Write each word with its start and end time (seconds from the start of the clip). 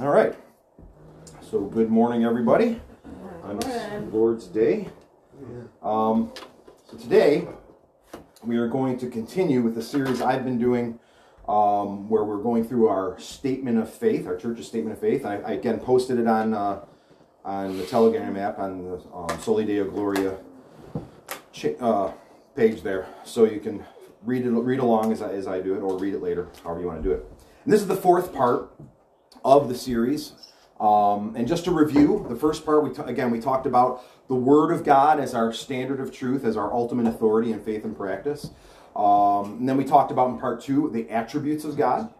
All 0.00 0.08
right. 0.08 0.34
So, 1.42 1.60
good 1.60 1.90
morning, 1.90 2.24
everybody. 2.24 2.80
On 3.44 3.58
this 3.58 3.92
Lord's 4.10 4.46
Day. 4.46 4.88
Um, 5.82 6.32
so, 6.90 6.96
today 6.96 7.46
we 8.42 8.56
are 8.56 8.68
going 8.68 8.96
to 9.00 9.10
continue 9.10 9.60
with 9.60 9.74
the 9.74 9.82
series 9.82 10.22
I've 10.22 10.44
been 10.44 10.58
doing 10.58 10.98
um, 11.46 12.08
where 12.08 12.24
we're 12.24 12.42
going 12.42 12.66
through 12.66 12.88
our 12.88 13.18
statement 13.20 13.76
of 13.76 13.92
faith, 13.92 14.26
our 14.26 14.34
church's 14.34 14.66
statement 14.66 14.94
of 14.94 15.00
faith. 15.00 15.26
I, 15.26 15.36
I 15.40 15.52
again 15.52 15.78
posted 15.78 16.18
it 16.18 16.26
on 16.26 16.54
uh, 16.54 16.86
on 17.44 17.76
the 17.76 17.84
Telegram 17.84 18.34
app 18.38 18.58
on 18.58 18.82
the 18.84 19.02
um, 19.12 19.40
Soli 19.40 19.66
Deo 19.66 19.84
Gloria 19.90 20.38
cha- 21.52 21.76
uh, 21.80 22.12
page 22.56 22.80
there, 22.80 23.08
so 23.24 23.44
you 23.44 23.60
can 23.60 23.84
read 24.22 24.46
it 24.46 24.50
read 24.52 24.80
along 24.80 25.12
as 25.12 25.20
I, 25.20 25.32
as 25.32 25.46
I 25.46 25.60
do 25.60 25.74
it, 25.74 25.80
or 25.80 25.98
read 25.98 26.14
it 26.14 26.22
later, 26.22 26.48
however 26.64 26.80
you 26.80 26.86
want 26.86 27.02
to 27.02 27.06
do 27.06 27.14
it. 27.14 27.26
And 27.64 27.72
this 27.72 27.82
is 27.82 27.88
the 27.88 27.94
fourth 27.94 28.32
part 28.32 28.72
of 29.44 29.68
the 29.68 29.74
series. 29.74 30.32
Um, 30.80 31.34
and 31.36 31.46
just 31.46 31.64
to 31.64 31.70
review, 31.70 32.26
the 32.28 32.36
first 32.36 32.64
part, 32.64 32.82
we 32.82 32.90
t- 32.90 33.02
again, 33.02 33.30
we 33.30 33.40
talked 33.40 33.66
about 33.66 34.04
the 34.28 34.34
Word 34.34 34.72
of 34.72 34.84
God 34.84 35.20
as 35.20 35.34
our 35.34 35.52
standard 35.52 36.00
of 36.00 36.12
truth, 36.12 36.44
as 36.44 36.56
our 36.56 36.72
ultimate 36.72 37.06
authority 37.06 37.52
in 37.52 37.60
faith 37.60 37.84
and 37.84 37.96
practice. 37.96 38.50
Um, 38.96 39.58
and 39.58 39.68
then 39.68 39.76
we 39.76 39.84
talked 39.84 40.10
about 40.10 40.30
in 40.30 40.38
part 40.38 40.62
two 40.62 40.90
the 40.90 41.08
attributes 41.10 41.64
of 41.64 41.76
God. 41.76 42.12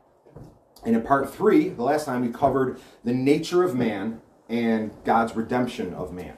And 0.84 0.96
in 0.96 1.02
part 1.02 1.32
three, 1.32 1.68
the 1.68 1.82
last 1.82 2.06
time, 2.06 2.22
we 2.22 2.32
covered 2.32 2.80
the 3.04 3.14
nature 3.14 3.62
of 3.62 3.74
man 3.74 4.20
and 4.48 4.90
God's 5.04 5.34
redemption 5.36 5.94
of 5.94 6.12
man. 6.12 6.36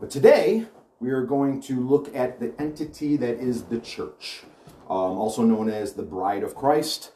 But 0.00 0.10
today, 0.10 0.66
we 1.00 1.10
are 1.10 1.22
going 1.22 1.60
to 1.62 1.80
look 1.80 2.14
at 2.14 2.40
the 2.40 2.54
entity 2.58 3.16
that 3.16 3.38
is 3.38 3.64
the 3.64 3.78
church, 3.78 4.42
um, 4.88 5.18
also 5.18 5.42
known 5.42 5.68
as 5.68 5.94
the 5.94 6.02
bride 6.02 6.42
of 6.42 6.54
Christ, 6.54 7.10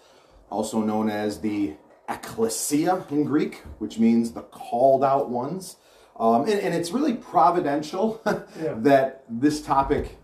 also 0.51 0.81
known 0.81 1.09
as 1.09 1.41
the 1.41 1.75
ecclesia 2.09 3.05
in 3.11 3.25
Greek, 3.25 3.63
which 3.79 3.99
means 3.99 4.33
the 4.33 4.43
called 4.43 5.05
out 5.05 5.29
ones. 5.29 5.77
Um, 6.19 6.43
and, 6.43 6.59
and, 6.61 6.75
it's 6.75 6.91
really 6.91 7.15
providential 7.15 8.21
yeah. 8.27 8.75
that 8.79 9.23
this 9.29 9.63
topic 9.63 10.19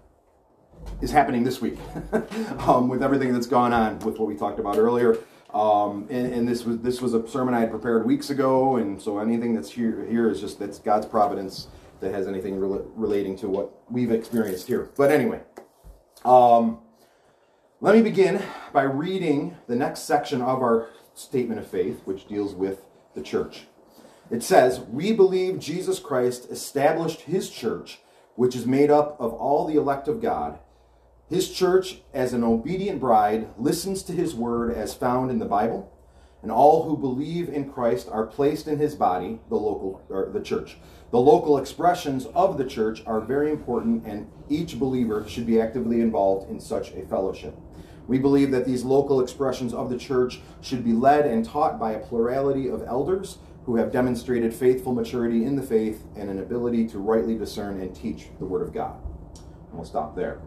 is 1.01 1.13
happening 1.13 1.45
this 1.45 1.61
week 1.61 1.79
um, 2.67 2.89
with 2.89 3.01
everything 3.01 3.33
that's 3.33 3.47
gone 3.47 3.73
on 3.73 4.01
with 4.01 4.19
what 4.19 4.27
we 4.27 4.35
talked 4.35 4.59
about 4.59 4.77
earlier. 4.77 5.19
Um, 5.53 6.09
and, 6.11 6.33
and, 6.33 6.49
this 6.49 6.65
was 6.65 6.79
this 6.81 7.01
was 7.01 7.15
a 7.15 7.29
sermon 7.29 7.55
I 7.55 7.61
had 7.61 7.71
prepared 7.71 8.05
weeks 8.05 8.31
ago, 8.31 8.77
and 8.77 9.01
so 9.01 9.21
anything 9.21 9.55
that's 9.55 9.71
here 9.71 10.05
here 10.11 10.29
is 10.29 10.41
just 10.41 10.59
that's 10.59 10.81
God's 10.81 11.07
providence 11.07 11.69
that 12.01 12.13
has 12.13 12.27
anything 12.27 12.59
re- 12.59 12.83
relating 12.97 13.37
to 13.39 13.49
what 13.49 13.71
we've 13.89 14.11
experienced 14.11 14.67
here. 14.67 14.91
But 14.97 15.13
anyway, 15.13 15.43
um, 16.25 16.81
let 17.81 17.95
me 17.95 18.03
begin 18.03 18.43
by 18.73 18.83
reading 18.83 19.57
the 19.69 19.77
next 19.77 20.01
section 20.01 20.43
of 20.43 20.61
our 20.61 20.89
statement 21.15 21.61
of 21.61 21.67
faith, 21.67 22.01
which 22.05 22.29
deals 22.29 22.55
with 22.55 22.83
the 23.15 23.23
church. 23.23 23.67
It 24.31 24.43
says, 24.43 24.81
We 24.81 25.13
believe 25.13 25.59
Jesus 25.59 25.99
Christ 25.99 26.51
established 26.51 27.23
his 27.23 27.51
church, 27.51 28.01
which 28.37 28.57
is 28.57 28.67
made 28.67 28.91
up 28.91 29.17
of 29.21 29.33
all 29.33 29.67
the 29.67 29.77
elect 29.77 30.09
of 30.09 30.21
God. 30.23 30.59
His 31.29 31.51
church, 31.51 32.03
as 32.13 32.33
an 32.33 32.45
obedient 32.45 33.01
bride, 33.01 33.49
listens 33.59 34.03
to 34.05 34.13
his 34.13 34.35
word 34.35 34.75
as 34.75 34.95
found 34.95 35.31
in 35.31 35.39
the 35.39 35.45
Bible, 35.45 35.91
and 36.43 36.53
all 36.53 36.85
who 36.85 36.97
believe 36.97 37.49
in 37.49 37.71
Christ 37.71 38.09
are 38.11 38.27
placed 38.27 38.69
in 38.69 38.79
his 38.79 38.95
body, 38.95 39.41
the 39.49 39.57
local 39.57 40.03
or 40.11 40.31
the 40.31 40.43
church. 40.43 40.77
The 41.11 41.21
local 41.21 41.57
expressions 41.57 42.27
of 42.35 42.59
the 42.59 42.67
church 42.67 43.03
are 43.07 43.21
very 43.21 43.51
important, 43.51 44.05
and 44.05 44.31
each 44.49 44.79
believer 44.79 45.25
should 45.27 45.47
be 45.47 45.61
actively 45.61 46.01
involved 46.01 46.51
in 46.51 46.61
such 46.61 46.93
a 46.93 47.07
fellowship. 47.07 47.57
We 48.07 48.19
believe 48.19 48.51
that 48.51 48.67
these 48.67 48.85
local 48.85 49.21
expressions 49.21 49.73
of 49.73 49.91
the 49.91 49.97
church 49.97 50.41
should 50.61 50.85
be 50.85 50.93
led 50.93 51.27
and 51.27 51.45
taught 51.45 51.79
by 51.79 51.93
a 51.93 51.99
plurality 51.99 52.69
of 52.69 52.83
elders 52.83 53.39
who 53.65 53.77
have 53.77 53.91
demonstrated 53.91 54.55
faithful 54.55 54.93
maturity 54.93 55.45
in 55.45 55.57
the 55.57 55.63
faith 55.63 56.05
and 56.17 56.29
an 56.29 56.39
ability 56.39 56.87
to 56.89 56.99
rightly 56.99 57.37
discern 57.37 57.81
and 57.81 57.95
teach 57.95 58.27
the 58.39 58.45
Word 58.45 58.63
of 58.63 58.75
God. 58.75 58.97
And 59.69 59.75
we'll 59.75 59.87
stop 59.87 60.15
there. 60.15 60.41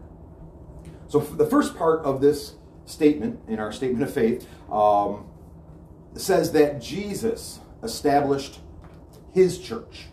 So, 1.08 1.18
the 1.18 1.46
first 1.46 1.76
part 1.76 2.04
of 2.04 2.20
this 2.20 2.54
statement, 2.86 3.40
in 3.48 3.58
our 3.58 3.72
statement 3.72 4.04
of 4.04 4.12
faith, 4.12 4.46
um, 4.70 5.26
says 6.14 6.52
that 6.52 6.80
Jesus 6.80 7.60
established 7.82 8.60
his 9.32 9.58
church. 9.58 10.06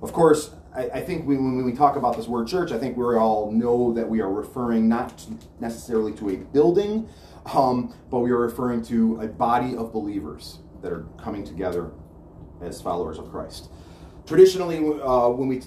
Of 0.00 0.12
course, 0.12 0.50
I, 0.78 0.82
I 0.94 1.00
think 1.00 1.26
we, 1.26 1.36
when 1.36 1.64
we 1.64 1.72
talk 1.72 1.96
about 1.96 2.16
this 2.16 2.28
word 2.28 2.46
church, 2.46 2.70
I 2.70 2.78
think 2.78 2.96
we 2.96 3.04
all 3.16 3.50
know 3.50 3.92
that 3.94 4.08
we 4.08 4.20
are 4.20 4.32
referring 4.32 4.88
not 4.88 5.26
necessarily 5.58 6.12
to 6.12 6.30
a 6.30 6.36
building, 6.36 7.08
um, 7.52 7.92
but 8.10 8.20
we 8.20 8.30
are 8.30 8.38
referring 8.38 8.82
to 8.84 9.20
a 9.20 9.26
body 9.26 9.76
of 9.76 9.92
believers 9.92 10.60
that 10.82 10.92
are 10.92 11.04
coming 11.18 11.42
together 11.42 11.90
as 12.62 12.80
followers 12.80 13.18
of 13.18 13.28
Christ. 13.28 13.70
Traditionally, 14.24 14.78
uh, 14.78 15.28
when 15.30 15.48
we 15.48 15.62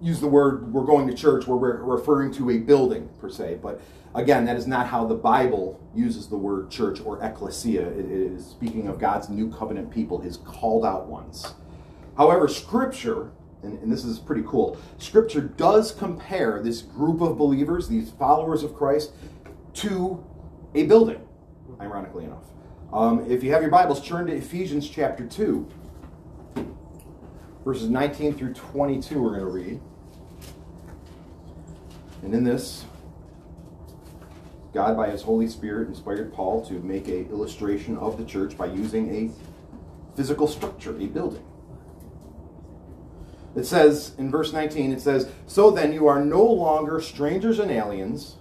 use 0.00 0.20
the 0.20 0.28
word 0.28 0.72
we're 0.72 0.84
going 0.84 1.08
to 1.08 1.14
church, 1.14 1.48
we're 1.48 1.82
referring 1.82 2.32
to 2.34 2.50
a 2.50 2.58
building 2.58 3.08
per 3.20 3.28
se, 3.28 3.58
but 3.60 3.80
again, 4.14 4.44
that 4.44 4.56
is 4.56 4.68
not 4.68 4.86
how 4.86 5.04
the 5.04 5.14
Bible 5.16 5.80
uses 5.96 6.28
the 6.28 6.36
word 6.36 6.70
church 6.70 7.00
or 7.04 7.20
ecclesia. 7.24 7.88
It 7.88 8.06
is 8.06 8.46
speaking 8.46 8.86
of 8.86 9.00
God's 9.00 9.28
new 9.28 9.50
covenant 9.50 9.90
people, 9.90 10.20
his 10.20 10.36
called 10.36 10.84
out 10.84 11.06
ones. 11.06 11.54
However, 12.16 12.46
Scripture 12.46 13.32
and, 13.64 13.82
and 13.82 13.92
this 13.92 14.04
is 14.04 14.18
pretty 14.18 14.42
cool. 14.46 14.78
Scripture 14.98 15.40
does 15.40 15.92
compare 15.92 16.62
this 16.62 16.82
group 16.82 17.20
of 17.20 17.38
believers, 17.38 17.88
these 17.88 18.10
followers 18.10 18.62
of 18.62 18.74
Christ, 18.74 19.12
to 19.74 20.24
a 20.74 20.84
building, 20.84 21.20
ironically 21.80 22.24
enough. 22.24 22.44
Um, 22.92 23.28
if 23.30 23.42
you 23.42 23.52
have 23.52 23.62
your 23.62 23.70
Bibles, 23.70 24.06
turn 24.06 24.26
to 24.26 24.32
Ephesians 24.34 24.88
chapter 24.88 25.26
2, 25.26 25.68
verses 27.64 27.88
19 27.88 28.34
through 28.34 28.54
22, 28.54 29.20
we're 29.20 29.30
going 29.30 29.40
to 29.40 29.46
read. 29.46 29.80
And 32.22 32.34
in 32.34 32.44
this, 32.44 32.84
God, 34.72 34.96
by 34.96 35.10
His 35.10 35.22
Holy 35.22 35.48
Spirit, 35.48 35.88
inspired 35.88 36.32
Paul 36.32 36.64
to 36.66 36.74
make 36.74 37.08
an 37.08 37.28
illustration 37.30 37.96
of 37.98 38.16
the 38.16 38.24
church 38.24 38.56
by 38.56 38.66
using 38.66 39.14
a 39.14 40.16
physical 40.16 40.46
structure, 40.46 40.96
a 40.96 41.06
building. 41.06 41.44
It 43.56 43.64
says 43.64 44.14
in 44.18 44.30
verse 44.30 44.52
19, 44.52 44.92
it 44.92 45.00
says, 45.00 45.30
So 45.46 45.70
then 45.70 45.92
you 45.92 46.08
are 46.08 46.24
no 46.24 46.44
longer 46.44 47.00
strangers 47.00 47.58
and 47.58 47.70
aliens, 47.70 48.36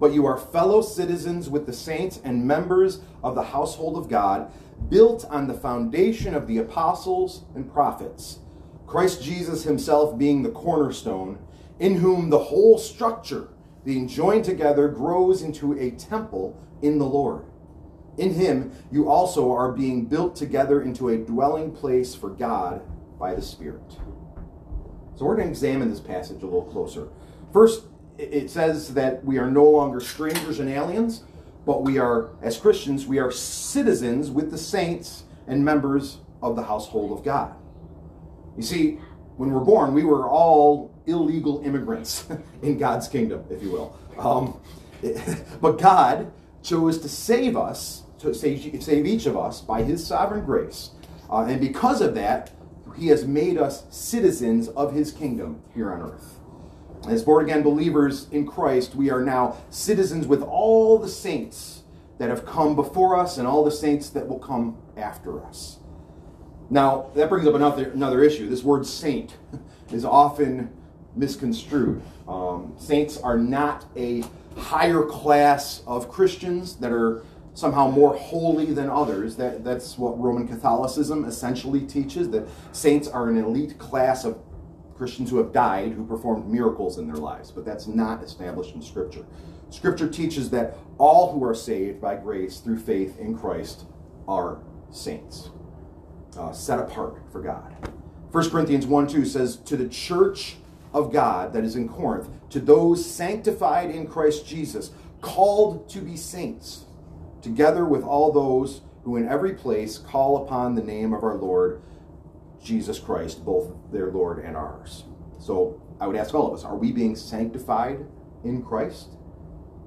but 0.00 0.12
you 0.12 0.26
are 0.26 0.38
fellow 0.38 0.80
citizens 0.82 1.48
with 1.48 1.66
the 1.66 1.72
saints 1.72 2.20
and 2.24 2.46
members 2.46 3.00
of 3.22 3.34
the 3.34 3.42
household 3.42 3.96
of 3.96 4.08
God, 4.08 4.50
built 4.88 5.24
on 5.26 5.46
the 5.46 5.54
foundation 5.54 6.34
of 6.34 6.46
the 6.46 6.58
apostles 6.58 7.44
and 7.54 7.70
prophets, 7.70 8.40
Christ 8.86 9.22
Jesus 9.22 9.64
himself 9.64 10.16
being 10.18 10.42
the 10.42 10.50
cornerstone, 10.50 11.38
in 11.78 11.96
whom 11.96 12.30
the 12.30 12.38
whole 12.38 12.78
structure, 12.78 13.48
being 13.84 14.08
joined 14.08 14.44
together, 14.44 14.88
grows 14.88 15.42
into 15.42 15.78
a 15.78 15.90
temple 15.92 16.58
in 16.82 16.98
the 16.98 17.06
Lord. 17.06 17.44
In 18.16 18.34
him 18.34 18.72
you 18.90 19.08
also 19.08 19.52
are 19.52 19.72
being 19.72 20.06
built 20.06 20.36
together 20.36 20.82
into 20.82 21.08
a 21.08 21.18
dwelling 21.18 21.72
place 21.72 22.14
for 22.14 22.30
God 22.30 22.82
by 23.18 23.34
the 23.34 23.42
Spirit. 23.42 23.98
So 25.16 25.24
we're 25.24 25.36
going 25.36 25.48
to 25.48 25.52
examine 25.52 25.90
this 25.90 26.00
passage 26.00 26.42
a 26.42 26.44
little 26.44 26.64
closer. 26.64 27.08
First, 27.52 27.84
it 28.18 28.50
says 28.50 28.94
that 28.94 29.24
we 29.24 29.38
are 29.38 29.50
no 29.50 29.64
longer 29.64 30.00
strangers 30.00 30.60
and 30.60 30.68
aliens, 30.68 31.24
but 31.64 31.82
we 31.82 31.98
are, 31.98 32.30
as 32.42 32.56
Christians, 32.56 33.06
we 33.06 33.18
are 33.18 33.30
citizens 33.30 34.30
with 34.30 34.50
the 34.50 34.58
saints 34.58 35.24
and 35.46 35.64
members 35.64 36.18
of 36.42 36.54
the 36.56 36.62
household 36.62 37.18
of 37.18 37.24
God. 37.24 37.54
You 38.56 38.62
see, 38.62 38.98
when 39.36 39.50
we're 39.50 39.64
born, 39.64 39.92
we 39.92 40.04
were 40.04 40.28
all 40.28 40.94
illegal 41.06 41.62
immigrants 41.64 42.26
in 42.62 42.78
God's 42.78 43.08
kingdom, 43.08 43.44
if 43.50 43.62
you 43.62 43.70
will. 43.70 43.98
Um, 44.18 44.60
but 45.60 45.78
God 45.78 46.32
chose 46.62 46.98
to 46.98 47.08
save 47.08 47.56
us, 47.56 48.02
to 48.18 48.34
save, 48.34 49.06
each 49.06 49.26
of 49.26 49.36
us 49.36 49.60
by 49.60 49.82
His 49.82 50.06
sovereign 50.06 50.44
grace. 50.44 50.90
Uh, 51.30 51.46
and 51.48 51.60
because 51.60 52.00
of 52.00 52.14
that, 52.14 52.52
he 52.98 53.08
has 53.08 53.26
made 53.26 53.58
us 53.58 53.84
citizens 53.90 54.68
of 54.68 54.92
his 54.92 55.12
kingdom 55.12 55.62
here 55.74 55.92
on 55.92 56.02
earth. 56.02 56.38
As 57.08 57.22
born 57.22 57.44
again 57.44 57.62
believers 57.62 58.26
in 58.30 58.46
Christ, 58.46 58.94
we 58.94 59.10
are 59.10 59.20
now 59.20 59.56
citizens 59.70 60.26
with 60.26 60.42
all 60.42 60.98
the 60.98 61.08
saints 61.08 61.82
that 62.18 62.30
have 62.30 62.46
come 62.46 62.74
before 62.74 63.18
us 63.18 63.38
and 63.38 63.46
all 63.46 63.64
the 63.64 63.70
saints 63.70 64.10
that 64.10 64.26
will 64.26 64.38
come 64.38 64.76
after 64.96 65.44
us. 65.44 65.78
Now, 66.68 67.10
that 67.14 67.28
brings 67.28 67.46
up 67.46 67.54
another, 67.54 67.90
another 67.90 68.24
issue. 68.24 68.48
This 68.48 68.64
word 68.64 68.86
saint 68.86 69.36
is 69.92 70.04
often 70.04 70.70
misconstrued. 71.14 72.02
Um, 72.26 72.74
saints 72.76 73.18
are 73.18 73.38
not 73.38 73.84
a 73.96 74.24
higher 74.56 75.02
class 75.02 75.82
of 75.86 76.10
Christians 76.10 76.76
that 76.76 76.90
are 76.90 77.22
somehow 77.56 77.90
more 77.90 78.14
holy 78.16 78.66
than 78.66 78.90
others. 78.90 79.36
That, 79.36 79.64
that's 79.64 79.98
what 79.98 80.20
Roman 80.20 80.46
Catholicism 80.48 81.24
essentially 81.26 81.82
teaches 81.86 82.30
that 82.30 82.48
saints 82.72 83.08
are 83.08 83.30
an 83.30 83.38
elite 83.38 83.78
class 83.78 84.24
of 84.24 84.38
Christians 84.96 85.30
who 85.30 85.38
have 85.38 85.52
died 85.52 85.92
who 85.94 86.06
performed 86.06 86.48
miracles 86.50 86.98
in 86.98 87.08
their 87.08 87.16
lives. 87.16 87.50
But 87.52 87.64
that's 87.66 87.88
not 87.88 88.22
established 88.22 88.74
in 88.76 88.82
Scripture. 88.82 89.26
Scripture 89.70 90.08
teaches 90.08 90.50
that 90.50 90.76
all 90.98 91.32
who 91.32 91.44
are 91.44 91.54
saved 91.54 92.00
by 92.00 92.16
grace 92.16 92.60
through 92.60 92.78
faith 92.80 93.18
in 93.20 93.36
Christ 93.36 93.86
are 94.28 94.60
saints. 94.92 95.50
uh, 96.38 96.52
set 96.52 96.78
apart 96.80 97.16
for 97.32 97.42
God. 97.42 97.74
1 98.32 98.50
Corinthians 98.50 98.86
1 98.86 99.08
2 99.08 99.26
says, 99.26 99.56
To 99.58 99.76
the 99.76 99.88
church 99.88 100.56
of 100.94 101.12
God 101.12 101.52
that 101.54 101.64
is 101.64 101.76
in 101.76 101.88
Corinth, 101.88 102.28
to 102.50 102.60
those 102.60 103.04
sanctified 103.10 103.90
in 103.90 104.06
Christ 104.08 104.46
Jesus, 104.46 104.92
called 105.22 105.88
to 105.90 106.00
be 106.00 106.16
saints, 106.16 106.85
together 107.46 107.84
with 107.86 108.02
all 108.02 108.32
those 108.32 108.80
who 109.04 109.16
in 109.16 109.28
every 109.28 109.54
place 109.54 109.98
call 109.98 110.42
upon 110.42 110.74
the 110.74 110.82
name 110.82 111.14
of 111.14 111.22
our 111.22 111.36
Lord 111.36 111.80
Jesus 112.60 112.98
Christ, 112.98 113.44
both 113.44 113.72
their 113.92 114.10
Lord 114.10 114.44
and 114.44 114.56
ours. 114.56 115.04
So 115.38 115.80
I 116.00 116.08
would 116.08 116.16
ask 116.16 116.34
all 116.34 116.48
of 116.48 116.54
us, 116.54 116.64
are 116.64 116.76
we 116.76 116.90
being 116.90 117.14
sanctified 117.14 118.04
in 118.42 118.64
Christ? 118.64 119.10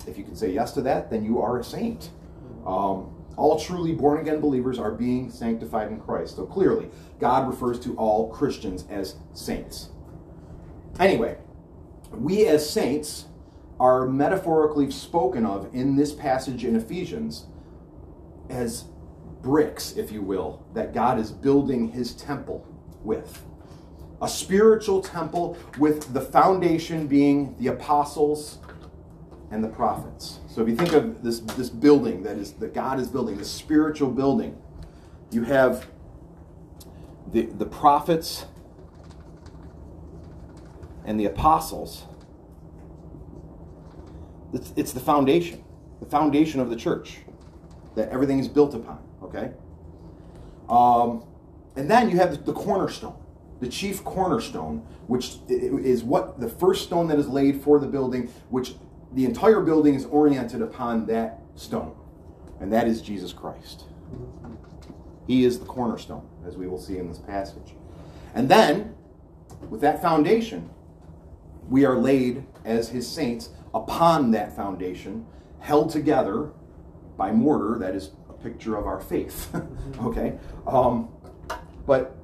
If 0.07 0.17
you 0.17 0.23
can 0.23 0.37
say 0.37 0.53
yes 0.53 0.71
to 0.73 0.81
that, 0.83 1.11
then 1.11 1.25
you 1.25 1.41
are 1.41 1.59
a 1.59 1.63
saint. 1.63 2.11
Um, 2.65 3.13
all 3.35 3.59
truly 3.59 3.93
born 3.93 4.21
again 4.21 4.39
believers 4.39 4.79
are 4.79 4.91
being 4.91 5.29
sanctified 5.29 5.91
in 5.91 5.99
Christ. 5.99 6.37
So 6.37 6.45
clearly, 6.45 6.89
God 7.19 7.45
refers 7.45 7.77
to 7.81 7.93
all 7.97 8.29
Christians 8.29 8.85
as 8.89 9.15
saints. 9.33 9.89
Anyway, 10.97 11.37
we 12.11 12.45
as 12.47 12.67
saints 12.67 13.25
are 13.79 14.05
metaphorically 14.05 14.91
spoken 14.91 15.45
of 15.45 15.73
in 15.73 15.95
this 15.95 16.13
passage 16.13 16.65
in 16.65 16.75
Ephesians 16.75 17.45
as 18.49 18.85
bricks, 19.41 19.95
if 19.95 20.11
you 20.11 20.21
will, 20.21 20.65
that 20.73 20.93
God 20.93 21.19
is 21.19 21.31
building 21.31 21.89
his 21.91 22.13
temple 22.13 22.67
with. 23.03 23.45
A 24.21 24.27
spiritual 24.27 25.01
temple 25.01 25.57
with 25.77 26.13
the 26.13 26.19
foundation 26.19 27.07
being 27.07 27.55
the 27.57 27.67
apostles 27.67 28.59
and 29.51 29.63
the 29.63 29.69
prophets. 29.69 30.39
So 30.47 30.61
if 30.61 30.67
you 30.67 30.75
think 30.75 30.93
of 30.93 31.23
this, 31.23 31.39
this 31.39 31.69
building 31.69 32.23
that 32.23 32.37
is 32.37 32.51
that 32.53 32.73
God 32.73 32.99
is 32.99 33.07
building, 33.07 33.37
this 33.37 33.49
spiritual 33.49 34.11
building, 34.11 34.57
you 35.31 35.43
have 35.43 35.87
the, 37.31 37.43
the 37.45 37.65
prophets 37.65 38.45
and 41.05 41.19
the 41.19 41.25
apostles. 41.25 42.05
It's, 44.53 44.73
it's 44.75 44.91
the 44.91 44.99
foundation, 44.99 45.63
the 45.99 46.05
foundation 46.05 46.59
of 46.59 46.69
the 46.69 46.75
church 46.75 47.19
that 47.95 48.09
everything 48.09 48.39
is 48.39 48.47
built 48.47 48.73
upon. 48.73 48.99
Okay? 49.23 49.51
Um, 50.69 51.23
and 51.75 51.89
then 51.89 52.09
you 52.09 52.17
have 52.17 52.45
the 52.45 52.53
cornerstone, 52.53 53.15
the 53.59 53.67
chief 53.67 54.03
cornerstone, 54.03 54.85
which 55.07 55.37
is 55.47 56.03
what 56.03 56.39
the 56.39 56.49
first 56.49 56.83
stone 56.83 57.07
that 57.07 57.19
is 57.19 57.27
laid 57.27 57.61
for 57.61 57.79
the 57.79 57.87
building, 57.87 58.31
which 58.49 58.75
the 59.13 59.25
entire 59.25 59.61
building 59.61 59.95
is 59.95 60.05
oriented 60.05 60.61
upon 60.61 61.05
that 61.07 61.39
stone, 61.55 61.95
and 62.59 62.71
that 62.71 62.87
is 62.87 63.01
Jesus 63.01 63.33
Christ. 63.33 63.85
He 65.27 65.45
is 65.45 65.59
the 65.59 65.65
cornerstone, 65.65 66.27
as 66.45 66.57
we 66.57 66.67
will 66.67 66.79
see 66.79 66.97
in 66.97 67.07
this 67.07 67.19
passage. 67.19 67.73
And 68.33 68.49
then, 68.49 68.95
with 69.69 69.81
that 69.81 70.01
foundation, 70.01 70.69
we 71.67 71.85
are 71.85 71.97
laid 71.97 72.45
as 72.65 72.89
his 72.89 73.07
saints 73.07 73.49
upon 73.73 74.31
that 74.31 74.55
foundation, 74.55 75.25
held 75.59 75.89
together 75.89 76.51
by 77.17 77.31
mortar, 77.31 77.77
that 77.79 77.95
is 77.95 78.11
a 78.29 78.33
picture 78.33 78.77
of 78.77 78.85
our 78.85 78.99
faith. 78.99 79.53
okay? 80.01 80.37
Um, 80.65 81.09
but 81.85 82.15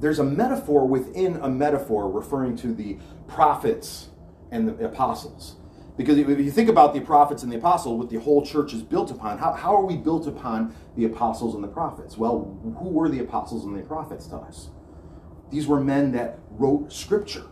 there's 0.00 0.18
a 0.18 0.24
metaphor 0.24 0.86
within 0.86 1.36
a 1.36 1.48
metaphor 1.48 2.10
referring 2.10 2.56
to 2.58 2.74
the 2.74 2.98
prophets 3.26 4.08
and 4.50 4.68
the 4.68 4.84
apostles. 4.84 5.56
Because 5.96 6.18
if 6.18 6.28
you 6.28 6.50
think 6.50 6.68
about 6.68 6.92
the 6.92 7.00
prophets 7.00 7.42
and 7.42 7.50
the 7.50 7.56
apostles, 7.56 7.98
what 7.98 8.10
the 8.10 8.20
whole 8.20 8.44
church 8.44 8.74
is 8.74 8.82
built 8.82 9.10
upon, 9.10 9.38
how, 9.38 9.54
how 9.54 9.74
are 9.74 9.84
we 9.84 9.96
built 9.96 10.26
upon 10.26 10.74
the 10.94 11.06
apostles 11.06 11.54
and 11.54 11.64
the 11.64 11.68
prophets? 11.68 12.18
Well, 12.18 12.58
who 12.78 12.90
were 12.90 13.08
the 13.08 13.20
apostles 13.20 13.64
and 13.64 13.76
the 13.76 13.82
prophets 13.82 14.26
to 14.26 14.36
us? 14.36 14.68
These 15.50 15.66
were 15.66 15.80
men 15.80 16.12
that 16.12 16.38
wrote 16.50 16.92
scripture. 16.92 17.46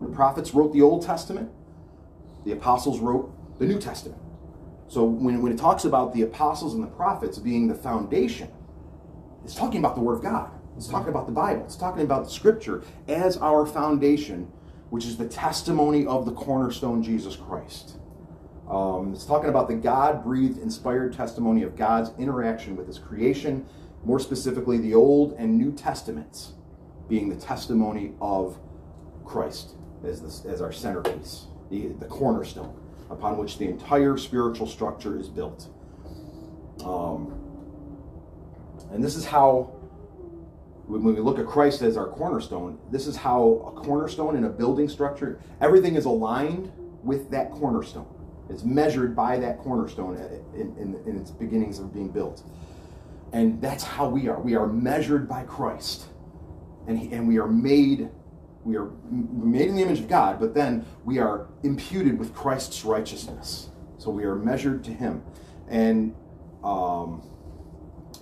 The 0.00 0.08
prophets 0.08 0.54
wrote 0.54 0.72
the 0.72 0.82
Old 0.82 1.04
Testament, 1.04 1.50
the 2.44 2.52
apostles 2.52 3.00
wrote 3.00 3.32
the 3.58 3.66
New 3.66 3.78
Testament. 3.78 4.20
So 4.88 5.04
when, 5.04 5.42
when 5.42 5.52
it 5.52 5.58
talks 5.58 5.84
about 5.84 6.14
the 6.14 6.22
apostles 6.22 6.74
and 6.74 6.82
the 6.82 6.88
prophets 6.88 7.38
being 7.38 7.68
the 7.68 7.74
foundation, 7.74 8.50
it's 9.44 9.54
talking 9.54 9.78
about 9.78 9.94
the 9.94 10.00
Word 10.00 10.14
of 10.14 10.22
God. 10.22 10.50
It's 10.76 10.88
talking 10.88 11.10
about 11.10 11.26
the 11.26 11.32
Bible. 11.32 11.64
It's 11.64 11.76
talking 11.76 12.02
about 12.02 12.24
the 12.24 12.30
Scripture 12.30 12.82
as 13.06 13.36
our 13.36 13.66
foundation, 13.66 14.50
which 14.88 15.04
is 15.04 15.16
the 15.16 15.28
testimony 15.28 16.06
of 16.06 16.24
the 16.24 16.32
cornerstone, 16.32 17.02
Jesus 17.02 17.36
Christ. 17.36 17.96
Um, 18.68 19.12
it's 19.12 19.26
talking 19.26 19.50
about 19.50 19.68
the 19.68 19.74
God 19.74 20.24
breathed, 20.24 20.58
inspired 20.58 21.12
testimony 21.12 21.62
of 21.62 21.76
God's 21.76 22.10
interaction 22.18 22.76
with 22.76 22.86
His 22.86 22.98
creation, 22.98 23.66
more 24.04 24.18
specifically, 24.18 24.78
the 24.78 24.94
Old 24.94 25.34
and 25.34 25.58
New 25.58 25.72
Testaments 25.72 26.54
being 27.08 27.28
the 27.28 27.36
testimony 27.36 28.14
of 28.20 28.58
Christ 29.24 29.74
as, 30.04 30.44
as 30.46 30.60
our 30.60 30.72
centerpiece, 30.72 31.46
the, 31.70 31.88
the 31.98 32.06
cornerstone 32.06 32.76
upon 33.10 33.36
which 33.36 33.58
the 33.58 33.68
entire 33.68 34.16
spiritual 34.16 34.66
structure 34.66 35.18
is 35.18 35.28
built. 35.28 35.68
Um, 36.84 37.34
and 38.92 39.02
this 39.02 39.16
is 39.16 39.24
how, 39.24 39.72
when 40.86 41.02
we 41.02 41.20
look 41.20 41.38
at 41.38 41.46
Christ 41.46 41.82
as 41.82 41.96
our 41.96 42.06
cornerstone, 42.06 42.78
this 42.90 43.06
is 43.06 43.16
how 43.16 43.74
a 43.76 43.80
cornerstone 43.80 44.36
in 44.36 44.44
a 44.44 44.48
building 44.48 44.88
structure, 44.88 45.40
everything 45.60 45.96
is 45.96 46.04
aligned 46.04 46.72
with 47.02 47.30
that 47.30 47.50
cornerstone. 47.50 48.06
It's 48.48 48.64
measured 48.64 49.14
by 49.14 49.38
that 49.38 49.58
cornerstone 49.58 50.16
in, 50.54 50.76
in, 50.76 51.00
in 51.06 51.20
its 51.20 51.30
beginnings 51.30 51.78
of 51.78 51.92
being 51.92 52.08
built. 52.08 52.42
And 53.32 53.60
that's 53.62 53.84
how 53.84 54.08
we 54.08 54.28
are. 54.28 54.40
We 54.40 54.56
are 54.56 54.66
measured 54.66 55.28
by 55.28 55.44
Christ. 55.44 56.06
And, 56.88 56.98
he, 56.98 57.12
and 57.12 57.28
we 57.28 57.38
are 57.38 57.46
made 57.46 58.08
we 58.64 58.76
are 58.76 58.90
made 59.10 59.68
in 59.68 59.76
the 59.76 59.82
image 59.82 60.00
of 60.00 60.08
God, 60.08 60.38
but 60.38 60.54
then 60.54 60.84
we 61.04 61.18
are 61.18 61.46
imputed 61.62 62.18
with 62.18 62.34
Christ's 62.34 62.84
righteousness. 62.84 63.70
So 63.98 64.10
we 64.10 64.24
are 64.24 64.34
measured 64.36 64.84
to 64.84 64.90
Him. 64.92 65.22
And 65.68 66.14
um, 66.62 67.22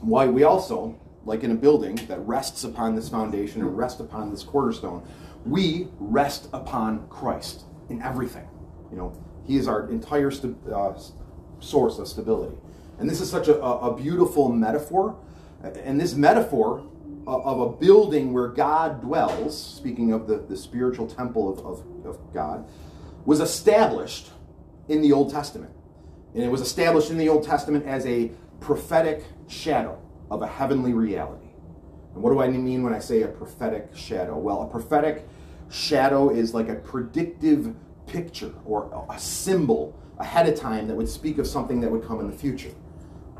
why 0.00 0.26
we 0.26 0.44
also, 0.44 0.98
like 1.24 1.42
in 1.42 1.50
a 1.50 1.54
building 1.54 1.96
that 2.08 2.20
rests 2.20 2.64
upon 2.64 2.94
this 2.94 3.08
foundation 3.08 3.62
and 3.62 3.76
rests 3.76 4.00
upon 4.00 4.30
this 4.30 4.42
cornerstone, 4.42 5.06
we 5.44 5.88
rest 5.98 6.48
upon 6.52 7.08
Christ 7.08 7.64
in 7.88 8.00
everything. 8.02 8.46
You 8.90 8.96
know, 8.96 9.24
He 9.44 9.56
is 9.56 9.66
our 9.66 9.90
entire 9.90 10.30
st- 10.30 10.56
uh, 10.72 10.92
source 11.58 11.98
of 11.98 12.06
stability. 12.06 12.56
And 12.98 13.08
this 13.08 13.20
is 13.20 13.30
such 13.30 13.48
a, 13.48 13.60
a 13.60 13.96
beautiful 13.96 14.48
metaphor. 14.48 15.16
And 15.62 16.00
this 16.00 16.14
metaphor 16.14 16.84
of 17.28 17.60
a 17.60 17.68
building 17.68 18.32
where 18.32 18.48
God 18.48 19.02
dwells, 19.02 19.60
speaking 19.60 20.12
of 20.12 20.26
the, 20.26 20.38
the 20.38 20.56
spiritual 20.56 21.06
temple 21.06 21.48
of, 21.48 21.58
of, 21.64 22.06
of 22.06 22.32
God, 22.32 22.66
was 23.26 23.40
established 23.40 24.30
in 24.88 25.02
the 25.02 25.12
Old 25.12 25.30
Testament. 25.30 25.72
And 26.34 26.42
it 26.42 26.48
was 26.48 26.60
established 26.60 27.10
in 27.10 27.18
the 27.18 27.28
Old 27.28 27.44
Testament 27.44 27.86
as 27.86 28.06
a 28.06 28.30
prophetic 28.60 29.24
shadow 29.46 30.00
of 30.30 30.42
a 30.42 30.46
heavenly 30.46 30.94
reality. 30.94 31.48
And 32.14 32.22
what 32.22 32.30
do 32.30 32.40
I 32.40 32.48
mean 32.48 32.82
when 32.82 32.94
I 32.94 32.98
say 32.98 33.22
a 33.22 33.28
prophetic 33.28 33.90
shadow? 33.94 34.36
Well, 34.36 34.62
a 34.62 34.66
prophetic 34.66 35.28
shadow 35.70 36.30
is 36.30 36.54
like 36.54 36.68
a 36.68 36.76
predictive 36.76 37.74
picture 38.06 38.54
or 38.64 39.06
a 39.10 39.18
symbol 39.18 39.94
ahead 40.18 40.48
of 40.48 40.58
time 40.58 40.88
that 40.88 40.94
would 40.94 41.08
speak 41.08 41.38
of 41.38 41.46
something 41.46 41.80
that 41.80 41.90
would 41.90 42.04
come 42.04 42.20
in 42.20 42.30
the 42.30 42.36
future. 42.36 42.72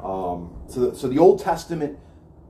Um, 0.03 0.55
so, 0.69 0.93
so 0.93 1.09
the 1.09 1.19
Old 1.19 1.41
Testament 1.41 1.99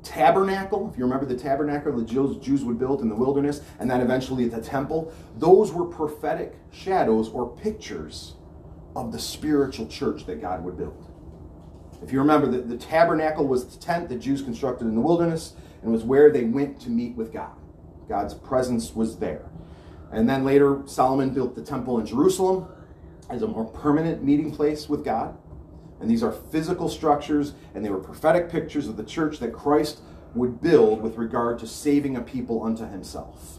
tabernacle, 0.02 0.90
if 0.90 0.98
you 0.98 1.04
remember 1.04 1.26
the 1.26 1.36
tabernacle 1.36 1.92
the 1.92 2.04
Jews 2.04 2.64
would 2.64 2.78
build 2.78 3.00
in 3.00 3.08
the 3.08 3.14
wilderness, 3.14 3.60
and 3.78 3.90
then 3.90 4.00
eventually 4.00 4.48
the 4.48 4.60
temple, 4.60 5.12
those 5.38 5.72
were 5.72 5.84
prophetic 5.84 6.56
shadows 6.70 7.28
or 7.28 7.54
pictures 7.56 8.34
of 8.96 9.12
the 9.12 9.18
spiritual 9.18 9.86
church 9.86 10.26
that 10.26 10.40
God 10.40 10.64
would 10.64 10.76
build. 10.76 11.04
If 12.02 12.12
you 12.12 12.20
remember, 12.20 12.46
the, 12.48 12.58
the 12.58 12.76
tabernacle 12.76 13.46
was 13.46 13.66
the 13.66 13.78
tent 13.80 14.08
that 14.08 14.20
Jews 14.20 14.42
constructed 14.42 14.86
in 14.86 14.94
the 14.94 15.00
wilderness 15.00 15.54
and 15.82 15.92
was 15.92 16.04
where 16.04 16.30
they 16.30 16.44
went 16.44 16.80
to 16.82 16.90
meet 16.90 17.14
with 17.16 17.32
God. 17.32 17.52
God's 18.08 18.34
presence 18.34 18.94
was 18.94 19.18
there. 19.18 19.50
And 20.10 20.28
then 20.28 20.44
later, 20.44 20.82
Solomon 20.86 21.30
built 21.30 21.54
the 21.54 21.62
temple 21.62 21.98
in 21.98 22.06
Jerusalem 22.06 22.68
as 23.28 23.42
a 23.42 23.46
more 23.46 23.66
permanent 23.66 24.22
meeting 24.24 24.54
place 24.54 24.88
with 24.88 25.04
God. 25.04 25.36
And 26.00 26.10
these 26.10 26.22
are 26.22 26.32
physical 26.32 26.88
structures, 26.88 27.54
and 27.74 27.84
they 27.84 27.90
were 27.90 27.98
prophetic 27.98 28.50
pictures 28.50 28.86
of 28.86 28.96
the 28.96 29.04
church 29.04 29.38
that 29.40 29.52
Christ 29.52 30.00
would 30.34 30.60
build 30.60 31.02
with 31.02 31.16
regard 31.16 31.58
to 31.60 31.66
saving 31.66 32.16
a 32.16 32.20
people 32.20 32.62
unto 32.62 32.88
himself. 32.88 33.58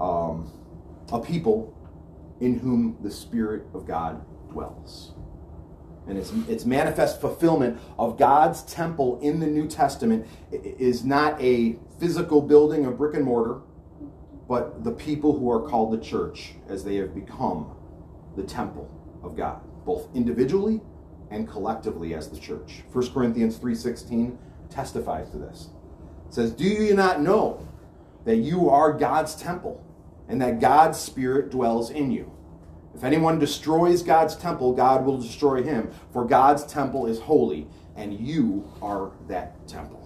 Um, 0.00 0.52
a 1.12 1.20
people 1.20 1.76
in 2.40 2.58
whom 2.58 2.96
the 3.02 3.10
Spirit 3.10 3.64
of 3.74 3.86
God 3.86 4.24
dwells. 4.50 5.12
And 6.08 6.16
its, 6.16 6.32
its 6.48 6.64
manifest 6.64 7.20
fulfillment 7.20 7.78
of 7.98 8.18
God's 8.18 8.62
temple 8.62 9.20
in 9.20 9.38
the 9.38 9.46
New 9.46 9.68
Testament 9.68 10.26
is 10.50 11.04
not 11.04 11.40
a 11.40 11.78
physical 11.98 12.40
building 12.40 12.86
of 12.86 12.96
brick 12.96 13.14
and 13.14 13.24
mortar, 13.24 13.60
but 14.48 14.82
the 14.82 14.92
people 14.92 15.38
who 15.38 15.50
are 15.50 15.68
called 15.68 15.92
the 15.92 16.02
church 16.02 16.54
as 16.68 16.82
they 16.84 16.96
have 16.96 17.14
become 17.14 17.76
the 18.36 18.42
temple 18.42 18.90
of 19.22 19.36
God, 19.36 19.60
both 19.84 20.08
individually 20.14 20.80
and 21.30 21.48
collectively 21.48 22.14
as 22.14 22.28
the 22.28 22.38
church. 22.38 22.82
1 22.92 23.12
Corinthians 23.12 23.56
3:16 23.56 24.36
testifies 24.68 25.30
to 25.30 25.38
this. 25.38 25.70
It 26.28 26.34
says, 26.34 26.52
Do 26.52 26.64
you 26.64 26.94
not 26.94 27.20
know 27.20 27.66
that 28.24 28.36
you 28.36 28.68
are 28.70 28.92
God's 28.92 29.34
temple 29.34 29.84
and 30.28 30.40
that 30.40 30.60
God's 30.60 30.98
Spirit 30.98 31.50
dwells 31.50 31.90
in 31.90 32.10
you? 32.10 32.32
If 32.94 33.04
anyone 33.04 33.38
destroys 33.38 34.02
God's 34.02 34.36
temple, 34.36 34.72
God 34.72 35.04
will 35.04 35.18
destroy 35.18 35.62
him, 35.62 35.90
for 36.12 36.24
God's 36.24 36.64
temple 36.64 37.06
is 37.06 37.20
holy, 37.20 37.68
and 37.96 38.18
you 38.18 38.70
are 38.82 39.12
that 39.28 39.66
temple. 39.68 39.98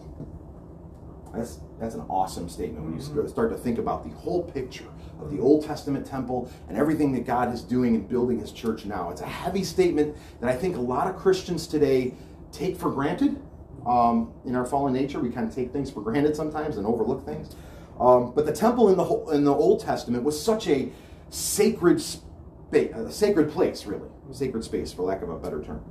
That's, 1.34 1.60
that's 1.80 1.94
an 1.94 2.02
awesome 2.08 2.48
statement 2.48 2.84
when 2.84 2.94
you 2.94 3.00
mm-hmm. 3.00 3.26
start 3.26 3.50
to 3.50 3.56
think 3.56 3.78
about 3.78 4.04
the 4.04 4.14
whole 4.14 4.44
picture 4.44 4.84
of 5.24 5.30
the 5.30 5.40
Old 5.40 5.64
Testament 5.64 6.06
temple 6.06 6.50
and 6.68 6.76
everything 6.76 7.12
that 7.12 7.26
God 7.26 7.52
is 7.52 7.62
doing 7.62 7.94
and 7.94 8.08
building 8.08 8.38
his 8.38 8.52
church 8.52 8.84
now. 8.84 9.10
It's 9.10 9.22
a 9.22 9.26
heavy 9.26 9.64
statement 9.64 10.16
that 10.40 10.50
I 10.50 10.56
think 10.56 10.76
a 10.76 10.80
lot 10.80 11.08
of 11.08 11.16
Christians 11.16 11.66
today 11.66 12.14
take 12.52 12.76
for 12.76 12.90
granted. 12.90 13.40
Um, 13.86 14.32
in 14.44 14.54
our 14.54 14.64
fallen 14.64 14.92
nature, 14.92 15.20
we 15.20 15.30
kind 15.30 15.46
of 15.46 15.54
take 15.54 15.72
things 15.72 15.90
for 15.90 16.00
granted 16.00 16.36
sometimes 16.36 16.76
and 16.76 16.86
overlook 16.86 17.24
things. 17.24 17.54
Um, 17.98 18.32
but 18.34 18.46
the 18.46 18.52
temple 18.52 18.88
in 18.88 18.96
the 18.96 19.04
whole, 19.04 19.30
in 19.30 19.44
the 19.44 19.54
Old 19.54 19.80
Testament 19.80 20.24
was 20.24 20.40
such 20.40 20.68
a 20.68 20.90
sacred 21.30 22.00
space, 22.00 22.92
a 22.94 23.10
sacred 23.12 23.50
place, 23.50 23.86
really, 23.86 24.08
sacred 24.32 24.64
space, 24.64 24.92
for 24.92 25.02
lack 25.02 25.22
of 25.22 25.28
a 25.30 25.38
better 25.38 25.62
term. 25.62 25.84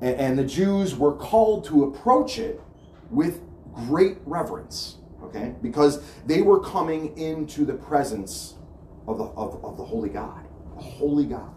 And, 0.00 0.16
and 0.16 0.38
the 0.38 0.44
Jews 0.44 0.96
were 0.96 1.12
called 1.12 1.64
to 1.66 1.84
approach 1.84 2.38
it 2.38 2.60
with 3.10 3.40
great 3.72 4.18
reverence, 4.24 4.96
okay, 5.22 5.54
because 5.62 6.02
they 6.26 6.42
were 6.42 6.60
coming 6.60 7.16
into 7.18 7.64
the 7.64 7.74
presence 7.74 8.54
of 9.06 9.18
the 9.18 9.24
of, 9.24 9.64
of 9.64 9.76
the 9.76 9.84
Holy 9.84 10.08
God, 10.08 10.46
the 10.76 10.82
Holy 10.82 11.26
God. 11.26 11.54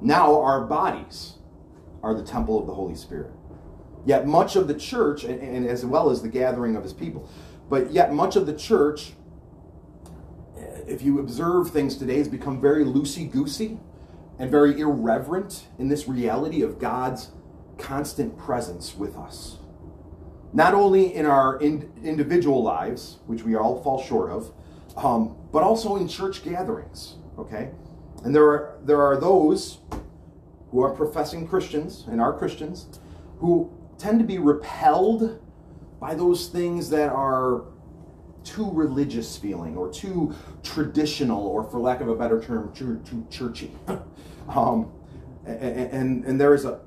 Now 0.00 0.40
our 0.40 0.64
bodies 0.64 1.34
are 2.02 2.14
the 2.14 2.24
temple 2.24 2.58
of 2.58 2.66
the 2.66 2.74
Holy 2.74 2.94
Spirit. 2.94 3.32
Yet 4.04 4.26
much 4.26 4.56
of 4.56 4.66
the 4.66 4.74
church, 4.74 5.22
and, 5.22 5.40
and 5.40 5.66
as 5.66 5.84
well 5.86 6.10
as 6.10 6.22
the 6.22 6.28
gathering 6.28 6.74
of 6.74 6.82
his 6.82 6.92
people, 6.92 7.28
but 7.68 7.92
yet 7.92 8.12
much 8.12 8.34
of 8.34 8.46
the 8.46 8.54
church, 8.54 9.12
if 10.86 11.02
you 11.02 11.20
observe 11.20 11.70
things 11.70 11.96
today, 11.96 12.18
has 12.18 12.28
become 12.28 12.60
very 12.60 12.84
loosey 12.84 13.30
goosey 13.30 13.78
and 14.38 14.50
very 14.50 14.80
irreverent 14.80 15.68
in 15.78 15.88
this 15.88 16.08
reality 16.08 16.62
of 16.62 16.80
God's 16.80 17.30
constant 17.78 18.36
presence 18.36 18.96
with 18.96 19.16
us. 19.16 19.58
Not 20.52 20.74
only 20.74 21.14
in 21.14 21.26
our 21.26 21.58
in, 21.60 21.92
individual 22.02 22.62
lives, 22.62 23.18
which 23.26 23.42
we 23.44 23.54
all 23.54 23.82
fall 23.82 24.02
short 24.02 24.30
of, 24.30 24.52
um, 24.96 25.36
but 25.52 25.62
also 25.62 25.96
in 25.96 26.08
church 26.08 26.44
gatherings. 26.44 27.16
Okay, 27.38 27.70
and 28.24 28.34
there 28.34 28.44
are 28.44 28.78
there 28.84 29.00
are 29.00 29.18
those 29.18 29.78
who 30.70 30.82
are 30.82 30.90
professing 30.90 31.46
Christians 31.46 32.06
and 32.08 32.20
are 32.20 32.36
Christians 32.36 33.00
who 33.38 33.70
tend 33.98 34.18
to 34.18 34.24
be 34.24 34.38
repelled 34.38 35.40
by 36.00 36.14
those 36.14 36.48
things 36.48 36.90
that 36.90 37.10
are 37.10 37.64
too 38.44 38.68
religious 38.72 39.36
feeling 39.36 39.76
or 39.76 39.88
too 39.92 40.34
traditional 40.62 41.46
or 41.46 41.62
for 41.62 41.78
lack 41.78 42.00
of 42.00 42.08
a 42.08 42.14
better 42.14 42.42
term 42.42 42.72
too, 42.74 43.00
too 43.04 43.24
churchy 43.30 43.70
um, 44.48 44.90
and, 45.46 46.24
and, 46.24 46.40
there 46.40 46.54
is 46.54 46.64
a, 46.64 46.80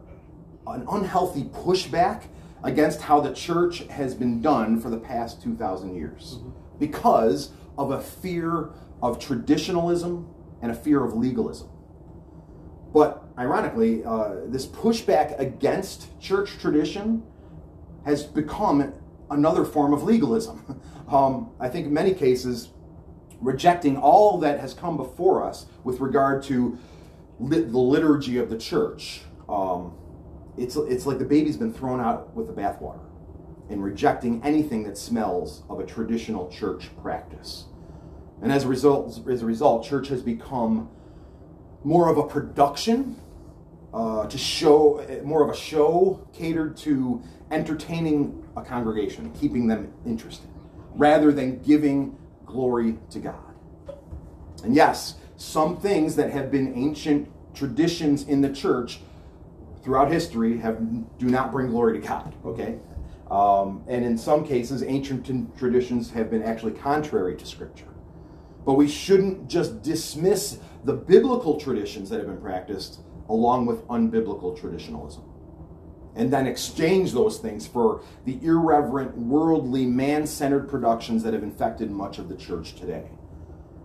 an 0.68 0.86
unhealthy 0.92 1.44
pushback 1.44 2.24
against 2.64 3.02
how 3.02 3.20
the 3.20 3.34
church 3.34 3.80
has 3.88 4.14
been 4.14 4.42
done 4.42 4.80
for 4.80 4.90
the 4.90 4.98
past 4.98 5.42
2,000 5.42 5.96
years 5.96 6.38
mm-hmm. 6.38 6.50
because 6.80 7.52
of 7.78 7.92
a 7.92 8.02
fear 8.02 8.70
of 9.02 9.20
traditionalism 9.20 10.28
and 10.62 10.72
a 10.72 10.76
fear 10.76 11.04
of 11.04 11.14
legalism. 11.14 11.70
But 12.94 13.24
ironically, 13.38 14.04
uh, 14.06 14.36
this 14.48 14.66
pushback 14.66 15.38
against 15.40 16.20
church 16.20 16.58
tradition 16.60 17.24
has 18.06 18.24
become 18.24 18.94
another 19.30 19.66
form 19.66 19.94
of 19.94 20.04
legalism. 20.04 20.82
Um, 21.08 21.52
I 21.60 21.70
think 21.70 21.86
in 21.86 21.94
many 21.94 22.16
cases, 22.16 22.70
rejecting 23.40 23.96
all 23.96 24.40
that 24.40 24.60
has 24.60 24.74
come 24.74 24.98
before 24.98 25.44
us 25.44 25.68
with 25.84 26.00
regard 26.00 26.42
to 26.46 26.80
the 27.40 27.60
liturgy 27.78 28.40
of 28.40 28.50
the 28.50 28.58
church. 28.58 29.22
Um, 29.48 29.94
it's, 30.58 30.76
it's 30.76 31.06
like 31.06 31.20
the 31.20 31.26
baby's 31.26 31.58
been 31.58 31.72
thrown 31.72 32.02
out 32.02 32.36
with 32.36 32.48
the 32.48 32.54
bathwater 32.54 33.06
and 33.70 33.84
rejecting 33.84 34.42
anything 34.44 34.84
that 34.84 34.98
smells 34.98 35.64
of 35.70 35.80
a 35.80 35.86
traditional 35.86 36.50
church 36.50 36.90
practice. 37.02 37.66
And 38.42 38.52
as 38.52 38.66
a 38.66 38.68
result, 38.68 39.28
as 39.28 39.42
a 39.42 39.46
result, 39.46 39.86
church 39.86 40.10
has 40.10 40.22
become 40.22 40.90
more 41.84 42.10
of 42.10 42.18
a 42.18 42.24
production 42.24 43.20
uh, 43.94 44.28
to 44.28 44.38
show, 44.38 45.06
more 45.24 45.44
of 45.44 45.50
a 45.50 45.56
show 45.56 46.28
catered 46.34 46.76
to 46.78 47.24
entertaining 47.52 48.44
a 48.58 48.62
congregation, 48.62 49.32
keeping 49.40 49.68
them 49.68 49.94
interested, 50.06 50.50
rather 50.96 51.32
than 51.32 51.62
giving 51.62 52.18
glory 52.46 52.98
to 53.10 53.20
God. 53.20 53.56
And 54.64 54.76
yes, 54.76 55.16
some 55.38 55.78
things 55.78 56.16
that 56.16 56.32
have 56.32 56.52
been 56.52 56.74
ancient 56.76 57.30
traditions 57.54 58.24
in 58.24 58.42
the 58.42 58.50
church 58.50 59.00
throughout 59.84 60.12
history 60.12 60.58
have 60.58 60.78
do 61.18 61.28
not 61.28 61.52
bring 61.52 61.68
glory 61.68 62.00
to 62.00 62.06
God. 62.06 62.34
Okay, 62.44 62.80
um, 63.32 63.84
and 63.88 64.06
in 64.06 64.18
some 64.18 64.46
cases, 64.46 64.84
ancient 64.84 65.58
traditions 65.58 66.12
have 66.12 66.30
been 66.30 66.44
actually 66.44 66.74
contrary 66.74 67.36
to 67.36 67.46
Scripture. 67.46 67.88
But 68.66 68.74
we 68.74 68.88
shouldn't 68.88 69.48
just 69.48 69.82
dismiss 69.82 70.60
the 70.84 70.94
biblical 70.94 71.60
traditions 71.60 72.10
that 72.10 72.18
have 72.18 72.28
been 72.28 72.42
practiced 72.42 73.00
along 73.30 73.66
with 73.66 73.88
unbiblical 73.88 74.60
traditionalism. 74.60 75.24
And 76.16 76.32
then 76.32 76.48
exchange 76.48 77.12
those 77.12 77.40
things 77.40 77.68
for 77.68 78.02
the 78.24 78.40
irreverent, 78.42 79.18
worldly, 79.18 79.86
man 79.86 80.26
centered 80.26 80.70
productions 80.70 81.24
that 81.24 81.34
have 81.34 81.44
infected 81.44 81.92
much 81.92 82.20
of 82.20 82.30
the 82.30 82.36
church 82.36 82.76
today. 82.76 83.10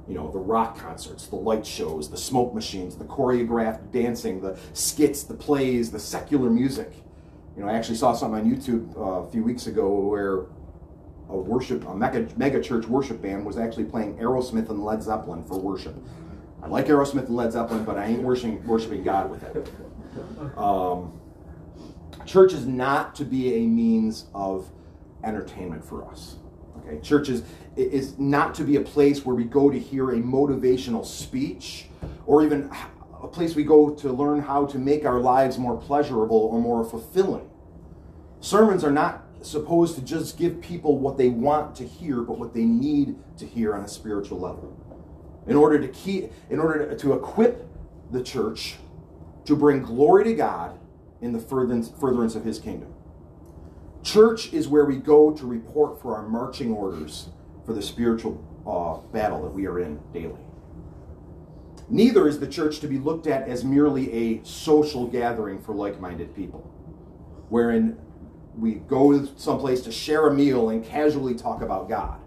You 0.06 0.14
know, 0.14 0.30
the 0.30 0.38
rock 0.38 0.78
concerts, 0.78 1.26
the 1.26 1.36
light 1.36 1.66
shows, 1.66 2.10
the 2.10 2.16
smoke 2.16 2.54
machines, 2.54 2.96
the 2.96 3.04
choreographed 3.04 3.90
dancing, 3.90 4.40
the 4.40 4.58
skits, 4.74 5.24
the 5.24 5.34
plays, 5.34 5.90
the 5.90 5.98
secular 5.98 6.50
music. 6.50 6.92
You 7.60 7.66
know, 7.66 7.72
I 7.72 7.76
actually 7.76 7.96
saw 7.96 8.14
something 8.14 8.40
on 8.40 8.50
YouTube 8.50 8.96
uh, 8.96 9.26
a 9.26 9.30
few 9.30 9.44
weeks 9.44 9.66
ago 9.66 9.86
where 9.86 10.46
a 11.28 11.38
worship, 11.38 11.86
a 11.86 11.94
mega, 11.94 12.26
mega 12.38 12.58
church 12.58 12.86
worship 12.86 13.20
band 13.20 13.44
was 13.44 13.58
actually 13.58 13.84
playing 13.84 14.16
Aerosmith 14.16 14.70
and 14.70 14.82
Led 14.82 15.02
Zeppelin 15.02 15.44
for 15.44 15.58
worship. 15.58 15.94
I 16.62 16.68
like 16.68 16.86
Aerosmith 16.86 17.26
and 17.26 17.36
Led 17.36 17.52
Zeppelin, 17.52 17.84
but 17.84 17.98
I 17.98 18.06
ain't 18.06 18.22
worshiping, 18.22 18.66
worshiping 18.66 19.02
God 19.02 19.30
with 19.30 19.42
it. 19.42 19.70
Um, 20.56 21.20
church 22.24 22.54
is 22.54 22.64
not 22.64 23.14
to 23.16 23.26
be 23.26 23.56
a 23.56 23.66
means 23.66 24.24
of 24.34 24.70
entertainment 25.22 25.84
for 25.84 26.08
us. 26.08 26.36
Okay, 26.78 26.98
church 27.02 27.28
is, 27.28 27.42
is 27.76 28.18
not 28.18 28.54
to 28.54 28.64
be 28.64 28.76
a 28.76 28.80
place 28.80 29.26
where 29.26 29.36
we 29.36 29.44
go 29.44 29.68
to 29.68 29.78
hear 29.78 30.12
a 30.12 30.16
motivational 30.16 31.04
speech 31.04 31.88
or 32.24 32.42
even 32.42 32.70
a 33.22 33.28
place 33.28 33.54
we 33.54 33.64
go 33.64 33.90
to 33.90 34.10
learn 34.10 34.40
how 34.40 34.64
to 34.64 34.78
make 34.78 35.04
our 35.04 35.20
lives 35.20 35.58
more 35.58 35.76
pleasurable 35.76 36.38
or 36.38 36.58
more 36.58 36.82
fulfilling. 36.86 37.49
Sermons 38.40 38.82
are 38.84 38.90
not 38.90 39.24
supposed 39.42 39.94
to 39.94 40.02
just 40.02 40.38
give 40.38 40.60
people 40.60 40.98
what 40.98 41.18
they 41.18 41.28
want 41.28 41.74
to 41.76 41.86
hear, 41.86 42.22
but 42.22 42.38
what 42.38 42.54
they 42.54 42.64
need 42.64 43.16
to 43.38 43.46
hear 43.46 43.74
on 43.74 43.84
a 43.84 43.88
spiritual 43.88 44.38
level. 44.38 44.76
In 45.46 45.56
order 45.56 45.78
to 45.78 45.88
keep, 45.88 46.32
in 46.48 46.58
order 46.58 46.94
to, 46.94 47.12
equip 47.12 47.66
the 48.10 48.22
church 48.22 48.76
to 49.44 49.56
bring 49.56 49.82
glory 49.82 50.24
to 50.24 50.34
God 50.34 50.78
in 51.20 51.32
the 51.32 51.38
furtherance, 51.38 51.90
furtherance 52.00 52.34
of 52.34 52.44
His 52.44 52.58
kingdom. 52.58 52.92
Church 54.02 54.52
is 54.52 54.68
where 54.68 54.84
we 54.84 54.96
go 54.96 55.32
to 55.32 55.46
report 55.46 56.00
for 56.00 56.16
our 56.16 56.26
marching 56.26 56.72
orders 56.72 57.28
for 57.64 57.74
the 57.74 57.82
spiritual 57.82 58.42
uh, 58.66 59.06
battle 59.12 59.42
that 59.42 59.50
we 59.50 59.66
are 59.66 59.80
in 59.80 60.00
daily. 60.12 60.40
Neither 61.88 62.28
is 62.28 62.38
the 62.38 62.46
church 62.46 62.80
to 62.80 62.86
be 62.86 62.98
looked 62.98 63.26
at 63.26 63.48
as 63.48 63.64
merely 63.64 64.12
a 64.12 64.44
social 64.44 65.06
gathering 65.06 65.60
for 65.60 65.74
like 65.74 66.00
minded 66.00 66.34
people, 66.34 66.60
wherein 67.48 67.98
we 68.60 68.74
go 68.74 69.12
to 69.12 69.28
someplace 69.36 69.80
to 69.82 69.92
share 69.92 70.28
a 70.28 70.34
meal 70.34 70.68
and 70.68 70.84
casually 70.84 71.34
talk 71.34 71.62
about 71.62 71.88
God. 71.88 72.20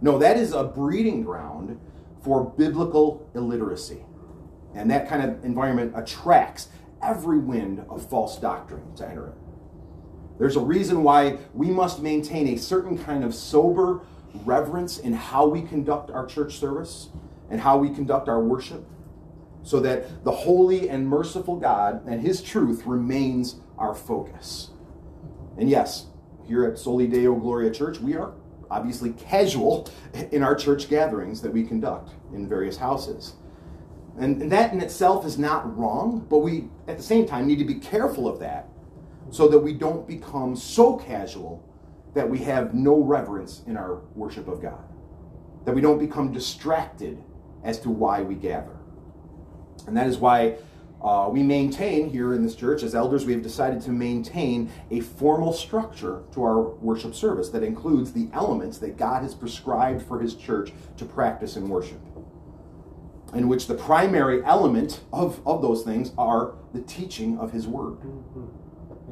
No, 0.00 0.18
that 0.18 0.36
is 0.36 0.52
a 0.52 0.62
breeding 0.62 1.22
ground 1.22 1.80
for 2.22 2.44
biblical 2.44 3.28
illiteracy. 3.34 4.04
And 4.74 4.90
that 4.90 5.08
kind 5.08 5.22
of 5.22 5.44
environment 5.44 5.92
attracts 5.96 6.68
every 7.02 7.38
wind 7.38 7.84
of 7.88 8.08
false 8.08 8.38
doctrine 8.38 8.94
to 8.96 9.08
enter 9.08 9.28
it. 9.28 9.34
There's 10.38 10.56
a 10.56 10.60
reason 10.60 11.02
why 11.02 11.38
we 11.54 11.68
must 11.70 12.00
maintain 12.00 12.48
a 12.48 12.58
certain 12.58 12.96
kind 12.96 13.24
of 13.24 13.34
sober 13.34 14.02
reverence 14.44 14.98
in 14.98 15.12
how 15.14 15.46
we 15.46 15.62
conduct 15.62 16.10
our 16.10 16.26
church 16.26 16.58
service 16.58 17.08
and 17.50 17.60
how 17.60 17.78
we 17.78 17.90
conduct 17.90 18.28
our 18.28 18.40
worship, 18.40 18.86
so 19.62 19.80
that 19.80 20.22
the 20.22 20.30
holy 20.30 20.88
and 20.88 21.08
merciful 21.08 21.56
God 21.56 22.06
and 22.06 22.20
His 22.20 22.42
truth 22.42 22.84
remains 22.84 23.56
our 23.78 23.94
focus. 23.94 24.70
And 25.58 25.68
yes, 25.68 26.06
here 26.46 26.64
at 26.64 26.78
Soli 26.78 27.06
Deo 27.06 27.34
Gloria 27.34 27.70
Church, 27.70 27.98
we 27.98 28.16
are 28.16 28.32
obviously 28.70 29.10
casual 29.10 29.88
in 30.32 30.42
our 30.42 30.54
church 30.54 30.88
gatherings 30.88 31.42
that 31.42 31.52
we 31.52 31.64
conduct 31.64 32.10
in 32.32 32.48
various 32.48 32.76
houses. 32.76 33.34
And, 34.18 34.42
and 34.42 34.50
that 34.50 34.72
in 34.72 34.80
itself 34.80 35.24
is 35.24 35.38
not 35.38 35.76
wrong, 35.76 36.26
but 36.28 36.38
we 36.38 36.68
at 36.88 36.96
the 36.96 37.02
same 37.02 37.26
time 37.26 37.46
need 37.46 37.58
to 37.58 37.64
be 37.64 37.74
careful 37.74 38.26
of 38.26 38.40
that 38.40 38.68
so 39.30 39.46
that 39.48 39.58
we 39.58 39.74
don't 39.74 40.06
become 40.08 40.56
so 40.56 40.96
casual 40.96 41.64
that 42.14 42.28
we 42.28 42.38
have 42.38 42.74
no 42.74 43.00
reverence 43.00 43.62
in 43.66 43.76
our 43.76 44.00
worship 44.14 44.48
of 44.48 44.60
God, 44.60 44.82
that 45.64 45.74
we 45.74 45.80
don't 45.80 45.98
become 45.98 46.32
distracted 46.32 47.22
as 47.62 47.78
to 47.80 47.90
why 47.90 48.22
we 48.22 48.34
gather. 48.34 48.76
And 49.86 49.96
that 49.96 50.06
is 50.06 50.18
why 50.18 50.56
uh, 51.02 51.28
we 51.30 51.42
maintain 51.42 52.10
here 52.10 52.34
in 52.34 52.42
this 52.42 52.56
church, 52.56 52.82
as 52.82 52.94
elders, 52.94 53.24
we 53.24 53.32
have 53.32 53.42
decided 53.42 53.80
to 53.82 53.90
maintain 53.90 54.70
a 54.90 55.00
formal 55.00 55.52
structure 55.52 56.22
to 56.32 56.42
our 56.42 56.60
worship 56.60 57.14
service 57.14 57.50
that 57.50 57.62
includes 57.62 58.12
the 58.12 58.28
elements 58.32 58.78
that 58.78 58.96
God 58.96 59.22
has 59.22 59.34
prescribed 59.34 60.02
for 60.02 60.18
His 60.18 60.34
church 60.34 60.72
to 60.96 61.04
practice 61.04 61.56
in 61.56 61.68
worship. 61.68 62.00
In 63.32 63.46
which 63.46 63.66
the 63.66 63.74
primary 63.74 64.42
element 64.44 65.00
of, 65.12 65.40
of 65.46 65.62
those 65.62 65.82
things 65.82 66.12
are 66.18 66.54
the 66.72 66.80
teaching 66.80 67.38
of 67.38 67.52
His 67.52 67.68
Word. 67.68 67.98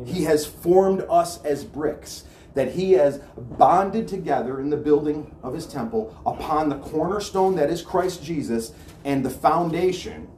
He 0.04 0.24
has 0.24 0.44
formed 0.44 1.04
us 1.08 1.42
as 1.44 1.64
bricks 1.64 2.24
that 2.54 2.72
He 2.72 2.92
has 2.92 3.18
bonded 3.36 4.08
together 4.08 4.60
in 4.60 4.70
the 4.70 4.76
building 4.76 5.36
of 5.42 5.54
His 5.54 5.66
temple 5.66 6.16
upon 6.26 6.68
the 6.68 6.78
cornerstone 6.78 7.54
that 7.56 7.70
is 7.70 7.80
Christ 7.80 8.24
Jesus 8.24 8.72
and 9.04 9.24
the 9.24 9.30
foundation 9.30 10.28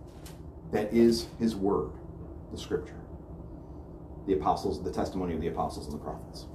that 0.72 0.92
is 0.92 1.26
his 1.38 1.56
word, 1.56 1.90
the 2.52 2.58
scripture. 2.58 3.00
The 4.26 4.34
apostles, 4.34 4.82
the 4.82 4.92
testimony 4.92 5.34
of 5.34 5.40
the 5.40 5.48
apostles 5.48 5.86
and 5.86 5.94
the 5.94 6.04
prophets. 6.04 6.46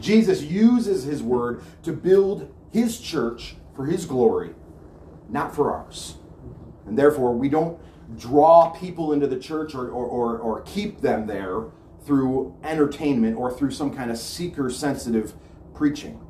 Jesus 0.00 0.42
uses 0.42 1.04
his 1.04 1.22
word 1.22 1.62
to 1.82 1.92
build 1.92 2.52
his 2.70 2.98
church 2.98 3.56
for 3.74 3.86
his 3.86 4.06
glory, 4.06 4.50
not 5.28 5.54
for 5.54 5.72
ours. 5.72 6.16
And 6.86 6.98
therefore, 6.98 7.34
we 7.34 7.48
don't 7.48 7.78
draw 8.16 8.70
people 8.70 9.12
into 9.12 9.26
the 9.26 9.38
church 9.38 9.74
or, 9.74 9.88
or, 9.88 10.06
or, 10.06 10.38
or 10.38 10.62
keep 10.62 11.00
them 11.00 11.26
there 11.26 11.66
through 12.04 12.56
entertainment 12.64 13.36
or 13.36 13.52
through 13.52 13.70
some 13.70 13.94
kind 13.94 14.10
of 14.10 14.18
seeker 14.18 14.70
sensitive 14.70 15.34
preaching. 15.74 16.20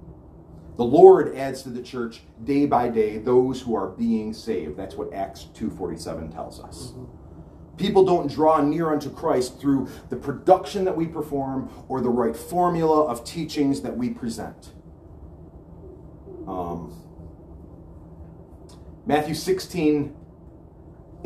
The 0.80 0.86
Lord 0.86 1.36
adds 1.36 1.60
to 1.64 1.68
the 1.68 1.82
church 1.82 2.22
day 2.42 2.64
by 2.64 2.88
day 2.88 3.18
those 3.18 3.60
who 3.60 3.74
are 3.74 3.88
being 3.88 4.32
saved. 4.32 4.78
That's 4.78 4.94
what 4.94 5.12
Acts 5.12 5.48
2:47 5.52 6.32
tells 6.32 6.58
us. 6.58 6.94
People 7.76 8.02
don't 8.02 8.30
draw 8.30 8.62
near 8.62 8.90
unto 8.90 9.10
Christ 9.10 9.58
through 9.58 9.88
the 10.08 10.16
production 10.16 10.86
that 10.86 10.96
we 10.96 11.04
perform 11.04 11.68
or 11.90 12.00
the 12.00 12.08
right 12.08 12.34
formula 12.34 13.04
of 13.04 13.24
teachings 13.24 13.82
that 13.82 13.94
we 13.94 14.08
present. 14.08 14.72
Um, 16.48 16.94
Matthew 19.04 19.34
16, 19.34 20.16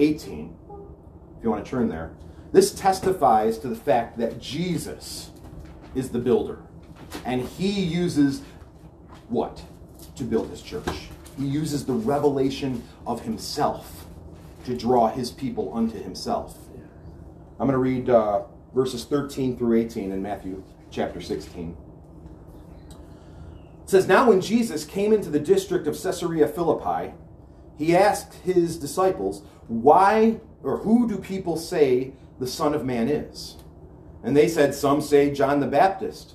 18, 0.00 0.56
if 1.38 1.44
you 1.44 1.50
want 1.50 1.64
to 1.64 1.70
turn 1.70 1.88
there, 1.88 2.16
this 2.50 2.72
testifies 2.72 3.58
to 3.58 3.68
the 3.68 3.76
fact 3.76 4.18
that 4.18 4.40
Jesus 4.40 5.30
is 5.94 6.08
the 6.08 6.18
builder. 6.18 6.58
And 7.24 7.42
he 7.42 7.70
uses 7.70 8.42
what? 9.34 9.62
To 10.16 10.24
build 10.24 10.50
his 10.50 10.62
church. 10.62 11.08
He 11.36 11.46
uses 11.46 11.84
the 11.84 11.92
revelation 11.92 12.82
of 13.06 13.22
himself 13.22 14.06
to 14.64 14.76
draw 14.76 15.08
his 15.08 15.30
people 15.30 15.74
unto 15.74 16.00
himself. 16.02 16.56
I'm 17.58 17.66
going 17.66 17.72
to 17.72 17.78
read 17.78 18.10
uh, 18.10 18.44
verses 18.74 19.04
13 19.04 19.56
through 19.56 19.78
18 19.80 20.12
in 20.12 20.22
Matthew 20.22 20.62
chapter 20.90 21.20
16. 21.20 21.76
It 23.82 23.90
says, 23.90 24.08
Now 24.08 24.28
when 24.28 24.40
Jesus 24.40 24.84
came 24.84 25.12
into 25.12 25.30
the 25.30 25.40
district 25.40 25.86
of 25.86 26.00
Caesarea 26.00 26.48
Philippi, 26.48 27.12
he 27.76 27.94
asked 27.94 28.34
his 28.34 28.78
disciples, 28.78 29.42
Why 29.68 30.40
or 30.62 30.78
who 30.78 31.08
do 31.08 31.18
people 31.18 31.56
say 31.56 32.12
the 32.38 32.46
Son 32.46 32.74
of 32.74 32.84
Man 32.84 33.08
is? 33.08 33.56
And 34.22 34.36
they 34.36 34.48
said, 34.48 34.74
Some 34.74 35.00
say 35.00 35.32
John 35.32 35.60
the 35.60 35.66
Baptist, 35.66 36.34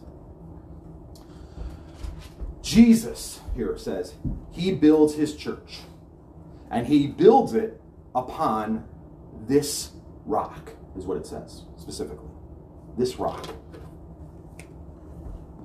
Jesus, 2.61 3.39
here 3.55 3.77
says, 3.77 4.15
he 4.51 4.71
builds 4.73 5.15
his 5.15 5.35
church, 5.35 5.79
and 6.69 6.87
he 6.87 7.07
builds 7.07 7.53
it 7.53 7.81
upon 8.13 8.87
this 9.47 9.91
rock, 10.25 10.71
is 10.95 11.05
what 11.05 11.17
it 11.17 11.25
says 11.25 11.63
specifically. 11.77 12.29
This 12.97 13.17
rock. 13.17 13.47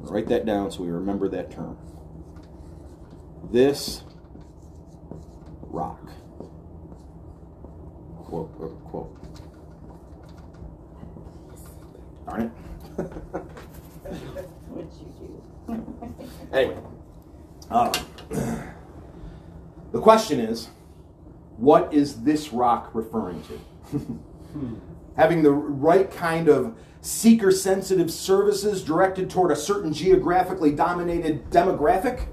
Write 0.01 0.29
that 0.29 0.47
down 0.47 0.71
so 0.71 0.83
we 0.83 0.89
remember 0.89 1.29
that 1.29 1.51
term. 1.51 1.77
This 3.51 4.05
rock. 5.63 6.11
Quote, 8.25 8.57
quote, 8.57 8.85
quote. 8.85 9.17
Darn 12.27 12.43
it. 12.43 12.49
What'd 14.69 14.93
you 15.01 15.09
do? 15.21 15.43
anyway. 16.53 16.77
Uh, 17.71 17.93
the 19.93 20.01
question 20.01 20.41
is 20.41 20.69
what 21.57 21.93
is 21.93 22.23
this 22.23 22.53
rock 22.53 22.91
referring 22.95 23.43
to? 23.45 24.21
Having 25.17 25.43
the 25.43 25.53
right 25.53 26.11
kind 26.11 26.49
of 26.49 26.77
seeker 27.01 27.51
sensitive 27.51 28.11
services 28.11 28.83
directed 28.83 29.31
toward 29.31 29.51
a 29.51 29.57
certain 29.57 29.93
geographically 29.93 30.73
dominated 30.73 31.49
demographic? 31.51 32.29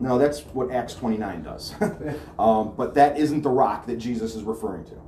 No, 0.00 0.18
that's 0.18 0.40
what 0.40 0.70
Acts 0.70 0.94
29 0.94 1.42
does. 1.42 1.74
um, 2.38 2.74
but 2.76 2.94
that 2.94 3.18
isn't 3.18 3.42
the 3.42 3.50
rock 3.50 3.86
that 3.86 3.96
Jesus 3.96 4.34
is 4.34 4.42
referring 4.42 4.84
to. 4.86 5.00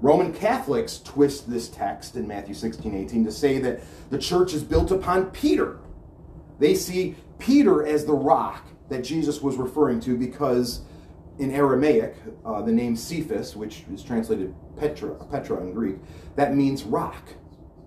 Roman 0.00 0.32
Catholics 0.32 1.00
twist 1.02 1.50
this 1.50 1.68
text 1.68 2.16
in 2.16 2.28
Matthew 2.28 2.54
16 2.54 2.94
18 2.94 3.24
to 3.24 3.32
say 3.32 3.58
that 3.58 3.80
the 4.10 4.18
church 4.18 4.52
is 4.54 4.62
built 4.62 4.90
upon 4.90 5.30
Peter. 5.30 5.78
They 6.58 6.74
see 6.74 7.16
Peter 7.38 7.86
as 7.86 8.04
the 8.04 8.14
rock 8.14 8.66
that 8.88 9.02
Jesus 9.02 9.40
was 9.40 9.56
referring 9.56 10.00
to 10.00 10.16
because 10.16 10.82
in 11.38 11.50
Aramaic, 11.50 12.14
uh, 12.44 12.62
the 12.62 12.72
name 12.72 12.96
Cephas, 12.96 13.56
which 13.56 13.84
is 13.92 14.02
translated 14.02 14.54
Petra, 14.78 15.14
Petra 15.30 15.60
in 15.60 15.72
Greek, 15.72 15.96
that 16.34 16.54
means 16.54 16.84
rock. 16.84 17.34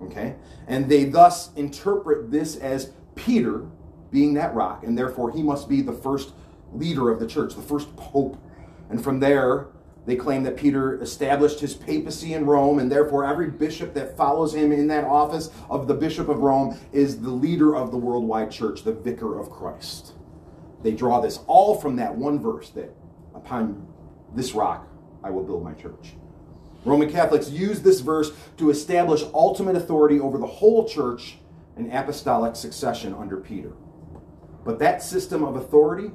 Okay? 0.02 0.36
And 0.68 0.88
they 0.88 1.06
thus 1.06 1.54
interpret 1.56 2.32
this 2.32 2.56
as 2.58 2.92
Peter 3.16 3.66
being 4.12 4.34
that 4.36 4.54
rock, 4.54 4.84
and 4.84 4.98
therefore 4.98 5.32
he 5.32 5.44
must 5.44 5.68
be 5.68 5.82
the 5.82 5.94
first 5.94 6.34
leader 6.74 7.10
of 7.10 7.20
the 7.20 7.28
church, 7.28 7.56
the 7.56 7.62
first 7.62 7.96
pope. 7.96 8.38
And 8.90 9.04
from 9.04 9.20
there, 9.20 9.68
they 10.10 10.16
claim 10.16 10.44
that 10.44 10.58
Peter 10.58 11.02
established 11.02 11.60
his 11.60 11.76
papacy 11.76 12.34
in 12.34 12.46
Rome, 12.46 12.80
and 12.80 12.92
therefore 12.92 13.26
every 13.26 13.50
bishop 13.50 13.94
that 13.94 14.18
follows 14.18 14.56
him 14.56 14.72
in 14.72 14.88
that 14.88 15.04
office 15.04 15.50
of 15.70 15.88
the 15.88 15.94
Bishop 15.94 16.30
of 16.30 16.40
Rome 16.40 16.80
is 16.92 17.22
the 17.22 17.30
leader 17.30 17.76
of 17.76 17.92
the 17.92 17.98
worldwide 17.98 18.52
church, 18.52 18.84
the 18.84 18.94
vicar 18.94 19.40
of 19.40 19.50
Christ. 19.50 20.14
They 20.82 20.92
draw 20.92 21.20
this 21.20 21.40
all 21.48 21.76
from 21.76 21.98
that 21.98 22.16
one 22.16 22.40
verse 22.40 22.70
that 22.72 22.96
Upon 23.40 23.88
this 24.36 24.54
rock 24.54 24.88
I 25.24 25.30
will 25.30 25.44
build 25.44 25.64
my 25.64 25.74
church. 25.74 26.14
Roman 26.86 27.12
Catholics 27.12 27.50
use 27.50 27.82
this 27.82 28.00
verse 28.00 28.32
to 28.58 28.70
establish 28.70 29.24
ultimate 29.34 29.76
authority 29.76 30.20
over 30.20 30.38
the 30.38 30.48
whole 30.48 30.88
church 30.88 31.38
and 31.76 31.92
apostolic 31.92 32.56
succession 32.56 33.14
under 33.14 33.38
Peter. 33.38 33.74
But 34.66 34.80
that 34.80 35.02
system 35.02 35.44
of 35.44 35.56
authority 35.56 36.12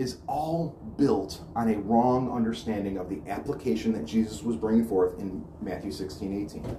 is 0.00 0.16
all 0.26 0.78
built 0.96 1.42
on 1.54 1.68
a 1.68 1.78
wrong 1.80 2.32
understanding 2.32 2.96
of 2.96 3.10
the 3.10 3.20
application 3.30 3.92
that 3.92 4.06
Jesus 4.06 4.42
was 4.42 4.56
bringing 4.56 4.88
forth 4.88 5.18
in 5.18 5.44
Matthew 5.60 5.92
16 5.92 6.42
18. 6.46 6.76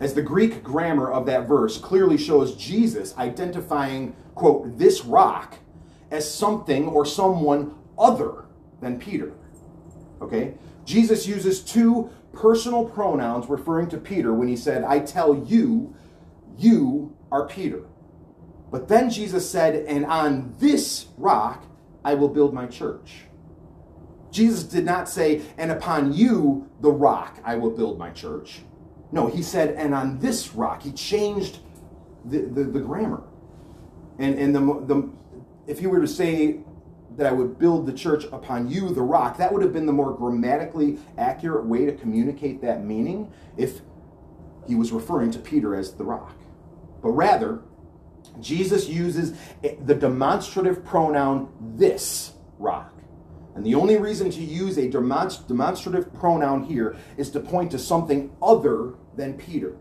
As 0.00 0.14
the 0.14 0.22
Greek 0.22 0.62
grammar 0.62 1.12
of 1.12 1.26
that 1.26 1.46
verse 1.46 1.76
clearly 1.76 2.16
shows 2.16 2.56
Jesus 2.56 3.14
identifying, 3.18 4.16
quote, 4.34 4.78
this 4.78 5.04
rock 5.04 5.58
as 6.10 6.32
something 6.32 6.88
or 6.88 7.04
someone 7.04 7.74
other 7.98 8.46
than 8.80 8.98
Peter. 8.98 9.34
Okay? 10.22 10.54
Jesus 10.86 11.26
uses 11.26 11.60
two 11.60 12.08
personal 12.32 12.86
pronouns 12.86 13.50
referring 13.50 13.88
to 13.90 13.98
Peter 13.98 14.32
when 14.32 14.48
he 14.48 14.56
said, 14.56 14.82
I 14.82 15.00
tell 15.00 15.44
you, 15.44 15.94
you 16.56 17.14
are 17.30 17.46
Peter. 17.46 17.82
But 18.70 18.88
then 18.88 19.10
Jesus 19.10 19.48
said, 19.48 19.84
And 19.86 20.06
on 20.06 20.54
this 20.58 21.08
rock 21.18 21.64
I 22.04 22.14
will 22.14 22.28
build 22.28 22.52
my 22.52 22.66
church. 22.66 23.24
Jesus 24.30 24.64
did 24.64 24.84
not 24.84 25.08
say, 25.08 25.42
And 25.56 25.70
upon 25.70 26.12
you, 26.12 26.68
the 26.80 26.90
rock, 26.90 27.38
I 27.44 27.56
will 27.56 27.70
build 27.70 27.98
my 27.98 28.10
church. 28.10 28.60
No, 29.12 29.28
he 29.28 29.42
said, 29.42 29.74
And 29.76 29.94
on 29.94 30.18
this 30.18 30.54
rock. 30.54 30.82
He 30.82 30.92
changed 30.92 31.60
the, 32.24 32.40
the, 32.40 32.64
the 32.64 32.80
grammar. 32.80 33.22
And, 34.18 34.38
and 34.38 34.54
the, 34.54 34.60
the, 34.60 35.10
if 35.66 35.78
he 35.78 35.86
were 35.86 36.00
to 36.00 36.08
say 36.08 36.60
that 37.16 37.26
I 37.26 37.32
would 37.32 37.58
build 37.58 37.86
the 37.86 37.92
church 37.92 38.24
upon 38.32 38.68
you, 38.68 38.90
the 38.90 39.02
rock, 39.02 39.36
that 39.38 39.52
would 39.52 39.62
have 39.62 39.72
been 39.72 39.86
the 39.86 39.92
more 39.92 40.12
grammatically 40.12 40.98
accurate 41.16 41.64
way 41.64 41.86
to 41.86 41.92
communicate 41.92 42.60
that 42.62 42.84
meaning 42.84 43.32
if 43.56 43.80
he 44.66 44.74
was 44.74 44.92
referring 44.92 45.30
to 45.32 45.38
Peter 45.38 45.76
as 45.76 45.92
the 45.94 46.04
rock. 46.04 46.34
But 47.02 47.10
rather, 47.10 47.62
Jesus 48.40 48.88
uses 48.88 49.36
the 49.62 49.94
demonstrative 49.94 50.84
pronoun 50.84 51.48
this 51.76 52.32
rock. 52.58 52.92
And 53.54 53.64
the 53.64 53.74
only 53.76 53.96
reason 53.96 54.30
to 54.30 54.42
use 54.42 54.78
a 54.78 54.88
demonstrative 54.88 56.12
pronoun 56.14 56.64
here 56.64 56.96
is 57.16 57.30
to 57.30 57.40
point 57.40 57.70
to 57.70 57.78
something 57.78 58.34
other 58.42 58.94
than 59.16 59.34
Peter. 59.34 59.76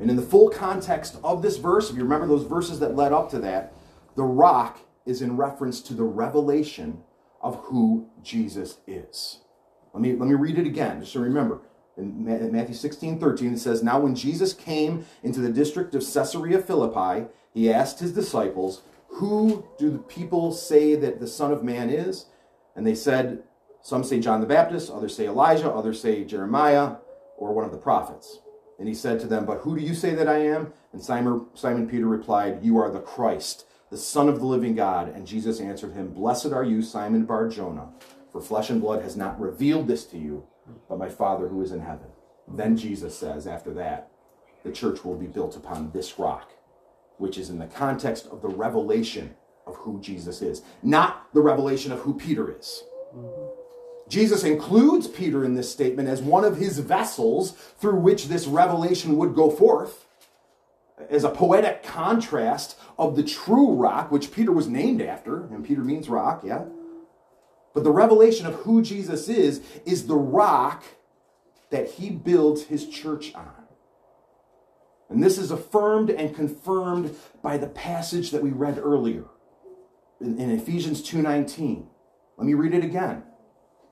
And 0.00 0.10
in 0.10 0.16
the 0.16 0.22
full 0.22 0.48
context 0.48 1.16
of 1.22 1.42
this 1.42 1.58
verse, 1.58 1.90
if 1.90 1.96
you 1.96 2.02
remember 2.02 2.26
those 2.26 2.44
verses 2.44 2.80
that 2.80 2.96
led 2.96 3.12
up 3.12 3.30
to 3.30 3.38
that, 3.40 3.72
the 4.16 4.24
rock 4.24 4.80
is 5.06 5.22
in 5.22 5.36
reference 5.36 5.80
to 5.82 5.94
the 5.94 6.02
revelation 6.02 7.02
of 7.40 7.56
who 7.64 8.08
Jesus 8.22 8.78
is. 8.86 9.40
Let 9.92 10.00
me, 10.00 10.14
let 10.14 10.28
me 10.28 10.34
read 10.34 10.58
it 10.58 10.66
again, 10.66 11.00
just 11.00 11.12
to 11.12 11.20
remember. 11.20 11.60
In 11.96 12.52
Matthew 12.52 12.74
16, 12.74 13.18
13, 13.18 13.54
it 13.54 13.58
says, 13.58 13.82
Now 13.82 14.00
when 14.00 14.14
Jesus 14.14 14.54
came 14.54 15.04
into 15.22 15.40
the 15.40 15.52
district 15.52 15.94
of 15.94 16.02
Caesarea 16.02 16.58
Philippi, 16.58 17.26
he 17.52 17.70
asked 17.70 18.00
his 18.00 18.12
disciples, 18.12 18.82
Who 19.08 19.66
do 19.78 19.90
the 19.90 19.98
people 19.98 20.52
say 20.52 20.94
that 20.94 21.20
the 21.20 21.26
Son 21.26 21.52
of 21.52 21.62
Man 21.62 21.90
is? 21.90 22.26
And 22.74 22.86
they 22.86 22.94
said, 22.94 23.42
Some 23.82 24.04
say 24.04 24.20
John 24.20 24.40
the 24.40 24.46
Baptist, 24.46 24.90
others 24.90 25.14
say 25.14 25.26
Elijah, 25.26 25.70
others 25.70 26.00
say 26.00 26.24
Jeremiah, 26.24 26.96
or 27.36 27.52
one 27.52 27.64
of 27.64 27.72
the 27.72 27.78
prophets. 27.78 28.38
And 28.78 28.88
he 28.88 28.94
said 28.94 29.20
to 29.20 29.26
them, 29.26 29.44
But 29.44 29.58
who 29.58 29.78
do 29.78 29.84
you 29.84 29.94
say 29.94 30.14
that 30.14 30.28
I 30.28 30.38
am? 30.38 30.72
And 30.92 31.02
Simon, 31.02 31.46
Simon 31.54 31.88
Peter 31.88 32.06
replied, 32.06 32.64
You 32.64 32.78
are 32.78 32.90
the 32.90 33.00
Christ, 33.00 33.66
the 33.90 33.98
Son 33.98 34.28
of 34.28 34.38
the 34.38 34.46
living 34.46 34.74
God. 34.74 35.14
And 35.14 35.26
Jesus 35.26 35.60
answered 35.60 35.92
him, 35.92 36.12
Blessed 36.12 36.52
are 36.52 36.64
you, 36.64 36.80
Simon 36.80 37.26
Bar 37.26 37.48
Jonah, 37.48 37.90
for 38.30 38.40
flesh 38.40 38.70
and 38.70 38.80
blood 38.80 39.02
has 39.02 39.16
not 39.16 39.38
revealed 39.38 39.88
this 39.88 40.04
to 40.06 40.18
you, 40.18 40.46
but 40.88 40.98
my 40.98 41.08
Father 41.08 41.48
who 41.48 41.62
is 41.62 41.72
in 41.72 41.80
heaven. 41.80 42.08
Then 42.48 42.76
Jesus 42.76 43.16
says, 43.16 43.46
after 43.46 43.72
that, 43.74 44.10
the 44.64 44.72
church 44.72 45.04
will 45.04 45.16
be 45.16 45.26
built 45.26 45.56
upon 45.56 45.90
this 45.90 46.18
rock, 46.18 46.52
which 47.18 47.38
is 47.38 47.50
in 47.50 47.58
the 47.58 47.66
context 47.66 48.26
of 48.26 48.42
the 48.42 48.48
revelation 48.48 49.34
of 49.66 49.76
who 49.76 50.00
Jesus 50.00 50.42
is, 50.42 50.62
not 50.82 51.32
the 51.32 51.40
revelation 51.40 51.92
of 51.92 52.00
who 52.00 52.14
Peter 52.14 52.56
is. 52.56 52.84
Jesus 54.08 54.44
includes 54.44 55.08
Peter 55.08 55.44
in 55.44 55.54
this 55.54 55.70
statement 55.70 56.08
as 56.08 56.20
one 56.20 56.44
of 56.44 56.56
his 56.56 56.78
vessels 56.78 57.52
through 57.52 57.96
which 57.96 58.28
this 58.28 58.46
revelation 58.46 59.16
would 59.16 59.34
go 59.34 59.50
forth 59.50 60.06
as 61.08 61.24
a 61.24 61.30
poetic 61.30 61.82
contrast 61.82 62.78
of 62.98 63.16
the 63.16 63.22
true 63.22 63.72
rock, 63.72 64.10
which 64.12 64.32
Peter 64.32 64.52
was 64.52 64.68
named 64.68 65.00
after, 65.00 65.44
and 65.46 65.64
Peter 65.64 65.82
means 65.82 66.08
rock, 66.08 66.42
yeah. 66.44 66.64
But 67.74 67.84
the 67.84 67.92
revelation 67.92 68.46
of 68.46 68.54
who 68.56 68.82
Jesus 68.82 69.28
is, 69.28 69.62
is 69.84 70.06
the 70.06 70.16
rock 70.16 70.84
that 71.70 71.92
he 71.92 72.10
builds 72.10 72.64
his 72.64 72.86
church 72.86 73.34
on. 73.34 73.64
And 75.08 75.22
this 75.22 75.38
is 75.38 75.50
affirmed 75.50 76.10
and 76.10 76.34
confirmed 76.34 77.14
by 77.42 77.58
the 77.58 77.66
passage 77.66 78.30
that 78.30 78.42
we 78.42 78.50
read 78.50 78.78
earlier 78.78 79.24
in, 80.20 80.38
in 80.38 80.50
Ephesians 80.50 81.02
2.19. 81.02 81.86
Let 82.38 82.46
me 82.46 82.54
read 82.54 82.74
it 82.74 82.84
again. 82.84 83.24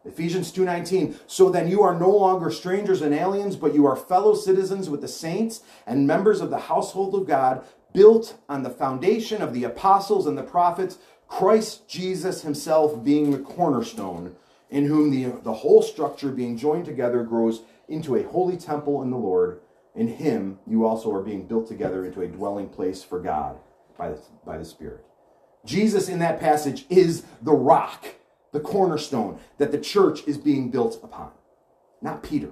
Ephesians 0.04 0.50
2:19 0.50 1.18
So 1.26 1.50
then 1.50 1.68
you 1.68 1.82
are 1.82 1.98
no 1.98 2.10
longer 2.10 2.50
strangers 2.50 3.02
and 3.02 3.14
aliens 3.14 3.54
but 3.56 3.74
you 3.74 3.86
are 3.86 3.96
fellow 3.96 4.34
citizens 4.34 4.88
with 4.88 5.02
the 5.02 5.08
saints 5.08 5.60
and 5.86 6.06
members 6.06 6.40
of 6.40 6.48
the 6.48 6.58
household 6.58 7.14
of 7.14 7.26
God 7.26 7.64
built 7.92 8.38
on 8.48 8.62
the 8.62 8.70
foundation 8.70 9.42
of 9.42 9.52
the 9.52 9.64
apostles 9.64 10.26
and 10.26 10.38
the 10.38 10.42
prophets 10.42 10.96
Christ 11.30 11.88
Jesus 11.88 12.42
himself 12.42 13.02
being 13.02 13.30
the 13.30 13.38
cornerstone 13.38 14.36
in 14.68 14.86
whom 14.86 15.10
the, 15.10 15.40
the 15.42 15.54
whole 15.54 15.80
structure 15.82 16.30
being 16.30 16.58
joined 16.58 16.84
together 16.84 17.22
grows 17.22 17.62
into 17.88 18.16
a 18.16 18.22
holy 18.22 18.58
temple 18.58 19.02
in 19.02 19.10
the 19.10 19.16
Lord 19.16 19.60
in 19.94 20.08
him 20.08 20.58
you 20.66 20.86
also 20.86 21.10
are 21.12 21.22
being 21.22 21.46
built 21.46 21.66
together 21.66 22.04
into 22.04 22.20
a 22.20 22.28
dwelling 22.28 22.68
place 22.68 23.02
for 23.02 23.18
God 23.18 23.56
by 23.96 24.10
the, 24.10 24.20
by 24.44 24.58
the 24.58 24.64
Spirit 24.64 25.04
Jesus 25.64 26.08
in 26.08 26.18
that 26.18 26.38
passage 26.38 26.84
is 26.90 27.24
the 27.42 27.52
rock 27.52 28.06
the 28.52 28.60
cornerstone 28.60 29.38
that 29.58 29.72
the 29.72 29.78
church 29.78 30.26
is 30.26 30.38
being 30.38 30.70
built 30.70 30.98
upon, 31.02 31.30
not 32.02 32.22
Peter. 32.22 32.50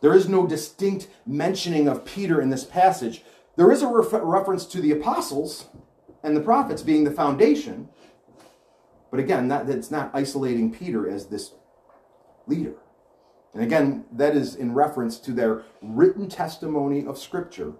There 0.00 0.14
is 0.14 0.28
no 0.28 0.46
distinct 0.46 1.08
mentioning 1.26 1.86
of 1.86 2.04
Peter 2.04 2.40
in 2.40 2.48
this 2.48 2.64
passage. 2.64 3.22
There 3.56 3.70
is 3.70 3.82
a 3.82 3.86
refer- 3.86 4.24
reference 4.24 4.64
to 4.66 4.80
the 4.80 4.92
apostles 4.92 5.66
and 6.22 6.36
the 6.36 6.40
prophets 6.40 6.82
being 6.82 7.04
the 7.04 7.10
foundation. 7.10 7.88
But 9.10 9.20
again, 9.20 9.48
that, 9.48 9.66
that's 9.66 9.90
not 9.90 10.10
isolating 10.14 10.72
Peter 10.72 11.08
as 11.08 11.26
this 11.26 11.52
leader. 12.46 12.74
And 13.54 13.62
again, 13.62 14.04
that 14.12 14.36
is 14.36 14.54
in 14.54 14.74
reference 14.74 15.18
to 15.20 15.32
their 15.32 15.62
written 15.82 16.28
testimony 16.28 17.04
of 17.04 17.18
Scripture, 17.18 17.72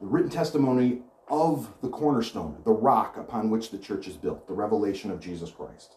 the 0.00 0.06
written 0.06 0.30
testimony 0.30 1.02
of 1.28 1.74
the 1.82 1.88
cornerstone, 1.88 2.62
the 2.64 2.72
rock 2.72 3.18
upon 3.18 3.50
which 3.50 3.70
the 3.70 3.78
church 3.78 4.08
is 4.08 4.16
built, 4.16 4.46
the 4.46 4.54
revelation 4.54 5.10
of 5.10 5.20
Jesus 5.20 5.50
Christ. 5.50 5.96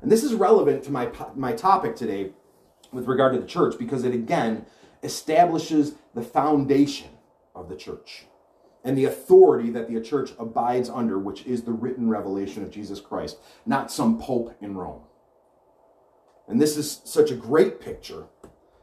And 0.00 0.10
this 0.10 0.24
is 0.24 0.34
relevant 0.34 0.82
to 0.84 0.90
my, 0.90 1.10
my 1.34 1.52
topic 1.52 1.94
today 1.94 2.32
with 2.90 3.06
regard 3.06 3.34
to 3.34 3.40
the 3.40 3.46
church 3.46 3.76
because 3.78 4.04
it 4.04 4.14
again 4.14 4.64
establishes 5.02 5.94
the 6.14 6.22
foundation 6.22 7.10
of 7.54 7.68
the 7.68 7.76
church 7.76 8.24
and 8.84 8.96
the 8.96 9.04
authority 9.04 9.70
that 9.70 9.88
the 9.88 10.00
church 10.00 10.32
abides 10.38 10.88
under, 10.88 11.18
which 11.18 11.46
is 11.46 11.62
the 11.62 11.72
written 11.72 12.08
revelation 12.08 12.62
of 12.62 12.70
Jesus 12.70 13.00
Christ, 13.00 13.38
not 13.64 13.92
some 13.92 14.18
pope 14.18 14.56
in 14.60 14.76
Rome. 14.76 15.02
And 16.48 16.60
this 16.60 16.76
is 16.76 17.00
such 17.04 17.30
a 17.30 17.36
great 17.36 17.80
picture 17.80 18.24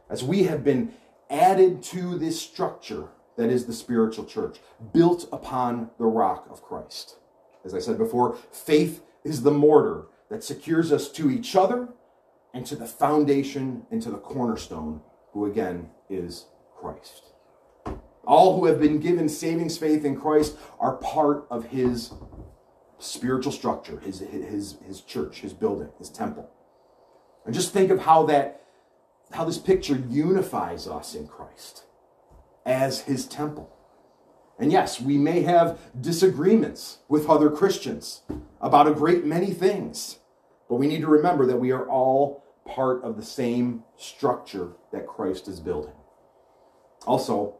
as 0.08 0.24
we 0.24 0.44
have 0.44 0.64
been 0.64 0.92
added 1.28 1.82
to 1.84 2.18
this 2.18 2.40
structure 2.40 3.08
that 3.36 3.50
is 3.50 3.66
the 3.66 3.72
spiritual 3.72 4.24
church, 4.24 4.58
built 4.92 5.28
upon 5.32 5.90
the 5.98 6.04
rock 6.04 6.46
of 6.50 6.62
Christ. 6.62 7.16
As 7.64 7.74
I 7.74 7.78
said 7.78 7.96
before, 7.96 8.36
faith 8.50 9.02
is 9.24 9.42
the 9.42 9.50
mortar 9.50 10.06
that 10.30 10.44
secures 10.44 10.92
us 10.92 11.10
to 11.12 11.30
each 11.30 11.54
other 11.54 11.88
and 12.52 12.66
to 12.66 12.76
the 12.76 12.86
foundation 12.86 13.86
and 13.90 14.02
to 14.02 14.10
the 14.10 14.18
cornerstone, 14.18 15.00
who 15.32 15.46
again 15.46 15.90
is 16.08 16.46
Christ. 16.76 17.29
All 18.26 18.58
who 18.58 18.66
have 18.66 18.80
been 18.80 19.00
given 19.00 19.28
savings 19.28 19.78
faith 19.78 20.04
in 20.04 20.18
Christ 20.18 20.56
are 20.78 20.96
part 20.96 21.46
of 21.50 21.66
his 21.66 22.12
spiritual 22.98 23.52
structure, 23.52 23.98
his, 24.00 24.20
his, 24.20 24.76
his 24.86 25.00
church, 25.00 25.40
his 25.40 25.52
building, 25.52 25.88
his 25.98 26.10
temple. 26.10 26.50
And 27.44 27.54
just 27.54 27.72
think 27.72 27.90
of 27.90 28.00
how 28.00 28.24
that 28.26 28.60
how 29.32 29.44
this 29.44 29.58
picture 29.58 29.96
unifies 30.08 30.86
us 30.88 31.14
in 31.14 31.26
Christ 31.26 31.84
as 32.66 33.02
his 33.02 33.26
temple. 33.26 33.70
And 34.58 34.72
yes, 34.72 35.00
we 35.00 35.16
may 35.16 35.42
have 35.42 35.78
disagreements 35.98 36.98
with 37.08 37.28
other 37.28 37.48
Christians 37.48 38.22
about 38.60 38.88
a 38.88 38.92
great 38.92 39.24
many 39.24 39.52
things. 39.52 40.18
But 40.68 40.76
we 40.76 40.86
need 40.86 41.00
to 41.00 41.06
remember 41.06 41.46
that 41.46 41.58
we 41.58 41.70
are 41.70 41.88
all 41.88 42.44
part 42.66 43.02
of 43.02 43.16
the 43.16 43.22
same 43.22 43.84
structure 43.96 44.72
that 44.92 45.06
Christ 45.06 45.48
is 45.48 45.60
building. 45.60 45.94
Also, 47.06 47.56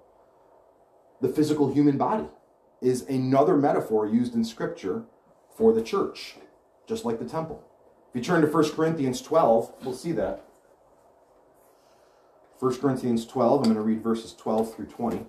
the 1.21 1.29
physical 1.29 1.73
human 1.73 1.99
body 1.99 2.27
is 2.81 3.03
another 3.03 3.57
metaphor 3.57 4.07
used 4.07 4.35
in 4.35 4.45
Scripture 4.45 5.05
for 5.55 5.73
the 5.73 5.83
church, 5.83 6.37
just 6.87 7.05
like 7.05 7.19
the 7.19 7.25
temple. 7.27 7.63
If 8.09 8.17
you 8.17 8.23
turn 8.23 8.41
to 8.41 8.47
1 8.47 8.71
Corinthians 8.71 9.21
12, 9.21 9.73
we'll 9.85 9.95
see 9.95 10.13
that. 10.13 10.45
1 12.59 12.79
Corinthians 12.79 13.27
12, 13.27 13.61
I'm 13.61 13.65
going 13.65 13.77
to 13.77 13.83
read 13.83 14.03
verses 14.03 14.35
12 14.35 14.75
through 14.75 14.87
20. 14.87 15.27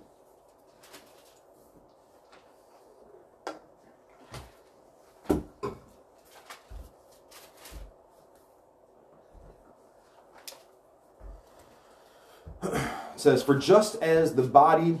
says, 13.16 13.42
For 13.42 13.56
just 13.56 13.96
as 14.02 14.34
the 14.34 14.42
body 14.42 15.00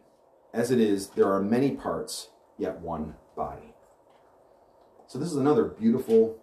As 0.53 0.71
it 0.71 0.79
is, 0.79 1.07
there 1.09 1.31
are 1.31 1.41
many 1.41 1.71
parts, 1.71 2.29
yet 2.57 2.79
one 2.79 3.15
body. 3.35 3.73
So, 5.07 5.19
this 5.19 5.29
is 5.29 5.37
another 5.37 5.65
beautiful 5.65 6.39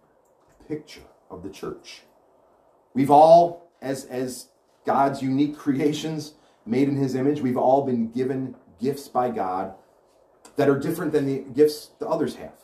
picture 0.67 1.03
of 1.31 1.43
the 1.43 1.51
church. 1.51 2.03
We've 2.95 3.11
all, 3.11 3.71
as, 3.81 4.05
as 4.07 4.49
God's 4.85 5.23
unique 5.23 5.57
creations 5.57 6.35
made 6.65 6.89
in 6.89 6.97
His 6.97 7.15
image, 7.15 7.41
we've 7.41 7.57
all 7.57 7.85
been 7.85 8.11
given 8.11 8.55
gifts 8.81 9.09
by 9.09 9.31
God 9.31 9.75
that 10.57 10.69
are 10.69 10.79
different 10.79 11.13
than 11.13 11.27
the 11.27 11.39
gifts 11.55 11.91
the 11.99 12.09
others 12.09 12.37
have. 12.37 12.55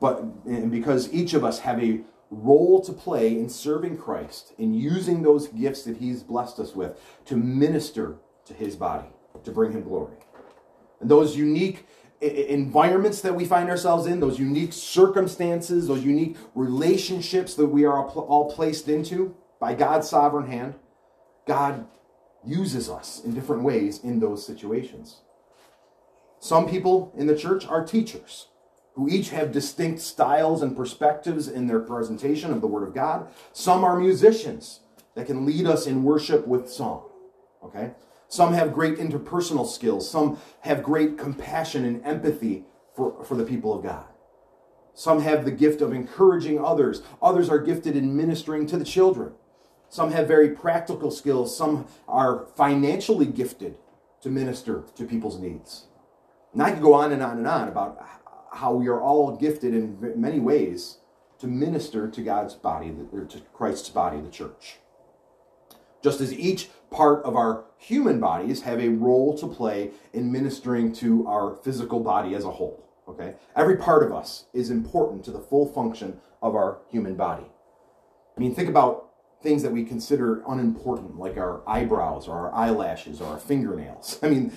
But 0.00 0.22
and 0.46 0.70
because 0.70 1.12
each 1.12 1.34
of 1.34 1.44
us 1.44 1.60
have 1.60 1.82
a 1.82 2.00
role 2.30 2.80
to 2.82 2.92
play 2.92 3.38
in 3.38 3.48
serving 3.48 3.98
Christ, 3.98 4.54
in 4.58 4.72
using 4.72 5.22
those 5.22 5.48
gifts 5.48 5.82
that 5.82 5.98
He's 5.98 6.22
blessed 6.22 6.58
us 6.58 6.74
with 6.74 6.98
to 7.26 7.36
minister 7.36 8.16
to 8.46 8.54
His 8.54 8.76
body, 8.76 9.08
to 9.44 9.50
bring 9.50 9.72
Him 9.72 9.82
glory. 9.82 10.14
Those 11.00 11.36
unique 11.36 11.86
environments 12.20 13.22
that 13.22 13.34
we 13.34 13.44
find 13.46 13.70
ourselves 13.70 14.06
in, 14.06 14.20
those 14.20 14.38
unique 14.38 14.72
circumstances, 14.72 15.88
those 15.88 16.04
unique 16.04 16.36
relationships 16.54 17.54
that 17.54 17.66
we 17.66 17.84
are 17.84 18.06
all 18.06 18.52
placed 18.52 18.88
into 18.88 19.34
by 19.58 19.74
God's 19.74 20.08
sovereign 20.08 20.46
hand, 20.46 20.74
God 21.46 21.86
uses 22.44 22.88
us 22.88 23.22
in 23.24 23.34
different 23.34 23.62
ways 23.62 24.00
in 24.02 24.20
those 24.20 24.46
situations. 24.46 25.20
Some 26.38 26.68
people 26.68 27.12
in 27.16 27.26
the 27.26 27.36
church 27.36 27.66
are 27.66 27.84
teachers 27.84 28.48
who 28.94 29.08
each 29.08 29.30
have 29.30 29.52
distinct 29.52 30.00
styles 30.00 30.62
and 30.62 30.76
perspectives 30.76 31.48
in 31.48 31.66
their 31.66 31.80
presentation 31.80 32.52
of 32.52 32.60
the 32.60 32.66
Word 32.66 32.86
of 32.86 32.94
God. 32.94 33.28
Some 33.52 33.84
are 33.84 33.98
musicians 33.98 34.80
that 35.14 35.26
can 35.26 35.46
lead 35.46 35.66
us 35.66 35.86
in 35.86 36.02
worship 36.02 36.46
with 36.46 36.70
song. 36.70 37.08
Okay? 37.62 37.92
Some 38.30 38.54
have 38.54 38.72
great 38.72 38.96
interpersonal 38.96 39.66
skills. 39.66 40.08
Some 40.08 40.38
have 40.60 40.84
great 40.84 41.18
compassion 41.18 41.84
and 41.84 42.02
empathy 42.06 42.64
for, 42.94 43.24
for 43.24 43.34
the 43.34 43.44
people 43.44 43.76
of 43.76 43.82
God. 43.82 44.04
Some 44.94 45.20
have 45.22 45.44
the 45.44 45.50
gift 45.50 45.80
of 45.80 45.92
encouraging 45.92 46.64
others. 46.64 47.02
Others 47.20 47.48
are 47.48 47.58
gifted 47.58 47.96
in 47.96 48.16
ministering 48.16 48.68
to 48.68 48.76
the 48.76 48.84
children. 48.84 49.32
Some 49.88 50.12
have 50.12 50.28
very 50.28 50.50
practical 50.50 51.10
skills. 51.10 51.56
Some 51.56 51.88
are 52.06 52.46
financially 52.56 53.26
gifted 53.26 53.76
to 54.22 54.30
minister 54.30 54.84
to 54.94 55.04
people's 55.04 55.40
needs. 55.40 55.86
And 56.52 56.62
I 56.62 56.70
could 56.70 56.82
go 56.82 56.94
on 56.94 57.10
and 57.10 57.22
on 57.22 57.36
and 57.38 57.48
on 57.48 57.66
about 57.66 58.00
how 58.52 58.74
we 58.74 58.86
are 58.86 59.00
all 59.00 59.36
gifted 59.36 59.74
in 59.74 60.14
many 60.14 60.38
ways 60.38 60.98
to 61.40 61.48
minister 61.48 62.08
to 62.08 62.20
God's 62.22 62.54
body, 62.54 62.94
or 63.12 63.24
to 63.24 63.40
Christ's 63.52 63.88
body, 63.88 64.20
the 64.20 64.30
church. 64.30 64.76
Just 66.02 66.20
as 66.20 66.32
each 66.32 66.70
part 66.90 67.22
of 67.24 67.36
our 67.36 67.64
human 67.76 68.20
bodies 68.20 68.62
have 68.62 68.80
a 68.80 68.88
role 68.88 69.36
to 69.38 69.46
play 69.46 69.90
in 70.12 70.32
ministering 70.32 70.92
to 70.94 71.26
our 71.26 71.56
physical 71.56 72.00
body 72.00 72.34
as 72.34 72.44
a 72.44 72.50
whole. 72.50 72.84
Okay? 73.08 73.34
Every 73.56 73.76
part 73.76 74.02
of 74.02 74.12
us 74.12 74.46
is 74.52 74.70
important 74.70 75.24
to 75.24 75.30
the 75.30 75.40
full 75.40 75.66
function 75.66 76.20
of 76.42 76.54
our 76.54 76.78
human 76.88 77.14
body. 77.14 77.46
I 78.36 78.40
mean, 78.40 78.54
think 78.54 78.68
about 78.68 79.10
things 79.42 79.62
that 79.62 79.72
we 79.72 79.84
consider 79.84 80.42
unimportant, 80.46 81.18
like 81.18 81.36
our 81.36 81.62
eyebrows 81.66 82.28
or 82.28 82.34
our 82.34 82.54
eyelashes 82.54 83.20
or 83.20 83.28
our 83.32 83.38
fingernails. 83.38 84.18
I 84.22 84.28
mean, 84.28 84.52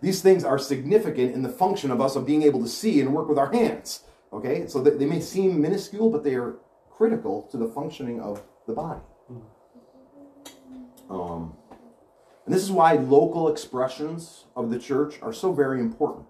these 0.00 0.22
things 0.22 0.44
are 0.44 0.58
significant 0.58 1.34
in 1.34 1.42
the 1.42 1.48
function 1.48 1.90
of 1.90 2.00
us 2.00 2.16
of 2.16 2.26
being 2.26 2.42
able 2.42 2.60
to 2.62 2.68
see 2.68 3.00
and 3.00 3.12
work 3.12 3.28
with 3.28 3.38
our 3.38 3.52
hands. 3.52 4.04
Okay, 4.32 4.68
so 4.68 4.80
they 4.80 5.06
may 5.06 5.20
seem 5.20 5.60
minuscule, 5.60 6.08
but 6.08 6.22
they 6.22 6.34
are 6.34 6.56
critical 6.88 7.48
to 7.50 7.56
the 7.56 7.66
functioning 7.66 8.20
of 8.20 8.42
the 8.68 8.72
body. 8.72 9.00
Um, 11.10 11.54
and 12.46 12.54
this 12.54 12.62
is 12.62 12.70
why 12.70 12.94
local 12.94 13.48
expressions 13.48 14.46
of 14.56 14.70
the 14.70 14.78
church 14.78 15.20
are 15.20 15.32
so 15.32 15.52
very 15.52 15.80
important. 15.80 16.26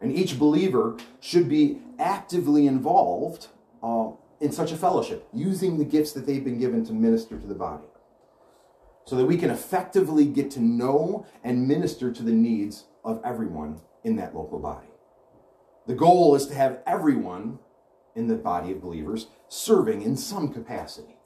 And 0.00 0.12
each 0.12 0.38
believer 0.38 0.96
should 1.20 1.48
be 1.48 1.80
actively 1.98 2.66
involved 2.66 3.48
uh, 3.82 4.10
in 4.40 4.50
such 4.50 4.72
a 4.72 4.76
fellowship, 4.76 5.28
using 5.32 5.78
the 5.78 5.84
gifts 5.84 6.12
that 6.12 6.26
they've 6.26 6.42
been 6.42 6.58
given 6.58 6.84
to 6.86 6.92
minister 6.92 7.38
to 7.38 7.46
the 7.46 7.54
body. 7.54 7.84
So 9.04 9.16
that 9.16 9.26
we 9.26 9.36
can 9.36 9.50
effectively 9.50 10.24
get 10.24 10.50
to 10.52 10.60
know 10.60 11.26
and 11.44 11.68
minister 11.68 12.12
to 12.12 12.22
the 12.22 12.32
needs 12.32 12.84
of 13.04 13.20
everyone 13.24 13.80
in 14.04 14.16
that 14.16 14.34
local 14.34 14.58
body. 14.58 14.88
The 15.86 15.94
goal 15.94 16.34
is 16.34 16.46
to 16.46 16.54
have 16.54 16.78
everyone 16.86 17.58
in 18.14 18.28
the 18.28 18.36
body 18.36 18.72
of 18.72 18.80
believers 18.80 19.26
serving 19.48 20.02
in 20.02 20.16
some 20.16 20.52
capacity. 20.52 21.16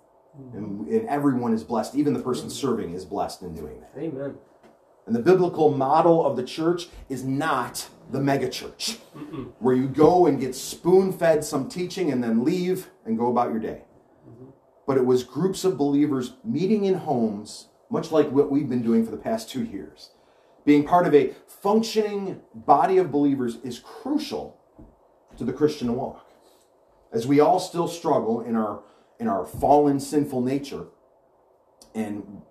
And, 0.53 0.87
and, 0.88 1.09
everyone 1.09 1.55
is 1.55 1.64
blessed. 1.64 1.94
Even 1.94 2.12
the 2.12 2.20
person 2.20 2.51
serving 2.51 2.92
is 2.92 3.05
blessed 3.05 3.42
in 3.42 3.55
doing 3.55 3.81
that. 3.81 3.92
Amen. 3.99 4.35
And 5.07 5.14
the 5.14 5.22
biblical 5.22 5.70
model 5.70 6.27
of 6.27 6.37
the 6.37 6.42
church 6.42 6.88
is 7.09 7.25
not 7.25 7.88
the 8.11 8.18
megachurch, 8.18 8.96
where 9.61 9.75
you 9.75 9.88
go 9.88 10.27
and 10.27 10.38
get 10.38 10.55
spoon 10.55 11.12
fed 11.12 11.44
some 11.44 11.68
teaching 11.68 12.12
and 12.12 12.22
then 12.22 12.44
leave 12.44 12.90
and 13.05 13.16
go 13.16 13.31
about 13.31 13.51
your 13.51 13.61
day. 13.61 13.83
Mm-hmm. 14.29 14.51
But 14.87 14.99
it 14.99 15.07
was 15.07 15.22
groups 15.25 15.64
of 15.64 15.79
believers 15.79 16.35
meeting 16.44 16.85
in 16.85 16.94
homes, 16.94 17.68
much 17.88 18.11
like 18.11 18.31
what 18.31 18.51
we've 18.51 18.68
been 18.68 18.83
doing 18.83 19.05
for 19.05 19.11
the 19.11 19.16
past 19.16 19.49
two 19.49 19.64
years. 19.64 20.11
Being 20.64 20.85
part 20.85 21.07
of 21.07 21.14
a 21.14 21.35
functioning 21.46 22.42
body 22.55 22.99
of 22.99 23.12
believers 23.12 23.59
is 23.62 23.79
crucial 23.79 24.59
to 25.37 25.44
the 25.44 25.53
Christian 25.53 25.94
walk. 25.94 26.27
As 27.12 27.27
we 27.27 27.38
all 27.38 27.61
still 27.61 27.87
struggle 27.87 28.40
in 28.40 28.57
our 28.57 28.83
in 29.19 29.29
our 29.29 29.45
fallen 29.45 30.01
sinful 30.01 30.43
nature 30.43 30.87
and 31.95 32.43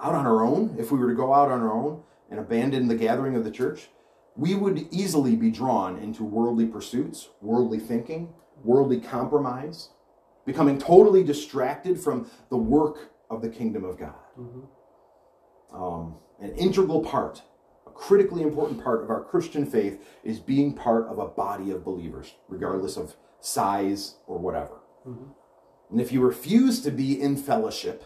out 0.00 0.14
on 0.14 0.26
our 0.26 0.44
own, 0.44 0.76
if 0.78 0.90
we 0.90 0.98
were 0.98 1.08
to 1.08 1.14
go 1.14 1.32
out 1.32 1.50
on 1.50 1.60
our 1.60 1.72
own 1.72 2.02
and 2.30 2.40
abandon 2.40 2.88
the 2.88 2.94
gathering 2.94 3.36
of 3.36 3.44
the 3.44 3.50
church, 3.50 3.88
we 4.36 4.54
would 4.54 4.86
easily 4.90 5.36
be 5.36 5.50
drawn 5.50 5.98
into 5.98 6.24
worldly 6.24 6.66
pursuits, 6.66 7.28
worldly 7.40 7.78
thinking, 7.78 8.32
worldly 8.64 9.00
compromise, 9.00 9.90
becoming 10.46 10.78
totally 10.78 11.22
distracted 11.22 12.00
from 12.00 12.30
the 12.48 12.56
work 12.56 13.12
of 13.30 13.42
the 13.42 13.48
kingdom 13.48 13.84
of 13.84 13.98
God. 13.98 14.14
Mm-hmm. 14.38 15.82
Um, 15.82 16.16
an 16.40 16.54
integral 16.56 17.02
part, 17.02 17.42
a 17.86 17.90
critically 17.90 18.42
important 18.42 18.82
part 18.82 19.02
of 19.02 19.10
our 19.10 19.22
Christian 19.22 19.66
faith 19.66 20.02
is 20.24 20.38
being 20.38 20.74
part 20.74 21.06
of 21.06 21.18
a 21.18 21.26
body 21.26 21.70
of 21.70 21.84
believers, 21.84 22.34
regardless 22.48 22.96
of 22.96 23.16
size 23.40 24.16
or 24.26 24.38
whatever. 24.38 24.80
Mm-hmm. 25.06 25.30
And 25.92 26.00
if 26.00 26.10
you 26.10 26.22
refuse 26.22 26.80
to 26.82 26.90
be 26.90 27.20
in 27.20 27.36
fellowship, 27.36 28.04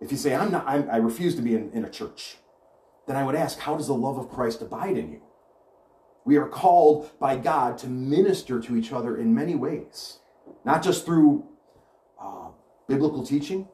if 0.00 0.10
you 0.10 0.18
say, 0.18 0.34
I'm 0.34 0.50
not, 0.50 0.64
I'm, 0.66 0.90
i 0.90 0.96
refuse 0.96 1.36
to 1.36 1.42
be 1.42 1.54
in, 1.54 1.70
in 1.70 1.84
a 1.84 1.90
church, 1.90 2.38
then 3.06 3.16
I 3.16 3.22
would 3.22 3.36
ask, 3.36 3.60
how 3.60 3.76
does 3.76 3.86
the 3.86 3.94
love 3.94 4.18
of 4.18 4.28
Christ 4.28 4.60
abide 4.60 4.98
in 4.98 5.12
you? 5.12 5.22
We 6.24 6.36
are 6.36 6.48
called 6.48 7.10
by 7.20 7.36
God 7.36 7.78
to 7.78 7.86
minister 7.86 8.60
to 8.60 8.76
each 8.76 8.92
other 8.92 9.16
in 9.16 9.32
many 9.32 9.54
ways, 9.54 10.18
not 10.64 10.82
just 10.82 11.06
through 11.06 11.46
uh, 12.20 12.48
biblical 12.88 13.24
teaching, 13.24 13.68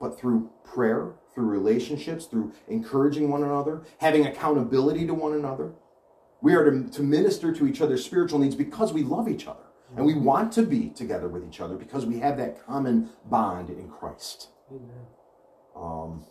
but 0.00 0.18
through 0.18 0.48
prayer, 0.62 1.14
through 1.34 1.46
relationships, 1.46 2.26
through 2.26 2.52
encouraging 2.68 3.28
one 3.28 3.42
another, 3.42 3.82
having 3.98 4.26
accountability 4.26 5.04
to 5.06 5.14
one 5.14 5.32
another. 5.32 5.72
We 6.40 6.54
are 6.54 6.70
to, 6.70 6.88
to 6.90 7.02
minister 7.02 7.52
to 7.52 7.66
each 7.66 7.80
other's 7.80 8.04
spiritual 8.04 8.38
needs 8.38 8.54
because 8.54 8.92
we 8.92 9.02
love 9.02 9.28
each 9.28 9.48
other. 9.48 9.64
And 9.96 10.06
we 10.06 10.14
want 10.14 10.52
to 10.52 10.62
be 10.62 10.88
together 10.88 11.28
with 11.28 11.46
each 11.46 11.60
other 11.60 11.76
because 11.76 12.06
we 12.06 12.18
have 12.20 12.36
that 12.38 12.64
common 12.66 13.10
bond 13.26 13.68
in 13.68 13.88
Christ. 13.88 14.48
Um, 15.76 16.24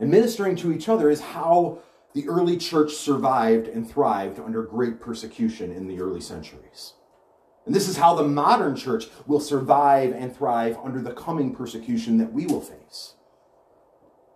and 0.00 0.10
ministering 0.10 0.56
to 0.56 0.72
each 0.72 0.88
other 0.88 1.10
is 1.10 1.20
how 1.20 1.78
the 2.14 2.28
early 2.28 2.56
church 2.56 2.92
survived 2.94 3.68
and 3.68 3.88
thrived 3.88 4.40
under 4.40 4.62
great 4.62 5.00
persecution 5.00 5.70
in 5.72 5.86
the 5.86 6.00
early 6.00 6.20
centuries. 6.20 6.94
And 7.64 7.74
this 7.74 7.88
is 7.88 7.96
how 7.96 8.14
the 8.14 8.26
modern 8.26 8.74
church 8.74 9.06
will 9.26 9.40
survive 9.40 10.12
and 10.12 10.36
thrive 10.36 10.76
under 10.82 11.00
the 11.00 11.12
coming 11.12 11.54
persecution 11.54 12.18
that 12.18 12.32
we 12.32 12.46
will 12.46 12.60
face 12.60 13.14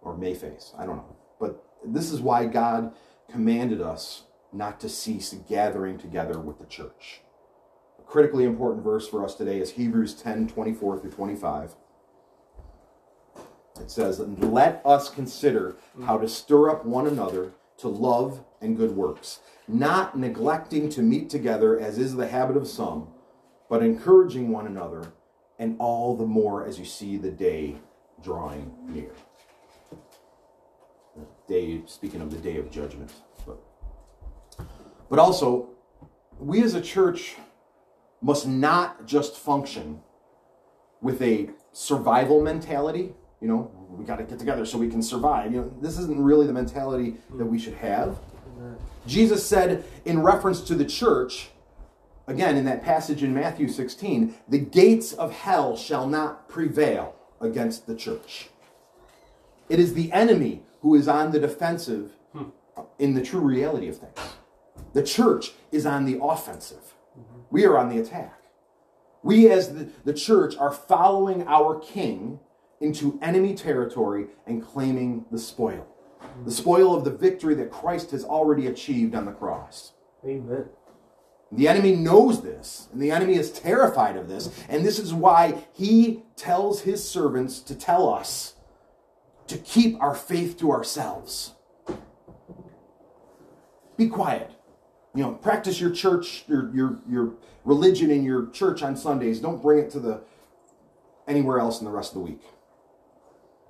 or 0.03 0.17
may 0.17 0.35
face. 0.35 0.73
I 0.79 0.87
don't 0.87 0.97
know. 0.97 1.17
But 1.41 1.65
this 1.85 2.13
is 2.13 2.21
why 2.21 2.47
God 2.47 2.95
commanded 3.29 3.83
us 3.83 4.23
not 4.53 4.79
to 4.81 4.89
cease 4.89 5.35
gathering 5.49 5.99
together 5.99 6.39
with 6.39 6.61
the 6.61 6.67
church 6.67 7.23
critically 8.07 8.45
important 8.45 8.85
verse 8.85 9.09
for 9.09 9.25
us 9.25 9.35
today 9.35 9.59
is 9.61 9.73
Hebrews 9.73 10.15
10 10.15 10.49
24 10.49 11.01
through 11.01 11.11
25. 11.11 11.75
It 13.81 13.91
says, 13.91 14.21
Let 14.21 14.81
us 14.85 15.11
consider 15.11 15.77
how 16.07 16.19
to 16.19 16.29
stir 16.29 16.71
up 16.71 16.87
one 16.87 17.07
another 17.07 17.53
to 17.79 17.89
love 17.89 18.43
and 18.63 18.77
good 18.77 18.97
works, 18.97 19.41
not 19.69 20.19
neglecting 20.19 20.89
to 20.91 21.03
meet 21.03 21.29
together 21.29 21.79
as 21.79 21.99
is 21.99 22.17
the 22.17 22.29
habit 22.29 22.57
of 22.57 22.67
some, 22.67 23.09
but 23.69 23.83
encouraging 23.83 24.51
one 24.51 24.67
another, 24.67 25.13
and 25.59 25.77
all 25.79 26.17
the 26.17 26.25
more 26.25 26.65
as 26.65 26.79
you 26.79 26.85
see 26.85 27.19
the 27.19 27.31
day 27.31 27.77
drawing 28.23 28.73
near. 28.89 29.11
Day, 31.47 31.83
speaking 31.87 32.23
of 32.23 32.31
the 32.31 32.39
day 32.39 32.57
of 32.57 32.71
judgment. 32.71 33.13
But, 33.47 33.59
but 35.11 35.19
also, 35.19 35.71
we 36.39 36.63
as 36.63 36.75
a 36.75 36.81
church 36.81 37.37
must 38.27 38.49
not 38.49 39.07
just 39.07 39.37
function 39.37 40.01
with 41.01 41.23
a 41.23 41.49
survival 41.73 42.43
mentality. 42.43 43.15
You 43.41 43.47
know, 43.47 43.71
we 43.89 44.05
got 44.05 44.17
to 44.17 44.25
get 44.25 44.41
together 44.41 44.67
so 44.67 44.79
we 44.79 44.89
can 44.89 45.01
survive. 45.01 45.53
You 45.53 45.61
know, 45.61 45.73
this 45.81 45.97
isn't 45.97 46.21
really 46.21 46.49
the 46.49 46.53
mentality 46.53 47.19
that 47.35 47.45
we 47.45 47.57
should 47.57 47.75
have. 47.75 48.19
Jesus 49.07 49.47
said 49.47 49.85
in 50.05 50.21
reference 50.25 50.61
to 50.63 50.75
the 50.75 50.85
church, 50.85 51.51
again 52.27 52.57
in 52.57 52.65
that 52.65 52.83
passage 52.83 53.23
in 53.23 53.33
Matthew 53.33 53.69
16, 53.69 54.35
the 54.49 54.59
gates 54.59 55.13
of 55.13 55.31
hell 55.33 55.77
shall 55.77 56.09
not 56.09 56.49
prevail 56.49 57.15
against 57.41 57.87
the 57.87 57.95
church. 57.95 58.49
It 59.69 59.79
is 59.79 59.95
the 59.95 60.11
enemy 60.11 60.63
who 60.81 60.97
is 60.97 61.07
on 61.07 61.31
the 61.31 61.39
defensive 61.39 62.11
hmm. 62.33 62.47
in 62.99 63.15
the 63.15 63.23
true 63.23 63.41
reality 63.41 63.87
of 63.87 63.99
things. 63.99 64.19
The 64.95 65.05
church 65.05 65.53
is 65.71 65.87
on 65.87 66.07
the 66.07 66.19
offensive. 66.21 66.96
We 67.51 67.65
are 67.65 67.79
on 67.79 67.89
the 67.89 67.99
attack. 67.99 68.41
We, 69.23 69.51
as 69.51 69.75
the, 69.75 69.89
the 70.05 70.13
church, 70.13 70.57
are 70.57 70.73
following 70.73 71.47
our 71.47 71.79
king 71.81 72.41
into 72.81 73.19
enemy 73.23 73.55
territory 73.55 74.27
and 74.47 74.65
claiming 74.65 75.25
the 75.31 75.39
spoil. 75.39 75.87
The 76.45 76.51
spoil 76.51 76.95
of 76.95 77.05
the 77.05 77.11
victory 77.11 77.55
that 77.55 77.71
Christ 77.71 78.11
has 78.11 78.25
already 78.25 78.67
achieved 78.67 79.15
on 79.15 79.25
the 79.25 79.33
cross. 79.33 79.93
Amen. 80.25 80.67
The 81.53 81.69
enemy 81.69 81.95
knows 81.95 82.43
this, 82.43 82.89
and 82.93 83.01
the 83.01 83.13
enemy 83.13 83.35
is 83.35 83.53
terrified 83.53 84.17
of 84.17 84.29
this, 84.29 84.51
and 84.69 84.85
this 84.85 84.99
is 84.99 85.15
why 85.15 85.67
he 85.73 86.25
tells 86.35 86.83
his 86.83 87.09
servants 87.09 87.61
to 87.61 87.75
tell 87.75 88.13
us 88.13 88.55
to 89.47 89.57
keep 89.57 90.01
our 90.03 90.15
faith 90.15 90.59
to 90.59 90.73
ourselves. 90.73 91.53
Be 93.97 94.09
quiet. 94.09 94.51
You 95.17 95.23
know, 95.23 95.33
practice 95.33 95.81
your 95.81 95.91
church, 95.91 96.45
your 96.47 96.71
your 96.75 96.99
your 97.09 97.33
religion 97.65 98.11
in 98.11 98.23
your 98.23 98.51
church 98.51 98.83
on 98.83 98.99
Sundays. 98.99 99.41
Don't 99.41 99.63
bring 99.63 99.79
it 99.79 99.91
to 99.93 99.99
the 99.99 100.21
anywhere 101.27 101.59
else 101.59 101.81
in 101.81 101.87
the 101.87 101.91
rest 101.91 102.13
of 102.13 102.19
the 102.19 102.31
week. 102.33 102.43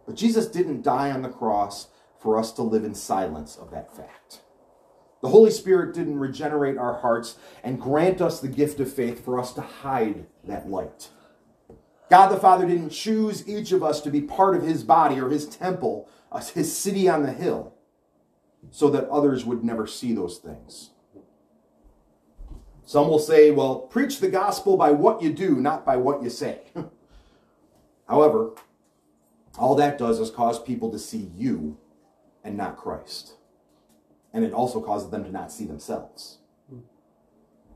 But 0.07 0.17
Jesus 0.17 0.49
didn't 0.49 0.83
die 0.83 1.13
on 1.13 1.23
the 1.23 1.29
cross 1.29 1.87
for 2.19 2.37
us 2.37 2.51
to 2.53 2.63
live 2.63 2.85
in 2.85 2.97
silence 2.97 3.57
of 3.57 3.71
that 3.71 3.97
fact. 3.97 4.41
The 5.23 5.29
Holy 5.29 5.53
Spirit 5.53 5.95
didn't 5.95 6.19
regenerate 6.19 6.79
our 6.79 6.99
hearts 6.99 7.37
and 7.63 7.81
grant 7.81 8.21
us 8.21 8.41
the 8.41 8.49
gift 8.49 8.81
of 8.81 8.93
faith 8.93 9.25
for 9.25 9.39
us 9.39 9.53
to 9.53 9.61
hide 9.61 10.27
that 10.43 10.69
light. 10.69 11.11
God 12.11 12.29
the 12.29 12.41
Father 12.41 12.67
didn't 12.67 12.91
choose 12.91 13.49
each 13.49 13.71
of 13.71 13.85
us 13.85 14.01
to 14.01 14.11
be 14.11 14.21
part 14.21 14.57
of 14.57 14.63
his 14.63 14.83
body 14.83 15.21
or 15.21 15.31
his 15.31 15.47
temple, 15.47 16.09
his 16.55 16.77
city 16.77 17.09
on 17.09 17.23
the 17.23 17.33
hill, 17.33 17.73
so 18.73 18.91
that 18.91 19.09
others 19.09 19.45
would 19.45 19.63
never 19.63 19.87
see 19.87 20.13
those 20.13 20.39
things. 20.39 20.91
Some 22.87 23.09
will 23.09 23.19
say, 23.19 23.51
well, 23.51 23.81
preach 23.81 24.21
the 24.21 24.29
gospel 24.29 24.77
by 24.77 24.93
what 24.93 25.21
you 25.21 25.33
do, 25.33 25.57
not 25.57 25.85
by 25.85 25.97
what 25.97 26.23
you 26.23 26.31
say. 26.31 26.61
However, 28.09 28.53
all 29.59 29.75
that 29.75 29.99
does 29.99 30.21
is 30.21 30.31
cause 30.31 30.63
people 30.63 30.93
to 30.93 30.99
see 30.99 31.29
you 31.35 31.79
and 32.45 32.57
not 32.57 32.77
Christ. 32.77 33.35
And 34.33 34.45
it 34.45 34.53
also 34.53 34.81
causes 34.81 35.11
them 35.11 35.25
to 35.25 35.33
not 35.33 35.51
see 35.51 35.65
themselves. 35.65 36.39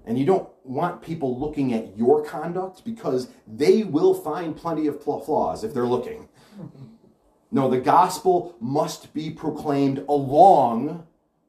And 0.07 0.17
you 0.17 0.25
don't 0.25 0.49
want 0.65 1.03
people 1.03 1.39
looking 1.39 1.75
at 1.75 1.97
your 1.99 2.25
conduct 2.25 2.85
because 2.85 3.29
they 3.47 3.83
will 3.83 4.15
find 4.15 4.57
plenty 4.57 4.87
of 4.87 5.03
flaws 5.03 5.65
if 5.65 5.75
they're 5.75 5.87
looking. 5.87 6.29
No, 7.51 7.69
the 7.69 7.81
gospel 7.81 8.55
must 8.61 9.13
be 9.13 9.29
proclaimed 9.29 10.05
along 10.09 11.07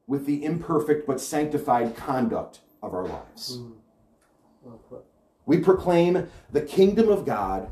with 0.08 0.26
the 0.26 0.44
imperfect 0.44 1.06
but 1.06 1.22
sanctified 1.22 1.96
conduct 1.96 2.62
of 2.82 2.94
our 2.94 3.08
lives. 3.08 3.58
Mm. 3.58 5.02
We 5.46 5.60
proclaim 5.60 6.30
the 6.52 6.62
kingdom 6.62 7.10
of 7.10 7.26
God 7.26 7.70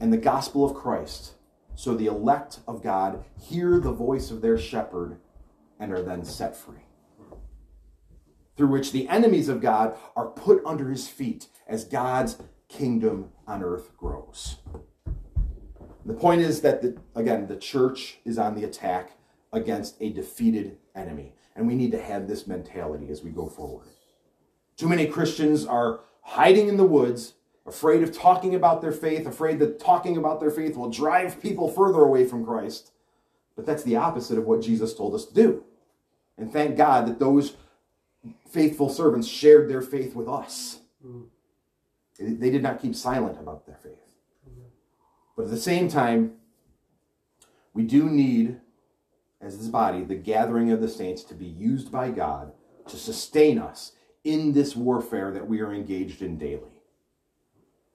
and 0.00 0.12
the 0.12 0.18
gospel 0.18 0.64
of 0.64 0.74
Christ 0.74 1.34
so 1.80 1.94
the 1.94 2.06
elect 2.06 2.58
of 2.68 2.82
God 2.82 3.24
hear 3.40 3.80
the 3.80 3.92
voice 3.92 4.30
of 4.30 4.42
their 4.42 4.58
shepherd 4.58 5.18
and 5.78 5.92
are 5.92 6.02
then 6.02 6.24
set 6.24 6.54
free. 6.54 6.84
Through 8.56 8.68
which 8.68 8.92
the 8.92 9.08
enemies 9.08 9.48
of 9.48 9.62
God 9.62 9.96
are 10.14 10.26
put 10.26 10.62
under 10.66 10.90
his 10.90 11.08
feet 11.08 11.46
as 11.66 11.84
God's 11.84 12.36
kingdom 12.68 13.30
on 13.46 13.62
earth 13.62 13.96
grows. 13.96 14.58
The 16.04 16.12
point 16.12 16.42
is 16.42 16.60
that, 16.60 16.82
the, 16.82 16.98
again, 17.14 17.46
the 17.46 17.56
church 17.56 18.18
is 18.26 18.38
on 18.38 18.54
the 18.54 18.64
attack 18.64 19.12
against 19.52 19.96
a 20.00 20.10
defeated 20.10 20.76
enemy. 20.94 21.32
And 21.56 21.66
we 21.66 21.74
need 21.74 21.92
to 21.92 22.02
have 22.02 22.28
this 22.28 22.46
mentality 22.46 23.08
as 23.10 23.22
we 23.22 23.30
go 23.30 23.48
forward. 23.48 23.88
Too 24.80 24.88
many 24.88 25.06
Christians 25.06 25.66
are 25.66 26.00
hiding 26.22 26.68
in 26.68 26.78
the 26.78 26.86
woods, 26.86 27.34
afraid 27.66 28.02
of 28.02 28.16
talking 28.16 28.54
about 28.54 28.80
their 28.80 28.92
faith, 28.92 29.26
afraid 29.26 29.58
that 29.58 29.78
talking 29.78 30.16
about 30.16 30.40
their 30.40 30.50
faith 30.50 30.74
will 30.74 30.88
drive 30.88 31.38
people 31.42 31.70
further 31.70 31.98
away 31.98 32.24
from 32.24 32.46
Christ. 32.46 32.92
But 33.56 33.66
that's 33.66 33.82
the 33.82 33.96
opposite 33.96 34.38
of 34.38 34.46
what 34.46 34.62
Jesus 34.62 34.94
told 34.94 35.14
us 35.14 35.26
to 35.26 35.34
do. 35.34 35.64
And 36.38 36.50
thank 36.50 36.78
God 36.78 37.06
that 37.06 37.18
those 37.18 37.58
faithful 38.48 38.88
servants 38.88 39.28
shared 39.28 39.68
their 39.68 39.82
faith 39.82 40.14
with 40.14 40.30
us. 40.30 40.80
Mm. 41.06 41.26
They 42.18 42.48
did 42.48 42.62
not 42.62 42.80
keep 42.80 42.96
silent 42.96 43.38
about 43.38 43.66
their 43.66 43.76
faith. 43.82 44.14
Mm-hmm. 44.48 44.62
But 45.36 45.44
at 45.44 45.50
the 45.50 45.58
same 45.58 45.88
time, 45.88 46.36
we 47.74 47.82
do 47.82 48.08
need, 48.08 48.62
as 49.42 49.58
this 49.58 49.68
body, 49.68 50.04
the 50.04 50.14
gathering 50.14 50.72
of 50.72 50.80
the 50.80 50.88
saints 50.88 51.22
to 51.24 51.34
be 51.34 51.44
used 51.44 51.92
by 51.92 52.10
God 52.10 52.54
to 52.88 52.96
sustain 52.96 53.58
us 53.58 53.92
in 54.24 54.52
this 54.52 54.76
warfare 54.76 55.30
that 55.32 55.46
we 55.46 55.60
are 55.60 55.72
engaged 55.72 56.22
in 56.22 56.36
daily. 56.38 56.82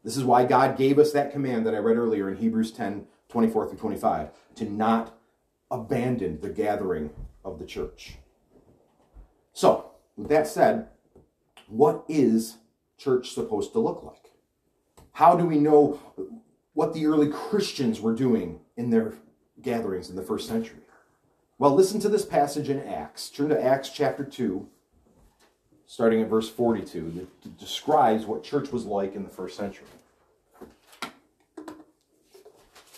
This 0.04 0.18
is 0.18 0.24
why 0.24 0.46
God 0.46 0.78
gave 0.78 1.00
us 1.00 1.12
that 1.14 1.32
command 1.32 1.66
that 1.66 1.76
I 1.76 1.80
read 1.80 1.98
earlier 1.98 2.30
in 2.30 2.38
Hebrews 2.38 2.72
10 2.72 3.08
24 3.28 3.68
through 3.68 3.78
25 3.78 4.30
to 4.56 4.66
not 4.66 5.18
abandon 5.72 6.40
the 6.42 6.50
gathering 6.50 7.10
of 7.44 7.60
the 7.60 7.66
church. 7.66 8.16
So, 9.52 9.92
with 10.16 10.30
that 10.30 10.48
said, 10.48 10.90
what 11.68 12.06
is 12.08 12.58
church 12.98 13.32
supposed 13.32 13.74
to 13.74 13.80
look 13.80 14.04
like? 14.04 14.32
How 15.14 15.36
do 15.36 15.46
we 15.46 15.58
know 15.58 16.00
what 16.74 16.94
the 16.94 17.06
early 17.08 17.30
Christians 17.30 18.00
were 18.00 18.14
doing 18.14 18.60
in 18.78 18.90
their 18.90 19.14
gatherings 19.62 20.10
in 20.10 20.16
the 20.16 20.22
first 20.22 20.48
century? 20.48 20.80
Well, 21.58 21.74
listen 21.74 22.00
to 22.02 22.10
this 22.10 22.26
passage 22.26 22.70
in 22.70 22.82
Acts. 22.82 23.30
Turn 23.30 23.50
to 23.50 23.62
Acts 23.62 23.90
chapter 23.90 24.24
2, 24.24 24.68
starting 25.88 26.22
at 26.22 26.28
verse 26.28 26.50
42, 26.50 27.12
that 27.12 27.58
describes 27.58 28.26
what 28.26 28.44
church 28.44 28.72
was 28.72 28.86
like 28.86 29.16
in 29.16 29.24
the 29.24 29.30
first 29.30 29.58
century. 29.58 29.88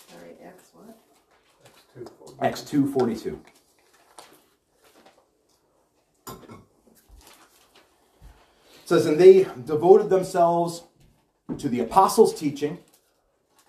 Sorry, 0.06 0.36
Acts 0.44 0.70
what? 0.74 0.98
Acts 2.40 2.62
2 2.62 2.90
42. 2.92 3.40
It 8.88 8.92
says, 8.92 9.06
And 9.06 9.20
they 9.20 9.46
devoted 9.66 10.08
themselves 10.08 10.84
to 11.58 11.68
the 11.68 11.80
apostles' 11.80 12.34
teaching 12.34 12.78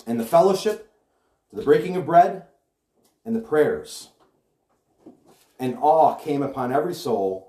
and 0.08 0.20
the 0.20 0.26
fellowship, 0.26 0.92
to 1.50 1.58
the 1.58 1.62
breaking 1.62 1.98
of 1.98 2.06
bread 2.06 2.44
and 3.26 3.36
the 3.36 3.42
prayers. 3.42 4.10
And 5.60 5.78
awe 5.82 6.16
came 6.16 6.42
upon 6.42 6.72
every 6.72 6.94
soul, 6.94 7.49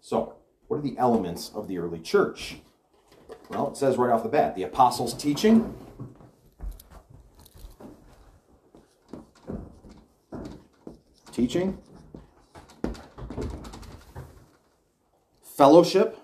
So, 0.00 0.34
what 0.68 0.78
are 0.78 0.82
the 0.82 0.96
elements 0.98 1.50
of 1.54 1.68
the 1.68 1.78
early 1.78 2.00
church? 2.00 2.58
Well, 3.50 3.68
it 3.68 3.76
says 3.76 3.96
right 3.96 4.10
off 4.10 4.22
the 4.22 4.28
bat 4.28 4.54
the 4.54 4.62
apostles' 4.62 5.14
teaching, 5.14 5.74
teaching, 11.32 11.78
fellowship, 15.42 16.18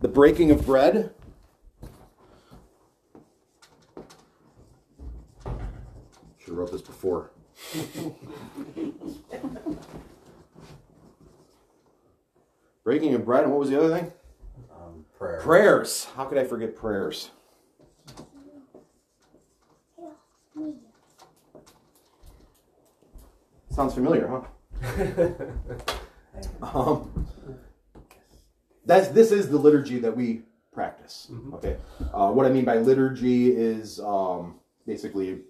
the 0.00 0.08
breaking 0.08 0.50
of 0.50 0.64
bread, 0.64 1.12
should 6.38 6.47
have 6.47 6.47
wrote 6.58 6.72
this 6.72 6.82
before. 6.82 7.30
breaking 12.82 13.14
of 13.14 13.24
bread, 13.24 13.44
and 13.44 13.52
what 13.52 13.60
was 13.60 13.70
the 13.70 13.78
other 13.78 13.96
thing? 13.96 14.12
Um, 14.72 15.04
prayer. 15.16 15.40
Prayers. 15.40 16.06
How 16.16 16.24
could 16.24 16.38
I 16.38 16.44
forget 16.44 16.74
prayers? 16.74 17.30
Sounds 23.70 23.94
familiar, 23.94 24.26
huh? 24.26 24.42
um, 26.62 27.28
that's 28.84 29.08
this 29.08 29.30
is 29.30 29.48
the 29.48 29.58
liturgy 29.58 30.00
that 30.00 30.16
we 30.16 30.42
practice. 30.72 31.30
Okay, 31.54 31.76
uh, 32.12 32.30
what 32.32 32.46
I 32.46 32.48
mean 32.48 32.64
by 32.64 32.78
liturgy 32.78 33.52
is 33.52 34.00
um, 34.00 34.56
basically 34.86 35.42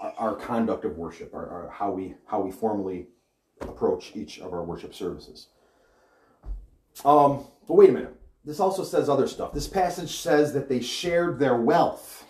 our 0.00 0.34
conduct 0.34 0.84
of 0.84 0.96
worship, 0.96 1.34
our, 1.34 1.48
our, 1.48 1.70
how 1.70 1.90
we 1.92 2.14
how 2.26 2.40
we 2.40 2.50
formally 2.50 3.08
approach 3.60 4.12
each 4.14 4.38
of 4.38 4.52
our 4.52 4.62
worship 4.62 4.94
services. 4.94 5.48
Um, 7.04 7.44
but 7.66 7.74
wait 7.74 7.90
a 7.90 7.92
minute. 7.92 8.16
This 8.44 8.60
also 8.60 8.84
says 8.84 9.08
other 9.08 9.26
stuff. 9.26 9.52
This 9.52 9.68
passage 9.68 10.16
says 10.16 10.52
that 10.54 10.68
they 10.68 10.80
shared 10.80 11.38
their 11.38 11.56
wealth. 11.56 12.24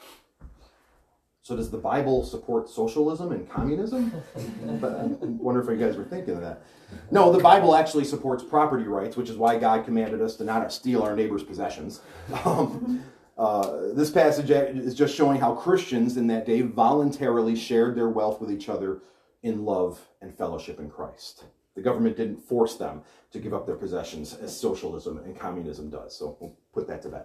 So 1.42 1.56
does 1.56 1.70
the 1.70 1.78
Bible 1.78 2.24
support 2.24 2.68
socialism 2.68 3.32
and 3.32 3.48
communism? 3.48 4.12
I 4.36 5.08
wonder 5.24 5.60
if 5.60 5.68
you 5.68 5.84
guys 5.84 5.96
were 5.96 6.04
thinking 6.04 6.34
of 6.34 6.40
that. 6.42 6.62
No, 7.10 7.32
the 7.32 7.42
Bible 7.42 7.74
actually 7.74 8.04
supports 8.04 8.42
property 8.42 8.84
rights, 8.84 9.16
which 9.16 9.30
is 9.30 9.36
why 9.36 9.58
God 9.58 9.84
commanded 9.84 10.20
us 10.20 10.36
to 10.36 10.44
not 10.44 10.72
steal 10.72 11.02
our 11.02 11.16
neighbor's 11.16 11.42
possessions. 11.42 12.00
Um, 12.44 13.02
uh, 13.41 13.95
this 13.95 14.11
passage 14.11 14.51
is 14.51 14.95
just 14.95 15.14
showing 15.14 15.41
how 15.41 15.55
Christians 15.55 16.18
in 16.18 16.26
that 16.26 16.45
day 16.45 16.61
voluntarily 16.61 17.57
shared 17.57 17.97
their 17.97 18.11
wealth 18.11 18.38
with 18.38 18.53
each 18.53 18.68
other 18.68 19.01
in 19.43 19.64
love 19.64 19.99
and 20.20 20.36
fellowship 20.36 20.78
in 20.78 20.91
Christ. 20.91 21.45
The 21.74 21.80
government 21.80 22.18
didn't 22.18 22.43
force 22.43 22.76
them 22.76 23.01
to 23.32 23.38
give 23.38 23.55
up 23.55 23.64
their 23.64 23.76
possessions 23.76 24.34
as 24.34 24.55
socialism 24.55 25.16
and 25.24 25.38
communism 25.38 25.88
does. 25.88 26.14
So 26.14 26.36
we'll 26.38 26.55
put 26.74 26.86
that 26.88 27.01
to 27.01 27.09
bed. 27.09 27.24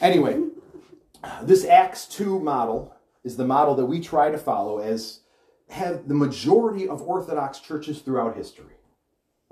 Anyway, 0.00 0.42
this 1.44 1.64
Acts 1.64 2.06
2 2.06 2.40
model 2.40 2.96
is 3.22 3.36
the 3.36 3.46
model 3.46 3.76
that 3.76 3.86
we 3.86 4.00
try 4.00 4.32
to 4.32 4.38
follow 4.38 4.78
as 4.78 5.20
have 5.68 6.08
the 6.08 6.14
majority 6.14 6.88
of 6.88 7.02
Orthodox 7.02 7.60
churches 7.60 8.00
throughout 8.00 8.36
history. 8.36 8.74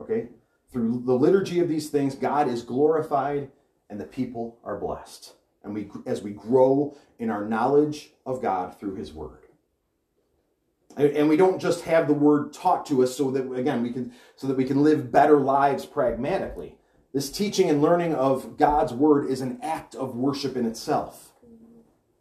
Okay? 0.02 0.30
Through 0.72 1.04
the 1.06 1.14
liturgy 1.14 1.60
of 1.60 1.68
these 1.68 1.88
things, 1.88 2.16
God 2.16 2.48
is 2.48 2.64
glorified 2.64 3.52
and 3.88 4.00
the 4.00 4.06
people 4.06 4.58
are 4.64 4.76
blessed. 4.76 5.34
And 5.62 5.74
we 5.74 5.90
as 6.06 6.22
we 6.22 6.30
grow 6.30 6.96
in 7.18 7.30
our 7.30 7.44
knowledge 7.44 8.10
of 8.24 8.40
God 8.40 8.78
through 8.78 8.94
his 8.94 9.12
word. 9.12 9.46
And 10.96 11.28
we 11.28 11.36
don't 11.36 11.60
just 11.60 11.84
have 11.84 12.08
the 12.08 12.14
word 12.14 12.52
taught 12.52 12.84
to 12.86 13.02
us 13.02 13.16
so 13.16 13.30
that 13.30 13.50
again 13.52 13.82
we 13.82 13.92
can 13.92 14.12
so 14.36 14.46
that 14.46 14.56
we 14.56 14.64
can 14.64 14.82
live 14.82 15.12
better 15.12 15.38
lives 15.38 15.86
pragmatically. 15.86 16.76
This 17.12 17.30
teaching 17.30 17.68
and 17.68 17.82
learning 17.82 18.14
of 18.14 18.56
God's 18.56 18.92
word 18.92 19.28
is 19.30 19.40
an 19.40 19.58
act 19.62 19.94
of 19.94 20.16
worship 20.16 20.56
in 20.56 20.64
itself. 20.64 21.32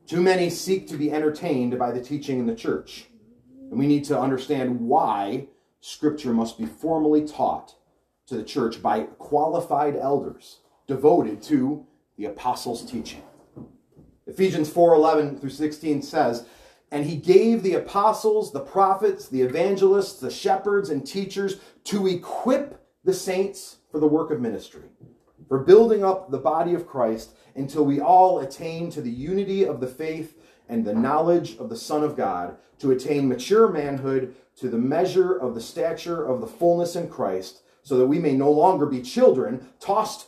Too 0.07 0.21
many 0.21 0.49
seek 0.49 0.87
to 0.87 0.97
be 0.97 1.11
entertained 1.11 1.77
by 1.77 1.91
the 1.91 2.01
teaching 2.01 2.39
in 2.39 2.47
the 2.47 2.55
church. 2.55 3.05
And 3.69 3.77
we 3.77 3.85
need 3.85 4.03
to 4.05 4.19
understand 4.19 4.79
why 4.81 5.47
scripture 5.81 6.33
must 6.33 6.57
be 6.57 6.65
formally 6.65 7.27
taught 7.27 7.75
to 8.25 8.35
the 8.35 8.43
church 8.43 8.81
by 8.81 9.01
qualified 9.01 9.95
elders 9.95 10.59
devoted 10.87 11.41
to 11.43 11.85
the 12.17 12.25
apostles' 12.25 12.89
teaching. 12.89 13.21
Ephesians 14.29 14.69
4:11 14.69 15.39
through 15.39 15.49
16 15.49 16.01
says, 16.01 16.45
and 16.91 17.05
he 17.05 17.15
gave 17.15 17.61
the 17.61 17.75
apostles, 17.75 18.51
the 18.51 18.59
prophets, 18.59 19.27
the 19.27 19.41
evangelists, 19.41 20.19
the 20.19 20.31
shepherds, 20.31 20.89
and 20.89 21.05
teachers 21.05 21.59
to 21.83 22.07
equip 22.07 22.83
the 23.03 23.13
saints 23.13 23.77
for 23.91 23.99
the 23.99 24.07
work 24.07 24.31
of 24.31 24.41
ministry, 24.41 24.89
for 25.47 25.59
building 25.59 26.03
up 26.03 26.31
the 26.31 26.37
body 26.37 26.73
of 26.73 26.87
Christ 26.87 27.31
until 27.55 27.85
we 27.85 27.99
all 27.99 28.39
attain 28.39 28.89
to 28.91 29.01
the 29.01 29.11
unity 29.11 29.65
of 29.65 29.79
the 29.79 29.87
faith 29.87 30.35
and 30.67 30.85
the 30.85 30.93
knowledge 30.93 31.57
of 31.57 31.69
the 31.69 31.75
Son 31.75 32.03
of 32.03 32.15
God, 32.15 32.57
to 32.79 32.91
attain 32.91 33.27
mature 33.27 33.67
manhood 33.67 34.35
to 34.55 34.69
the 34.69 34.77
measure 34.77 35.35
of 35.35 35.53
the 35.55 35.61
stature 35.61 36.25
of 36.25 36.41
the 36.41 36.47
fullness 36.47 36.95
in 36.95 37.09
Christ, 37.09 37.61
so 37.83 37.97
that 37.97 38.07
we 38.07 38.19
may 38.19 38.33
no 38.33 38.51
longer 38.51 38.85
be 38.85 39.01
children, 39.01 39.67
tossed 39.79 40.27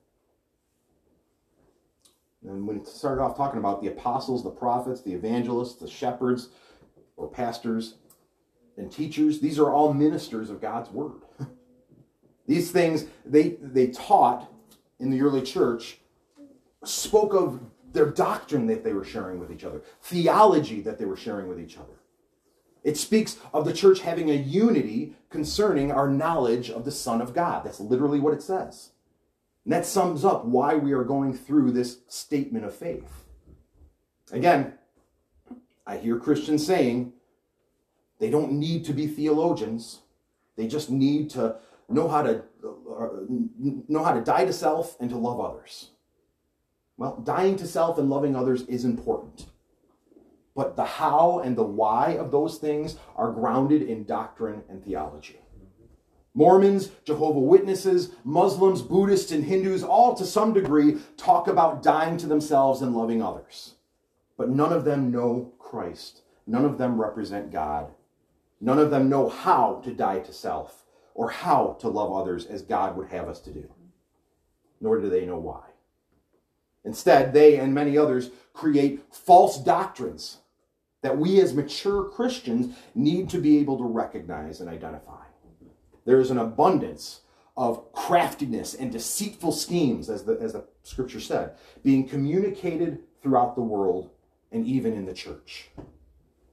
And 2.43 2.65
when 2.65 2.77
it 2.77 2.87
started 2.87 3.21
off 3.21 3.37
talking 3.37 3.59
about 3.59 3.81
the 3.81 3.89
apostles, 3.89 4.43
the 4.43 4.49
prophets, 4.49 5.01
the 5.01 5.13
evangelists, 5.13 5.75
the 5.75 5.87
shepherds, 5.87 6.49
or 7.15 7.27
pastors 7.27 7.95
and 8.77 8.91
teachers, 8.91 9.39
these 9.39 9.59
are 9.59 9.71
all 9.71 9.93
ministers 9.93 10.49
of 10.49 10.59
God's 10.59 10.89
word. 10.89 11.21
these 12.47 12.71
things 12.71 13.05
they 13.25 13.57
they 13.61 13.87
taught 13.87 14.51
in 14.99 15.11
the 15.11 15.21
early 15.21 15.41
church 15.41 15.99
spoke 16.83 17.33
of 17.33 17.59
their 17.93 18.09
doctrine 18.09 18.67
that 18.67 18.83
they 18.83 18.93
were 18.93 19.03
sharing 19.03 19.39
with 19.39 19.51
each 19.51 19.63
other, 19.63 19.81
theology 20.01 20.81
that 20.81 20.97
they 20.97 21.05
were 21.05 21.17
sharing 21.17 21.47
with 21.47 21.59
each 21.59 21.77
other. 21.77 21.93
It 22.83 22.97
speaks 22.97 23.37
of 23.53 23.65
the 23.65 23.73
church 23.73 23.99
having 23.99 24.31
a 24.31 24.35
unity 24.35 25.13
concerning 25.29 25.91
our 25.91 26.07
knowledge 26.07 26.71
of 26.71 26.85
the 26.85 26.91
Son 26.91 27.21
of 27.21 27.33
God. 27.33 27.63
That's 27.63 27.79
literally 27.79 28.19
what 28.19 28.33
it 28.33 28.41
says. 28.41 28.90
And 29.63 29.73
that 29.73 29.85
sums 29.85 30.25
up 30.25 30.45
why 30.45 30.75
we 30.75 30.91
are 30.93 31.03
going 31.03 31.33
through 31.33 31.71
this 31.71 31.99
statement 32.07 32.65
of 32.65 32.75
faith. 32.75 33.25
Again, 34.31 34.73
I 35.85 35.97
hear 35.97 36.17
Christians 36.17 36.65
saying 36.65 37.13
they 38.19 38.29
don't 38.29 38.53
need 38.53 38.85
to 38.85 38.93
be 38.93 39.07
theologians. 39.07 40.01
They 40.55 40.67
just 40.67 40.89
need 40.89 41.29
to 41.31 41.57
know 41.89 42.07
how 42.07 42.21
to 42.23 42.43
uh, 42.63 43.09
know 43.87 44.03
how 44.03 44.13
to 44.13 44.21
die 44.21 44.45
to 44.45 44.53
self 44.53 44.95
and 44.99 45.09
to 45.09 45.17
love 45.17 45.39
others. 45.39 45.91
Well, 46.97 47.17
dying 47.17 47.55
to 47.57 47.67
self 47.67 47.97
and 47.97 48.09
loving 48.09 48.35
others 48.35 48.61
is 48.63 48.85
important. 48.85 49.47
But 50.55 50.75
the 50.75 50.85
how 50.85 51.39
and 51.39 51.57
the 51.57 51.63
why 51.63 52.11
of 52.11 52.31
those 52.31 52.57
things 52.57 52.97
are 53.15 53.31
grounded 53.31 53.81
in 53.81 54.03
doctrine 54.03 54.63
and 54.69 54.83
theology. 54.83 55.39
Mormons, 56.33 56.91
Jehovah 57.03 57.39
Witnesses, 57.39 58.11
Muslims, 58.23 58.81
Buddhists, 58.81 59.31
and 59.31 59.43
Hindus 59.43 59.83
all 59.83 60.15
to 60.15 60.25
some 60.25 60.53
degree 60.53 60.99
talk 61.17 61.47
about 61.47 61.83
dying 61.83 62.17
to 62.17 62.27
themselves 62.27 62.81
and 62.81 62.95
loving 62.95 63.21
others. 63.21 63.75
But 64.37 64.49
none 64.49 64.71
of 64.71 64.85
them 64.85 65.11
know 65.11 65.51
Christ. 65.59 66.21
None 66.47 66.63
of 66.63 66.77
them 66.77 66.99
represent 66.99 67.51
God. 67.51 67.91
None 68.61 68.79
of 68.79 68.91
them 68.91 69.09
know 69.09 69.27
how 69.27 69.81
to 69.83 69.93
die 69.93 70.19
to 70.19 70.31
self 70.31 70.85
or 71.13 71.29
how 71.29 71.75
to 71.81 71.89
love 71.89 72.13
others 72.13 72.45
as 72.45 72.61
God 72.61 72.95
would 72.95 73.09
have 73.09 73.27
us 73.27 73.41
to 73.41 73.51
do. 73.51 73.69
Nor 74.79 74.99
do 74.99 75.09
they 75.09 75.25
know 75.25 75.37
why. 75.37 75.63
Instead, 76.85 77.33
they 77.33 77.57
and 77.57 77.73
many 77.73 77.97
others 77.97 78.31
create 78.53 79.03
false 79.11 79.61
doctrines 79.61 80.37
that 81.01 81.17
we 81.17 81.41
as 81.41 81.53
mature 81.53 82.05
Christians 82.05 82.75
need 82.95 83.29
to 83.29 83.39
be 83.39 83.57
able 83.57 83.77
to 83.77 83.83
recognize 83.83 84.61
and 84.61 84.69
identify 84.69 85.25
there 86.05 86.19
is 86.19 86.31
an 86.31 86.37
abundance 86.37 87.21
of 87.57 87.91
craftiness 87.93 88.73
and 88.73 88.91
deceitful 88.91 89.51
schemes, 89.51 90.09
as 90.09 90.23
the, 90.23 90.37
as 90.41 90.53
the 90.53 90.65
scripture 90.83 91.19
said, 91.19 91.55
being 91.83 92.07
communicated 92.07 92.99
throughout 93.21 93.55
the 93.55 93.61
world 93.61 94.09
and 94.51 94.65
even 94.65 94.93
in 94.93 95.05
the 95.05 95.13
church. 95.13 95.69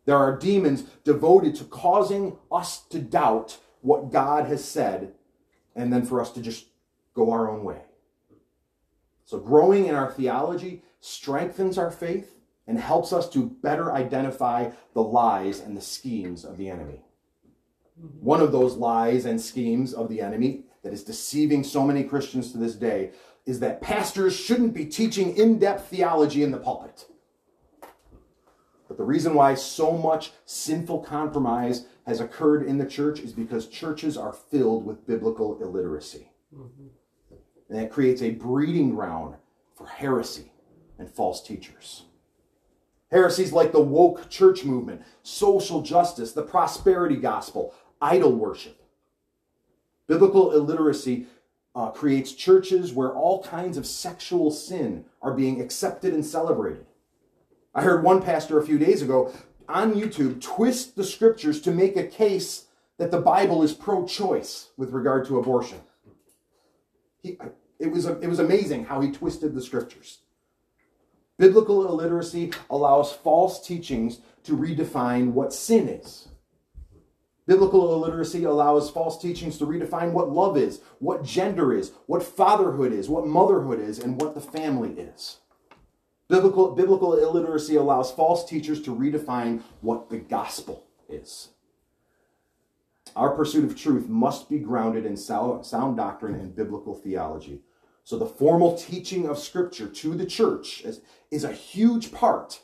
There 0.05 0.16
are 0.16 0.36
demons 0.36 0.84
devoted 1.05 1.55
to 1.57 1.64
causing 1.64 2.36
us 2.51 2.80
to 2.86 2.99
doubt 2.99 3.59
what 3.80 4.11
God 4.11 4.46
has 4.46 4.64
said 4.64 5.12
and 5.74 5.92
then 5.92 6.05
for 6.05 6.20
us 6.20 6.32
to 6.32 6.40
just 6.40 6.66
go 7.14 7.30
our 7.30 7.51
own 7.51 7.64
way. 7.64 7.82
So, 9.24 9.38
growing 9.38 9.86
in 9.86 9.94
our 9.94 10.11
theology 10.11 10.82
strengthens 11.01 11.76
our 11.78 11.90
faith 11.90 12.34
and 12.66 12.78
helps 12.78 13.12
us 13.12 13.28
to 13.30 13.46
better 13.46 13.92
identify 13.92 14.70
the 14.94 15.03
lies 15.03 15.61
and 15.61 15.76
the 15.76 15.82
schemes 15.82 16.44
of 16.44 16.57
the 16.57 16.68
enemy. 16.68 17.03
One 18.20 18.40
of 18.40 18.53
those 18.53 18.76
lies 18.76 19.24
and 19.24 19.40
schemes 19.40 19.92
of 19.92 20.09
the 20.09 20.20
enemy 20.20 20.64
that 20.82 20.92
is 20.92 21.03
deceiving 21.03 21.64
so 21.64 21.84
many 21.84 22.05
Christians 22.05 22.53
to 22.53 22.59
this 22.59 22.74
day 22.74 23.11
is 23.46 23.61
that 23.61 23.80
pastors 23.80 24.36
shouldn't 24.36 24.74
be 24.74 24.84
teaching 24.84 25.36
in 25.36 25.59
depth 25.59 25.88
theology 25.88 26.42
in 26.42 26.51
the 26.51 26.59
pulpit. 26.59 27.07
But 28.86 28.96
the 28.96 29.05
reason 29.05 29.34
why 29.34 29.55
so 29.55 29.92
much 29.92 30.32
sinful 30.44 31.01
compromise 31.01 31.86
has 32.07 32.20
occurred 32.20 32.66
in 32.66 32.78
the 32.78 32.86
church 32.86 33.20
is 33.20 33.32
because 33.32 33.68
churches 33.68 34.16
are 34.16 34.32
filled 34.32 34.86
with 34.86 35.07
biblical 35.07 35.61
illiteracy. 35.61 36.30
Mm-hmm. 36.55 36.86
And 37.68 37.78
that 37.78 37.90
creates 37.90 38.22
a 38.22 38.30
breeding 38.30 38.94
ground 38.94 39.36
for 39.74 39.86
heresy 39.86 40.53
and 40.99 41.11
false 41.11 41.42
teachers. 41.42 42.05
Heresies 43.11 43.53
like 43.53 43.72
the 43.72 43.80
woke 43.80 44.28
church 44.28 44.64
movement, 44.64 45.03
social 45.22 45.82
justice, 45.82 46.32
the 46.32 46.42
prosperity 46.42 47.16
gospel, 47.16 47.74
idol 48.01 48.32
worship. 48.32 48.80
Biblical 50.07 50.53
illiteracy 50.53 51.26
uh, 51.74 51.90
creates 51.90 52.32
churches 52.32 52.92
where 52.92 53.12
all 53.12 53.42
kinds 53.42 53.76
of 53.76 53.86
sexual 53.86 54.51
sin 54.51 55.05
are 55.22 55.34
being 55.34 55.61
accepted 55.61 56.14
and 56.14 56.24
celebrated. 56.24 56.86
I 57.74 57.82
heard 57.82 58.03
one 58.03 58.22
pastor 58.22 58.59
a 58.59 58.66
few 58.66 58.78
days 58.78 59.03
ago 59.03 59.32
on 59.68 59.94
YouTube 59.94 60.40
twist 60.40 60.96
the 60.96 61.05
scriptures 61.05 61.61
to 61.61 61.70
make 61.70 61.96
a 61.96 62.07
case 62.07 62.64
that 62.96 63.11
the 63.11 63.20
Bible 63.20 63.62
is 63.62 63.72
pro 63.72 64.07
choice 64.07 64.70
with 64.76 64.90
regard 64.90 65.26
to 65.26 65.38
abortion. 65.38 65.78
He, 67.22 67.38
it, 67.78 67.90
was, 67.90 68.07
it 68.07 68.26
was 68.26 68.38
amazing 68.38 68.86
how 68.86 69.01
he 69.01 69.12
twisted 69.12 69.55
the 69.55 69.62
scriptures. 69.62 70.20
Biblical 71.38 71.86
illiteracy 71.86 72.53
allows 72.68 73.12
false 73.12 73.64
teachings 73.64 74.20
to 74.42 74.57
redefine 74.57 75.32
what 75.32 75.53
sin 75.53 75.88
is. 75.88 76.28
Biblical 77.49 77.94
illiteracy 77.94 78.44
allows 78.44 78.90
false 78.90 79.18
teachings 79.18 79.57
to 79.57 79.64
redefine 79.64 80.12
what 80.12 80.30
love 80.30 80.59
is, 80.59 80.82
what 80.99 81.24
gender 81.24 81.72
is, 81.72 81.92
what 82.05 82.22
fatherhood 82.22 82.92
is, 82.92 83.09
what 83.09 83.26
motherhood 83.26 83.80
is, 83.80 83.99
and 83.99 84.20
what 84.20 84.34
the 84.34 84.40
family 84.40 84.90
is. 84.90 85.38
Biblical, 86.28 86.72
biblical 86.74 87.14
illiteracy 87.14 87.76
allows 87.76 88.12
false 88.12 88.46
teachers 88.46 88.82
to 88.82 88.94
redefine 88.94 89.62
what 89.80 90.11
the 90.11 90.18
gospel 90.18 90.84
is. 91.09 91.49
Our 93.16 93.34
pursuit 93.34 93.64
of 93.64 93.80
truth 93.80 94.11
must 94.11 94.51
be 94.51 94.59
grounded 94.59 95.07
in 95.07 95.16
sound 95.16 95.96
doctrine 95.96 96.34
and 96.34 96.55
biblical 96.55 96.94
theology. 96.94 97.62
So, 98.05 98.18
the 98.18 98.26
formal 98.26 98.76
teaching 98.76 99.26
of 99.26 99.38
Scripture 99.38 99.88
to 99.88 100.14
the 100.14 100.26
church 100.26 100.82
is, 100.82 101.01
is 101.30 101.44
a 101.44 101.53
huge 101.53 102.12
part 102.12 102.61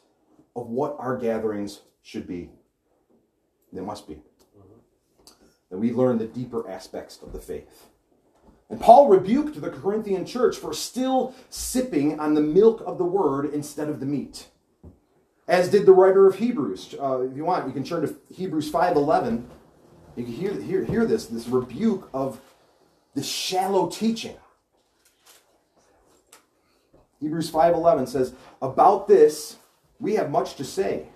of 0.55 0.69
what 0.69 0.95
our 0.99 1.17
gatherings 1.17 1.81
should 2.03 2.27
be. 2.27 2.51
They 3.73 3.81
must 3.81 4.07
be. 4.07 4.21
And 5.75 5.81
we 5.81 5.93
learn 5.93 6.19
the 6.19 6.27
deeper 6.27 6.71
aspects 6.71 7.19
of 7.21 7.33
the 7.33 7.41
faith. 7.41 7.89
And 8.71 8.81
Paul 8.81 9.09
rebuked 9.09 9.61
the 9.61 9.71
Corinthian 9.71 10.25
church 10.25 10.57
for 10.57 10.73
still 10.73 11.35
sipping 11.51 12.21
on 12.21 12.35
the 12.35 12.41
milk 12.41 12.81
of 12.87 12.97
the 12.97 13.05
word 13.05 13.53
instead 13.53 13.89
of 13.89 13.99
the 13.99 14.07
meat. 14.07 14.47
As 15.49 15.69
did 15.69 15.85
the 15.85 15.93
writer 15.93 16.29
of 16.29 16.37
Hebrews. 16.37 16.95
Uh, 16.95 17.23
if 17.23 17.37
you 17.37 17.45
want, 17.45 17.67
you 17.67 17.73
can 17.73 17.83
turn 17.83 18.07
to 18.07 18.17
Hebrews 18.33 18.71
5.11. 18.71 19.47
You 20.15 20.23
can 20.23 20.33
hear, 20.33 20.55
hear, 20.55 20.85
hear 20.85 21.05
this, 21.05 21.27
this 21.27 21.49
rebuke 21.49 22.09
of 22.15 22.41
the 23.15 23.23
shallow 23.25 23.89
teaching. 23.89 24.37
Hebrews 27.19 27.51
5.11 27.51 28.07
says, 28.07 28.33
About 28.63 29.09
this 29.09 29.57
we 29.99 30.15
have 30.15 30.31
much 30.31 30.55
to 30.55 30.65
say, 30.65 31.09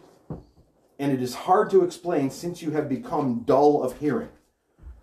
and 0.99 1.13
it 1.13 1.23
is 1.23 1.33
hard 1.33 1.71
to 1.71 1.85
explain 1.85 2.29
since 2.31 2.61
you 2.61 2.73
have 2.73 2.89
become 2.89 3.45
dull 3.47 3.85
of 3.85 3.99
hearing. 3.99 4.31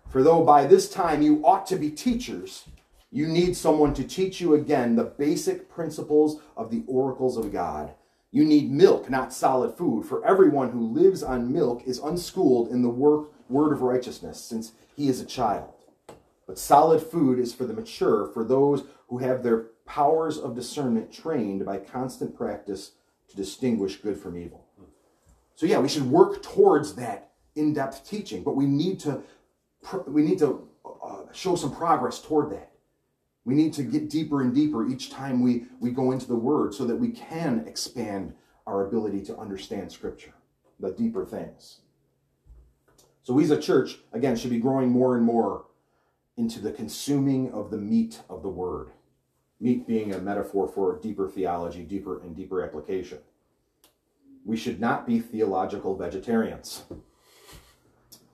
For 0.08 0.22
though 0.22 0.44
by 0.44 0.66
this 0.66 0.88
time 0.88 1.22
you 1.22 1.44
ought 1.44 1.66
to 1.66 1.76
be 1.76 1.90
teachers, 1.90 2.64
you 3.10 3.26
need 3.26 3.56
someone 3.56 3.94
to 3.94 4.04
teach 4.04 4.40
you 4.40 4.54
again 4.54 4.96
the 4.96 5.04
basic 5.04 5.68
principles 5.68 6.40
of 6.56 6.70
the 6.70 6.84
oracles 6.86 7.36
of 7.36 7.52
God. 7.52 7.94
You 8.30 8.44
need 8.44 8.70
milk, 8.70 9.08
not 9.08 9.32
solid 9.32 9.76
food, 9.76 10.04
for 10.04 10.24
everyone 10.24 10.70
who 10.70 10.92
lives 10.92 11.22
on 11.22 11.52
milk 11.52 11.82
is 11.86 11.98
unschooled 11.98 12.68
in 12.68 12.82
the 12.82 12.88
work, 12.88 13.30
word 13.48 13.72
of 13.72 13.82
righteousness, 13.82 14.40
since 14.40 14.72
he 14.94 15.08
is 15.08 15.20
a 15.20 15.26
child. 15.26 15.72
But 16.46 16.58
solid 16.58 17.02
food 17.02 17.38
is 17.38 17.54
for 17.54 17.64
the 17.64 17.74
mature, 17.74 18.26
for 18.26 18.44
those 18.44 18.84
who 19.08 19.18
have 19.18 19.42
their 19.42 19.66
powers 19.86 20.36
of 20.38 20.54
discernment 20.54 21.12
trained 21.12 21.64
by 21.64 21.78
constant 21.78 22.36
practice 22.36 22.92
to 23.28 23.36
distinguish 23.36 23.96
good 23.96 24.18
from 24.18 24.36
evil. 24.36 24.66
So, 25.54 25.64
yeah, 25.64 25.78
we 25.78 25.88
should 25.88 26.10
work 26.10 26.42
towards 26.42 26.94
that 26.96 27.30
in 27.54 27.72
depth 27.72 28.08
teaching, 28.08 28.42
but 28.42 28.56
we 28.56 28.66
need 28.66 29.00
to 29.00 29.22
we 30.06 30.22
need 30.22 30.38
to 30.38 30.68
uh, 30.84 31.22
show 31.32 31.54
some 31.56 31.74
progress 31.74 32.20
toward 32.20 32.50
that. 32.50 32.72
We 33.44 33.54
need 33.54 33.72
to 33.74 33.82
get 33.82 34.10
deeper 34.10 34.40
and 34.40 34.54
deeper 34.54 34.88
each 34.88 35.10
time 35.10 35.40
we, 35.40 35.66
we 35.80 35.90
go 35.90 36.10
into 36.10 36.26
the 36.26 36.36
Word 36.36 36.74
so 36.74 36.84
that 36.84 36.96
we 36.96 37.10
can 37.10 37.64
expand 37.66 38.34
our 38.66 38.86
ability 38.86 39.22
to 39.26 39.36
understand 39.38 39.92
Scripture, 39.92 40.34
the 40.80 40.90
deeper 40.90 41.24
things. 41.24 41.80
So, 43.22 43.32
we 43.32 43.44
as 43.44 43.50
a 43.50 43.60
church, 43.60 43.98
again, 44.12 44.36
should 44.36 44.50
be 44.50 44.58
growing 44.58 44.90
more 44.90 45.16
and 45.16 45.24
more 45.24 45.66
into 46.36 46.60
the 46.60 46.72
consuming 46.72 47.52
of 47.52 47.70
the 47.70 47.78
meat 47.78 48.20
of 48.28 48.42
the 48.42 48.48
Word. 48.48 48.90
Meat 49.60 49.86
being 49.86 50.12
a 50.12 50.18
metaphor 50.18 50.68
for 50.68 50.98
deeper 51.00 51.28
theology, 51.28 51.82
deeper 51.82 52.20
and 52.20 52.36
deeper 52.36 52.62
application. 52.62 53.18
We 54.44 54.56
should 54.56 54.80
not 54.80 55.06
be 55.06 55.20
theological 55.20 55.96
vegetarians. 55.96 56.82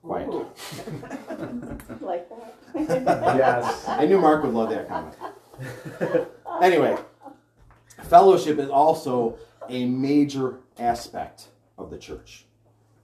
Quiet. 0.02 0.28
like 2.00 2.28
that. 2.28 3.36
yes. 3.36 3.86
I 3.86 4.04
knew 4.04 4.18
Mark 4.18 4.42
would 4.42 4.52
love 4.52 4.70
that 4.70 4.88
comment. 4.88 5.14
anyway, 6.60 6.96
fellowship 8.04 8.58
is 8.58 8.68
also 8.68 9.38
a 9.68 9.86
major 9.86 10.58
aspect 10.78 11.48
of 11.78 11.90
the 11.90 11.98
church. 11.98 12.46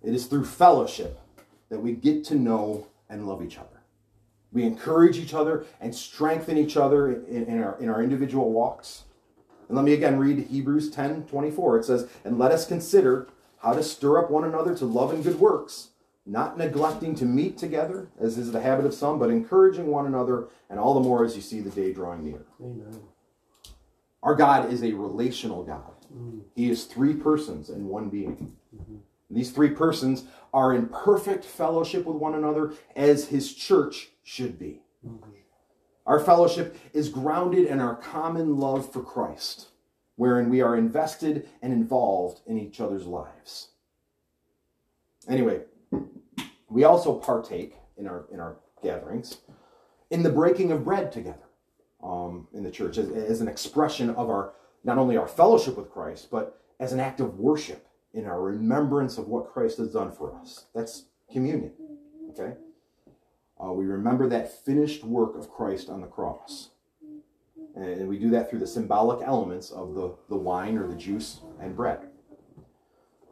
It 0.02 0.12
is 0.12 0.26
through 0.26 0.44
fellowship 0.44 1.20
that 1.68 1.78
we 1.78 1.92
get 1.92 2.24
to 2.24 2.34
know 2.34 2.88
and 3.08 3.28
love 3.28 3.44
each 3.44 3.58
other. 3.58 3.68
We 4.50 4.64
encourage 4.64 5.18
each 5.18 5.34
other 5.34 5.66
and 5.80 5.94
strengthen 5.94 6.58
each 6.58 6.76
other 6.76 7.12
in, 7.12 7.46
in, 7.46 7.62
our, 7.62 7.78
in 7.78 7.88
our 7.88 8.02
individual 8.02 8.50
walks. 8.50 9.04
And 9.68 9.76
let 9.76 9.84
me 9.84 9.92
again 9.92 10.18
read 10.18 10.46
Hebrews 10.46 10.90
10 10.90 11.24
24. 11.24 11.78
It 11.78 11.84
says, 11.84 12.08
And 12.24 12.38
let 12.38 12.50
us 12.50 12.66
consider 12.66 13.28
how 13.58 13.74
to 13.74 13.82
stir 13.82 14.18
up 14.18 14.30
one 14.30 14.44
another 14.44 14.74
to 14.76 14.84
love 14.84 15.12
and 15.12 15.22
good 15.22 15.38
works 15.38 15.90
not 16.28 16.58
neglecting 16.58 17.14
to 17.16 17.24
meet 17.24 17.56
together, 17.56 18.08
as 18.20 18.36
is 18.36 18.52
the 18.52 18.60
habit 18.60 18.84
of 18.84 18.92
some, 18.92 19.18
but 19.18 19.30
encouraging 19.30 19.86
one 19.86 20.06
another, 20.06 20.48
and 20.68 20.78
all 20.78 20.94
the 20.94 21.00
more 21.00 21.24
as 21.24 21.34
you 21.34 21.42
see 21.42 21.60
the 21.60 21.70
day 21.70 21.92
drawing 21.92 22.22
near. 22.22 22.44
Amen. 22.60 23.00
Our 24.22 24.34
God 24.34 24.70
is 24.70 24.82
a 24.82 24.92
relational 24.92 25.64
God. 25.64 25.94
Mm. 26.14 26.42
He 26.54 26.70
is 26.70 26.84
three 26.84 27.14
persons 27.14 27.70
in 27.70 27.86
one 27.86 28.10
being. 28.10 28.54
Mm-hmm. 28.76 28.96
These 29.30 29.52
three 29.52 29.70
persons 29.70 30.24
are 30.52 30.74
in 30.74 30.88
perfect 30.88 31.44
fellowship 31.44 32.04
with 32.04 32.16
one 32.16 32.34
another, 32.34 32.74
as 32.94 33.28
his 33.28 33.54
church 33.54 34.10
should 34.22 34.58
be. 34.58 34.82
Mm-hmm. 35.06 35.30
Our 36.06 36.20
fellowship 36.20 36.76
is 36.92 37.08
grounded 37.08 37.66
in 37.66 37.80
our 37.80 37.94
common 37.94 38.56
love 38.56 38.90
for 38.92 39.02
Christ, 39.02 39.68
wherein 40.16 40.48
we 40.48 40.60
are 40.62 40.76
invested 40.76 41.48
and 41.62 41.72
involved 41.72 42.40
in 42.46 42.58
each 42.58 42.80
other's 42.80 43.06
lives. 43.06 43.68
Anyway, 45.28 45.60
we 46.68 46.84
also 46.84 47.14
partake 47.14 47.76
in 47.96 48.06
our 48.06 48.26
in 48.32 48.40
our 48.40 48.56
gatherings 48.82 49.38
in 50.10 50.22
the 50.22 50.30
breaking 50.30 50.72
of 50.72 50.84
bread 50.84 51.12
together 51.12 51.48
um, 52.02 52.46
in 52.52 52.62
the 52.62 52.70
church 52.70 52.98
as, 52.98 53.10
as 53.10 53.40
an 53.40 53.48
expression 53.48 54.10
of 54.10 54.30
our 54.30 54.52
not 54.84 54.98
only 54.98 55.16
our 55.16 55.28
fellowship 55.28 55.76
with 55.76 55.90
Christ, 55.90 56.28
but 56.30 56.60
as 56.80 56.92
an 56.92 57.00
act 57.00 57.20
of 57.20 57.38
worship 57.38 57.86
in 58.14 58.24
our 58.24 58.40
remembrance 58.40 59.18
of 59.18 59.28
what 59.28 59.52
Christ 59.52 59.78
has 59.78 59.92
done 59.92 60.12
for 60.12 60.34
us. 60.36 60.66
That's 60.74 61.04
communion. 61.30 61.72
Okay? 62.30 62.54
Uh, 63.62 63.72
we 63.72 63.84
remember 63.86 64.28
that 64.28 64.64
finished 64.64 65.04
work 65.04 65.36
of 65.36 65.50
Christ 65.50 65.90
on 65.90 66.00
the 66.00 66.06
cross. 66.06 66.70
And 67.74 68.08
we 68.08 68.18
do 68.18 68.30
that 68.30 68.48
through 68.48 68.60
the 68.60 68.66
symbolic 68.66 69.26
elements 69.26 69.70
of 69.70 69.94
the, 69.94 70.14
the 70.28 70.36
wine 70.36 70.78
or 70.78 70.86
the 70.86 70.94
juice 70.94 71.40
and 71.60 71.76
bread. 71.76 72.00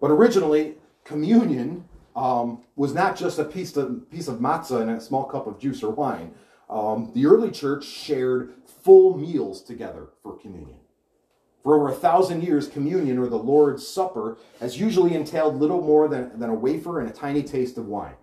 But 0.01 0.11
originally, 0.11 0.74
communion 1.05 1.89
um, 2.17 2.62
was 2.75 2.95
not 2.95 3.17
just 3.17 3.39
a 3.39 3.45
piece 3.45 3.77
of, 3.77 4.11
piece 4.11 4.27
of 4.27 4.39
matzah 4.39 4.81
and 4.81 4.91
a 4.91 5.01
small 5.01 5.25
cup 5.25 5.47
of 5.47 5.61
juice 5.61 5.83
or 5.83 5.91
wine. 5.91 6.33
Um, 6.69 7.12
the 7.14 7.27
early 7.27 7.51
church 7.51 7.85
shared 7.85 8.55
full 8.83 9.17
meals 9.17 9.62
together 9.62 10.09
for 10.23 10.37
communion. 10.37 10.79
For 11.62 11.77
over 11.77 11.89
a 11.89 11.95
thousand 11.95 12.43
years, 12.43 12.69
communion 12.69 13.19
or 13.19 13.27
the 13.27 13.37
Lord's 13.37 13.87
Supper 13.87 14.39
has 14.61 14.81
usually 14.81 15.14
entailed 15.14 15.57
little 15.57 15.83
more 15.83 16.09
than, 16.09 16.39
than 16.39 16.49
a 16.49 16.55
wafer 16.55 17.01
and 17.01 17.11
a 17.11 17.12
tiny 17.12 17.43
taste 17.43 17.77
of 17.77 17.87
wine. 17.87 18.14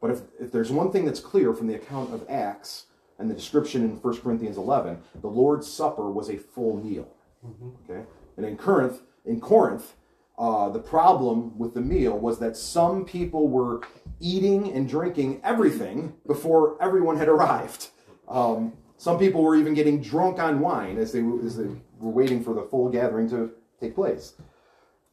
But 0.00 0.10
if, 0.12 0.20
if 0.38 0.52
there's 0.52 0.70
one 0.70 0.92
thing 0.92 1.04
that's 1.04 1.20
clear 1.20 1.52
from 1.52 1.66
the 1.66 1.74
account 1.74 2.14
of 2.14 2.24
Acts 2.28 2.86
and 3.18 3.28
the 3.28 3.34
description 3.34 3.82
in 3.82 3.90
1 4.00 4.16
Corinthians 4.18 4.56
11, 4.56 4.98
the 5.20 5.26
Lord's 5.26 5.70
Supper 5.70 6.10
was 6.10 6.28
a 6.28 6.36
full 6.36 6.76
meal. 6.76 7.08
Mm-hmm. 7.44 7.90
Okay? 7.90 8.04
And 8.36 8.46
in 8.46 8.56
Corinth, 8.56 9.00
in 9.24 9.40
Corinth, 9.40 9.94
uh, 10.38 10.68
the 10.68 10.78
problem 10.78 11.58
with 11.58 11.74
the 11.74 11.80
meal 11.80 12.16
was 12.16 12.38
that 12.38 12.56
some 12.56 13.04
people 13.04 13.48
were 13.48 13.82
eating 14.20 14.72
and 14.72 14.88
drinking 14.88 15.40
everything 15.42 16.14
before 16.26 16.80
everyone 16.80 17.16
had 17.16 17.28
arrived. 17.28 17.88
Um, 18.28 18.72
some 18.96 19.18
people 19.18 19.42
were 19.42 19.56
even 19.56 19.74
getting 19.74 20.00
drunk 20.00 20.38
on 20.38 20.60
wine 20.60 20.96
as 20.96 21.12
they, 21.12 21.20
as 21.44 21.56
they 21.56 21.68
were 21.98 22.10
waiting 22.10 22.42
for 22.42 22.54
the 22.54 22.62
full 22.62 22.88
gathering 22.88 23.28
to 23.30 23.50
take 23.80 23.94
place. 23.94 24.34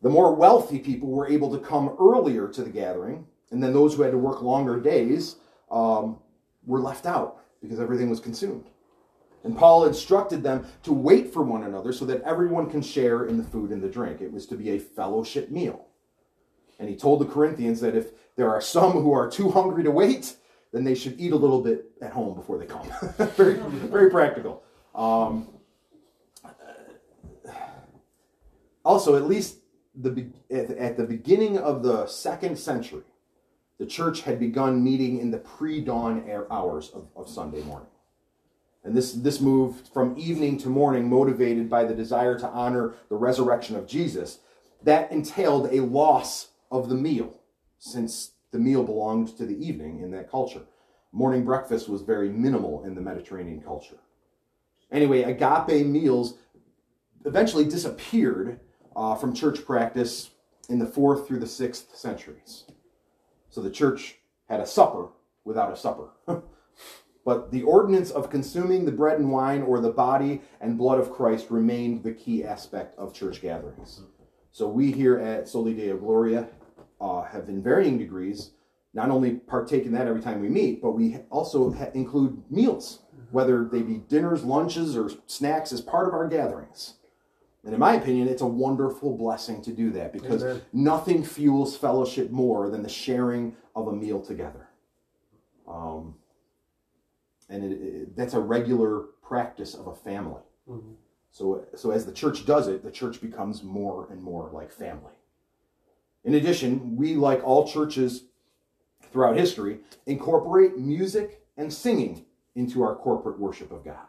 The 0.01 0.09
more 0.09 0.35
wealthy 0.35 0.77
people 0.77 1.09
were 1.09 1.27
able 1.27 1.51
to 1.51 1.63
come 1.63 1.95
earlier 1.99 2.47
to 2.47 2.63
the 2.63 2.69
gathering, 2.69 3.25
and 3.49 3.63
then 3.63 3.73
those 3.73 3.95
who 3.95 4.03
had 4.03 4.11
to 4.11 4.17
work 4.17 4.43
longer 4.43 4.79
days 4.79 5.37
um, 5.71 6.19
were 6.65 6.79
left 6.79 7.07
out 7.07 7.41
because 7.61 7.79
everything 7.79 8.09
was 8.09 8.19
consumed. 8.19 8.65
And 9.45 9.55
Paul 9.55 9.85
instructed 9.85 10.41
them 10.41 10.65
to 10.83 10.91
wait 10.91 11.31
for 11.31 11.43
one 11.43 11.63
another 11.63 11.93
so 11.93 12.03
that 12.05 12.23
everyone 12.23 12.67
can 12.67 12.81
share 12.81 13.25
in 13.25 13.37
the 13.37 13.43
food 13.43 13.69
and 13.69 13.81
the 13.81 13.87
drink. 13.87 14.19
It 14.19 14.33
was 14.33 14.47
to 14.47 14.55
be 14.55 14.71
a 14.71 14.79
fellowship 14.79 15.51
meal. 15.51 15.85
And 16.79 16.89
he 16.89 16.95
told 16.95 17.21
the 17.21 17.25
Corinthians 17.25 17.79
that 17.81 17.95
if 17.95 18.07
there 18.35 18.49
are 18.49 18.59
some 18.59 18.93
who 18.93 19.13
are 19.13 19.29
too 19.29 19.51
hungry 19.51 19.83
to 19.83 19.91
wait, 19.91 20.35
then 20.73 20.83
they 20.83 20.95
should 20.95 21.19
eat 21.19 21.31
a 21.31 21.35
little 21.35 21.61
bit 21.61 21.91
at 22.01 22.11
home 22.11 22.33
before 22.33 22.57
they 22.57 22.65
come. 22.65 22.91
very, 23.35 23.53
very 23.87 24.09
practical. 24.09 24.63
Um, 24.95 25.47
also, 28.83 29.15
at 29.15 29.27
least 29.27 29.59
the, 29.93 30.27
at 30.49 30.97
the 30.97 31.05
beginning 31.05 31.59
of 31.59 31.83
the 31.83 32.07
second 32.07 32.57
century, 32.57 33.03
the 33.77 33.85
church 33.85 34.21
had 34.21 34.39
begun 34.39 34.83
meeting 34.83 35.19
in 35.19 35.29
the 35.29 35.37
pre-dawn 35.37 36.27
hours 36.49 36.89
of, 36.89 37.07
of 37.15 37.29
Sunday 37.29 37.61
morning. 37.61 37.87
And 38.85 38.95
this, 38.95 39.13
this 39.13 39.41
moved 39.41 39.87
from 39.87 40.15
evening 40.15 40.59
to 40.59 40.69
morning, 40.69 41.09
motivated 41.09 41.69
by 41.69 41.85
the 41.85 41.95
desire 41.95 42.37
to 42.37 42.47
honor 42.47 42.93
the 43.09 43.15
resurrection 43.15 43.75
of 43.75 43.87
Jesus. 43.87 44.39
That 44.83 45.11
entailed 45.11 45.73
a 45.73 45.81
loss 45.81 46.49
of 46.71 46.87
the 46.87 46.95
meal, 46.95 47.41
since 47.79 48.33
the 48.51 48.59
meal 48.59 48.83
belonged 48.83 49.35
to 49.37 49.45
the 49.45 49.57
evening 49.65 50.01
in 50.01 50.11
that 50.11 50.29
culture. 50.29 50.61
Morning 51.11 51.43
breakfast 51.43 51.89
was 51.89 52.03
very 52.03 52.29
minimal 52.29 52.83
in 52.85 52.93
the 52.93 53.01
Mediterranean 53.01 53.59
culture. 53.59 53.97
Anyway, 54.91 55.23
agape 55.23 55.85
meals 55.87 56.35
eventually 57.25 57.65
disappeared 57.65 58.59
uh, 58.95 59.15
from 59.15 59.33
church 59.33 59.65
practice 59.65 60.29
in 60.69 60.77
the 60.77 60.85
fourth 60.85 61.27
through 61.27 61.39
the 61.39 61.47
sixth 61.47 61.95
centuries. 61.95 62.65
So 63.49 63.61
the 63.61 63.71
church 63.71 64.17
had 64.47 64.59
a 64.59 64.67
supper 64.67 65.07
without 65.43 65.73
a 65.73 65.75
supper. 65.75 66.09
but 67.25 67.51
the 67.51 67.63
ordinance 67.63 68.11
of 68.11 68.29
consuming 68.29 68.85
the 68.85 68.91
bread 68.91 69.19
and 69.19 69.31
wine 69.31 69.63
or 69.63 69.81
the 69.81 69.89
body 69.89 70.41
and 70.61 70.77
blood 70.77 70.99
of 70.99 71.11
Christ 71.11 71.47
remained 71.49 72.03
the 72.03 72.13
key 72.13 72.45
aspect 72.45 72.97
of 72.97 73.13
church 73.13 73.41
gatherings. 73.41 74.01
So 74.51 74.69
we 74.69 74.91
here 74.91 75.17
at 75.17 75.49
Soli 75.49 75.73
Deo 75.73 75.97
Gloria 75.97 76.47
uh, 77.01 77.23
have, 77.23 77.49
in 77.49 77.61
varying 77.61 77.97
degrees, 77.97 78.51
not 78.93 79.09
only 79.09 79.31
partake 79.31 79.85
in 79.85 79.91
that 79.93 80.07
every 80.07 80.21
time 80.21 80.39
we 80.39 80.47
meet, 80.47 80.81
but 80.81 80.91
we 80.91 81.17
also 81.29 81.73
ha- 81.73 81.89
include 81.93 82.41
meals, 82.49 82.99
whether 83.31 83.65
they 83.65 83.81
be 83.81 83.97
dinners, 83.97 84.43
lunches, 84.43 84.95
or 84.95 85.09
snacks, 85.25 85.73
as 85.73 85.81
part 85.81 86.07
of 86.07 86.13
our 86.13 86.27
gatherings. 86.27 86.93
And 87.65 87.73
in 87.73 87.79
my 87.79 87.95
opinion, 87.95 88.27
it's 88.27 88.43
a 88.43 88.47
wonderful 88.47 89.17
blessing 89.17 89.61
to 89.63 89.73
do 89.73 89.89
that 89.91 90.13
because 90.13 90.43
Amen. 90.43 90.61
nothing 90.71 91.23
fuels 91.23 91.75
fellowship 91.75 92.29
more 92.29 92.69
than 92.69 92.83
the 92.83 92.89
sharing 92.89 93.55
of 93.75 93.87
a 93.87 93.93
meal 93.93 94.21
together. 94.21 94.69
Um, 95.67 96.15
and 97.49 97.63
it, 97.63 97.75
it, 97.75 98.15
that's 98.15 98.33
a 98.33 98.39
regular 98.39 99.05
practice 99.21 99.73
of 99.73 99.87
a 99.87 99.95
family. 99.95 100.41
Mm-hmm. 100.69 100.93
So, 101.31 101.65
so 101.75 101.91
as 101.91 102.05
the 102.05 102.11
church 102.11 102.45
does 102.45 102.67
it, 102.67 102.83
the 102.83 102.91
church 102.91 103.21
becomes 103.21 103.61
more 103.61 104.07
and 104.09 104.23
more 104.23 104.49
like 104.53 104.71
family. 104.71 105.11
In 106.23 106.35
addition, 106.35 106.95
we, 106.95 107.15
like 107.15 107.43
all 107.43 107.67
churches 107.67 108.23
throughout 109.11 109.37
history, 109.37 109.79
incorporate 110.05 110.77
music 110.77 111.41
and 111.57 111.71
singing 111.71 112.25
into 112.55 112.81
our 112.83 112.95
corporate 112.95 113.39
worship 113.39 113.71
of 113.71 113.83
God, 113.83 114.07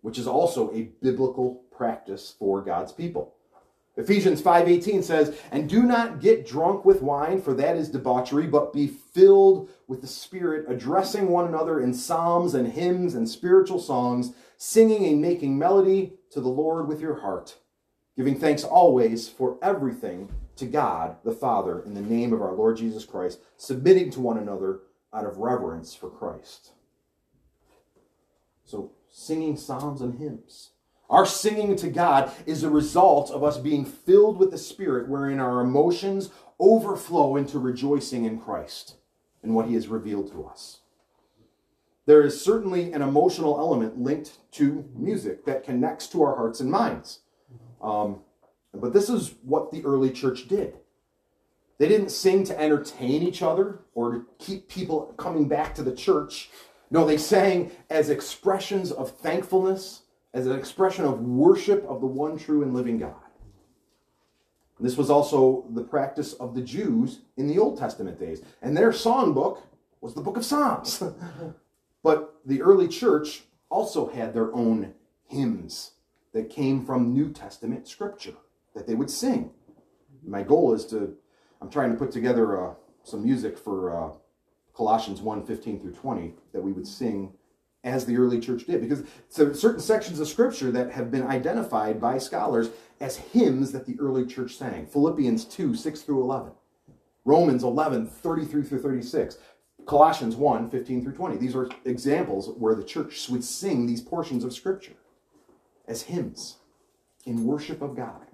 which 0.00 0.18
is 0.18 0.26
also 0.26 0.72
a 0.72 0.82
biblical 1.02 1.62
practice 1.76 2.34
for 2.38 2.62
God's 2.62 2.92
people. 2.92 3.34
Ephesians 3.96 4.40
5:18 4.40 5.02
says, 5.02 5.36
"And 5.50 5.68
do 5.68 5.82
not 5.82 6.20
get 6.20 6.46
drunk 6.46 6.84
with 6.84 7.02
wine, 7.02 7.42
for 7.42 7.52
that 7.54 7.76
is 7.76 7.90
debauchery, 7.90 8.46
but 8.46 8.72
be 8.72 8.86
filled 8.86 9.68
with 9.86 10.00
the 10.00 10.06
Spirit, 10.06 10.64
addressing 10.66 11.28
one 11.28 11.46
another 11.46 11.78
in 11.78 11.92
psalms 11.92 12.54
and 12.54 12.68
hymns 12.68 13.14
and 13.14 13.28
spiritual 13.28 13.78
songs, 13.78 14.32
singing 14.56 15.04
and 15.04 15.20
making 15.20 15.58
melody 15.58 16.14
to 16.30 16.40
the 16.40 16.48
Lord 16.48 16.88
with 16.88 17.00
your 17.00 17.16
heart, 17.16 17.58
giving 18.16 18.38
thanks 18.38 18.64
always 18.64 19.28
for 19.28 19.58
everything 19.60 20.30
to 20.56 20.64
God 20.66 21.16
the 21.22 21.32
Father 21.32 21.80
in 21.80 21.92
the 21.92 22.00
name 22.00 22.32
of 22.32 22.40
our 22.40 22.54
Lord 22.54 22.78
Jesus 22.78 23.04
Christ, 23.04 23.40
submitting 23.58 24.10
to 24.12 24.20
one 24.22 24.38
another 24.38 24.80
out 25.12 25.26
of 25.26 25.36
reverence 25.36 25.94
for 25.94 26.08
Christ." 26.08 26.72
So, 28.64 28.92
singing 29.10 29.58
psalms 29.58 30.00
and 30.00 30.14
hymns 30.14 30.70
our 31.12 31.26
singing 31.26 31.76
to 31.76 31.88
God 31.88 32.32
is 32.46 32.62
a 32.62 32.70
result 32.70 33.30
of 33.30 33.44
us 33.44 33.58
being 33.58 33.84
filled 33.84 34.38
with 34.38 34.50
the 34.50 34.58
Spirit, 34.58 35.08
wherein 35.08 35.38
our 35.38 35.60
emotions 35.60 36.30
overflow 36.58 37.36
into 37.36 37.58
rejoicing 37.58 38.24
in 38.24 38.40
Christ 38.40 38.96
and 39.42 39.54
what 39.54 39.66
He 39.66 39.74
has 39.74 39.88
revealed 39.88 40.32
to 40.32 40.46
us. 40.46 40.80
There 42.06 42.22
is 42.22 42.42
certainly 42.42 42.92
an 42.92 43.02
emotional 43.02 43.58
element 43.58 44.00
linked 44.00 44.38
to 44.52 44.88
music 44.96 45.44
that 45.44 45.64
connects 45.64 46.06
to 46.08 46.22
our 46.22 46.34
hearts 46.34 46.60
and 46.60 46.70
minds. 46.70 47.20
Um, 47.82 48.20
but 48.72 48.94
this 48.94 49.10
is 49.10 49.34
what 49.42 49.70
the 49.70 49.84
early 49.84 50.10
church 50.10 50.48
did. 50.48 50.78
They 51.78 51.88
didn't 51.88 52.10
sing 52.10 52.44
to 52.44 52.58
entertain 52.58 53.22
each 53.22 53.42
other 53.42 53.80
or 53.94 54.12
to 54.12 54.26
keep 54.38 54.66
people 54.66 55.12
coming 55.18 55.46
back 55.46 55.74
to 55.74 55.82
the 55.82 55.94
church. 55.94 56.48
No, 56.90 57.04
they 57.04 57.18
sang 57.18 57.70
as 57.90 58.08
expressions 58.08 58.90
of 58.90 59.10
thankfulness 59.10 60.02
as 60.34 60.46
an 60.46 60.58
expression 60.58 61.04
of 61.04 61.20
worship 61.20 61.84
of 61.88 62.00
the 62.00 62.06
one 62.06 62.38
true 62.38 62.62
and 62.62 62.74
living 62.74 62.98
God. 62.98 63.14
This 64.80 64.96
was 64.96 65.10
also 65.10 65.64
the 65.70 65.84
practice 65.84 66.32
of 66.34 66.54
the 66.54 66.60
Jews 66.60 67.20
in 67.36 67.46
the 67.46 67.58
Old 67.58 67.78
Testament 67.78 68.18
days. 68.18 68.42
And 68.60 68.76
their 68.76 68.90
songbook 68.90 69.60
was 70.00 70.14
the 70.14 70.20
book 70.20 70.36
of 70.36 70.44
Psalms. 70.44 71.02
but 72.02 72.40
the 72.44 72.62
early 72.62 72.88
church 72.88 73.44
also 73.70 74.08
had 74.08 74.34
their 74.34 74.52
own 74.52 74.94
hymns 75.28 75.92
that 76.32 76.50
came 76.50 76.84
from 76.84 77.12
New 77.12 77.30
Testament 77.30 77.86
scripture 77.86 78.34
that 78.74 78.86
they 78.86 78.94
would 78.94 79.10
sing. 79.10 79.50
My 80.26 80.42
goal 80.42 80.74
is 80.74 80.84
to, 80.86 81.14
I'm 81.60 81.70
trying 81.70 81.92
to 81.92 81.96
put 81.96 82.10
together 82.10 82.70
uh, 82.70 82.74
some 83.04 83.22
music 83.22 83.56
for 83.56 83.96
uh, 83.96 84.10
Colossians 84.74 85.20
1 85.20 85.46
15 85.46 85.80
through 85.80 85.92
20 85.92 86.34
that 86.52 86.60
we 86.60 86.72
would 86.72 86.86
sing 86.86 87.32
as 87.84 88.06
the 88.06 88.16
early 88.16 88.40
church 88.40 88.66
did. 88.66 88.80
Because 88.80 89.04
so 89.28 89.52
certain 89.52 89.80
sections 89.80 90.20
of 90.20 90.28
scripture 90.28 90.70
that 90.70 90.92
have 90.92 91.10
been 91.10 91.26
identified 91.26 92.00
by 92.00 92.18
scholars 92.18 92.70
as 93.00 93.16
hymns 93.16 93.72
that 93.72 93.86
the 93.86 93.98
early 93.98 94.24
church 94.26 94.56
sang. 94.56 94.86
Philippians 94.86 95.44
2, 95.46 95.74
6 95.74 96.02
through 96.02 96.20
11. 96.20 96.52
Romans 97.24 97.62
11, 97.62 98.06
33 98.06 98.62
through 98.62 98.80
36. 98.80 99.38
Colossians 99.86 100.36
1, 100.36 100.70
15 100.70 101.02
through 101.02 101.12
20. 101.12 101.36
These 101.36 101.56
are 101.56 101.68
examples 101.84 102.50
where 102.56 102.74
the 102.74 102.84
church 102.84 103.28
would 103.28 103.44
sing 103.44 103.86
these 103.86 104.00
portions 104.00 104.44
of 104.44 104.52
scripture 104.52 104.94
as 105.88 106.02
hymns 106.02 106.58
in 107.26 107.44
worship 107.44 107.82
of 107.82 107.96
God. 107.96 108.26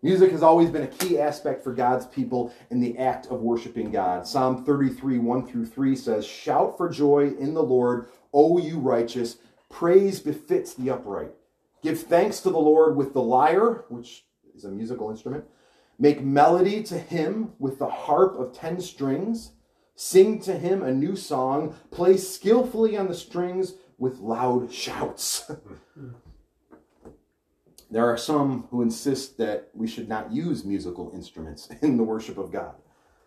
Music 0.00 0.30
has 0.30 0.44
always 0.44 0.70
been 0.70 0.84
a 0.84 0.88
key 0.88 1.18
aspect 1.18 1.64
for 1.64 1.74
God's 1.74 2.06
people 2.06 2.54
in 2.70 2.78
the 2.78 2.96
act 2.98 3.26
of 3.26 3.40
worshiping 3.40 3.90
God. 3.90 4.28
Psalm 4.28 4.64
33, 4.64 5.18
1 5.18 5.46
through 5.46 5.66
3 5.66 5.96
says, 5.96 6.24
Shout 6.24 6.76
for 6.76 6.88
joy 6.88 7.32
in 7.38 7.52
the 7.52 7.62
Lord, 7.62 8.08
O 8.32 8.58
you 8.58 8.78
righteous. 8.78 9.38
Praise 9.70 10.20
befits 10.20 10.72
the 10.72 10.90
upright. 10.90 11.32
Give 11.82 12.00
thanks 12.00 12.38
to 12.40 12.50
the 12.50 12.58
Lord 12.58 12.96
with 12.96 13.12
the 13.12 13.22
lyre, 13.22 13.84
which 13.88 14.24
is 14.54 14.64
a 14.64 14.70
musical 14.70 15.10
instrument. 15.10 15.44
Make 15.98 16.22
melody 16.22 16.82
to 16.84 16.98
him 16.98 17.54
with 17.58 17.80
the 17.80 17.88
harp 17.88 18.38
of 18.38 18.52
ten 18.52 18.80
strings. 18.80 19.52
Sing 19.96 20.40
to 20.42 20.56
him 20.56 20.80
a 20.80 20.92
new 20.92 21.16
song. 21.16 21.74
Play 21.90 22.16
skillfully 22.18 22.96
on 22.96 23.08
the 23.08 23.14
strings 23.14 23.74
with 23.98 24.20
loud 24.20 24.72
shouts. 24.72 25.50
There 27.90 28.04
are 28.04 28.18
some 28.18 28.66
who 28.70 28.82
insist 28.82 29.38
that 29.38 29.70
we 29.72 29.86
should 29.86 30.08
not 30.08 30.30
use 30.30 30.64
musical 30.64 31.10
instruments 31.14 31.68
in 31.82 31.96
the 31.96 32.04
worship 32.04 32.38
of 32.38 32.52
God. 32.52 32.74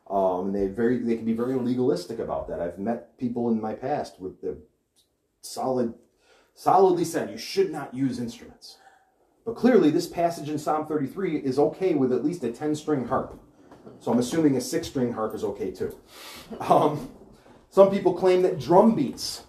Um, 0.09 0.51
they 0.51 0.67
very 0.67 0.97
they 0.97 1.15
can 1.15 1.25
be 1.25 1.33
very 1.33 1.55
legalistic 1.55 2.19
about 2.19 2.47
that. 2.49 2.59
I've 2.59 2.77
met 2.77 3.17
people 3.17 3.49
in 3.49 3.61
my 3.61 3.73
past 3.73 4.19
with 4.19 4.41
the 4.41 4.57
solid, 5.41 5.93
solidly 6.53 7.05
said 7.05 7.29
you 7.29 7.37
should 7.37 7.71
not 7.71 7.93
use 7.93 8.19
instruments. 8.19 8.77
But 9.45 9.55
clearly, 9.55 9.89
this 9.89 10.07
passage 10.07 10.49
in 10.49 10.59
Psalm 10.59 10.85
33 10.85 11.37
is 11.37 11.57
okay 11.57 11.95
with 11.95 12.11
at 12.11 12.23
least 12.23 12.43
a 12.43 12.51
10 12.51 12.75
string 12.75 13.07
harp. 13.07 13.39
So 13.99 14.11
I'm 14.11 14.19
assuming 14.19 14.55
a 14.57 14.61
six 14.61 14.87
string 14.87 15.13
harp 15.13 15.33
is 15.33 15.43
okay 15.43 15.71
too. 15.71 15.97
Um, 16.59 17.09
some 17.69 17.89
people 17.89 18.13
claim 18.13 18.41
that 18.41 18.59
drum 18.59 18.95
beats 18.95 19.43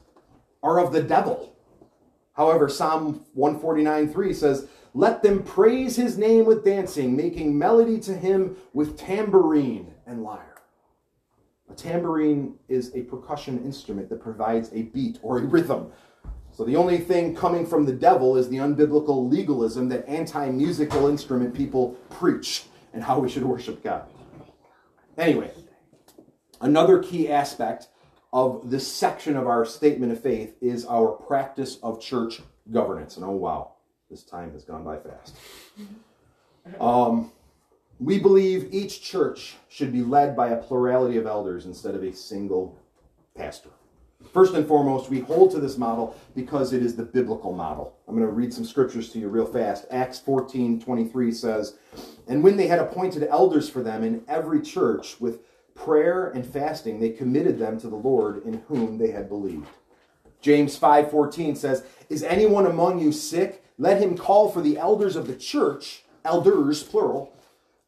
are 0.62 0.78
of 0.78 0.92
the 0.92 1.02
devil 1.02 1.51
However, 2.34 2.68
Psalm 2.68 3.24
149 3.34 4.12
3 4.12 4.34
says, 4.34 4.68
Let 4.94 5.22
them 5.22 5.42
praise 5.42 5.96
his 5.96 6.16
name 6.16 6.44
with 6.46 6.64
dancing, 6.64 7.16
making 7.16 7.58
melody 7.58 7.98
to 8.00 8.16
him 8.16 8.56
with 8.72 8.96
tambourine 8.98 9.94
and 10.06 10.22
lyre. 10.22 10.56
A 11.70 11.74
tambourine 11.74 12.58
is 12.68 12.94
a 12.94 13.02
percussion 13.02 13.62
instrument 13.64 14.08
that 14.10 14.22
provides 14.22 14.70
a 14.72 14.82
beat 14.82 15.18
or 15.22 15.38
a 15.38 15.42
rhythm. 15.42 15.90
So 16.52 16.64
the 16.64 16.76
only 16.76 16.98
thing 16.98 17.34
coming 17.34 17.64
from 17.66 17.86
the 17.86 17.94
devil 17.94 18.36
is 18.36 18.48
the 18.48 18.58
unbiblical 18.58 19.30
legalism 19.30 19.88
that 19.88 20.06
anti 20.06 20.50
musical 20.50 21.08
instrument 21.08 21.54
people 21.54 21.96
preach 22.10 22.64
and 22.92 23.02
how 23.02 23.18
we 23.18 23.28
should 23.28 23.44
worship 23.44 23.82
God. 23.82 24.04
Anyway, 25.16 25.50
another 26.60 27.02
key 27.02 27.28
aspect 27.30 27.88
of 28.32 28.70
this 28.70 28.86
section 28.86 29.36
of 29.36 29.46
our 29.46 29.64
statement 29.64 30.12
of 30.12 30.22
faith 30.22 30.54
is 30.60 30.86
our 30.86 31.08
practice 31.08 31.78
of 31.82 32.00
church 32.00 32.40
governance. 32.70 33.16
And 33.16 33.24
oh, 33.24 33.30
wow, 33.30 33.72
this 34.10 34.22
time 34.22 34.52
has 34.52 34.64
gone 34.64 34.84
by 34.84 34.98
fast. 34.98 35.34
Um, 36.80 37.32
we 37.98 38.18
believe 38.18 38.68
each 38.72 39.02
church 39.02 39.56
should 39.68 39.92
be 39.92 40.02
led 40.02 40.34
by 40.36 40.50
a 40.50 40.56
plurality 40.56 41.18
of 41.18 41.26
elders 41.26 41.66
instead 41.66 41.94
of 41.94 42.02
a 42.02 42.12
single 42.12 42.78
pastor. 43.36 43.70
First 44.32 44.54
and 44.54 44.66
foremost, 44.66 45.10
we 45.10 45.20
hold 45.20 45.50
to 45.50 45.60
this 45.60 45.76
model 45.76 46.16
because 46.34 46.72
it 46.72 46.82
is 46.82 46.96
the 46.96 47.02
biblical 47.02 47.52
model. 47.52 47.96
I'm 48.06 48.14
going 48.14 48.26
to 48.26 48.32
read 48.32 48.54
some 48.54 48.64
scriptures 48.64 49.10
to 49.10 49.18
you 49.18 49.28
real 49.28 49.46
fast. 49.46 49.86
Acts 49.90 50.18
14 50.20 50.80
23 50.80 51.32
says, 51.32 51.76
And 52.28 52.42
when 52.42 52.56
they 52.56 52.66
had 52.66 52.78
appointed 52.78 53.24
elders 53.24 53.68
for 53.68 53.82
them 53.82 54.04
in 54.04 54.22
every 54.28 54.62
church 54.62 55.20
with 55.20 55.40
prayer 55.74 56.28
and 56.28 56.46
fasting, 56.46 57.00
they 57.00 57.10
committed 57.10 57.58
them 57.58 57.78
to 57.80 57.88
the 57.88 57.96
Lord 57.96 58.44
in 58.44 58.62
whom 58.68 58.98
they 58.98 59.10
had 59.10 59.28
believed. 59.28 59.68
James 60.40 60.76
5:14 60.76 61.54
says, 61.56 61.84
"Is 62.08 62.22
anyone 62.22 62.66
among 62.66 62.98
you 62.98 63.12
sick? 63.12 63.62
Let 63.78 64.00
him 64.00 64.16
call 64.16 64.48
for 64.48 64.60
the 64.60 64.78
elders 64.78 65.16
of 65.16 65.26
the 65.26 65.36
church, 65.36 66.04
elders 66.24 66.82
plural, 66.82 67.32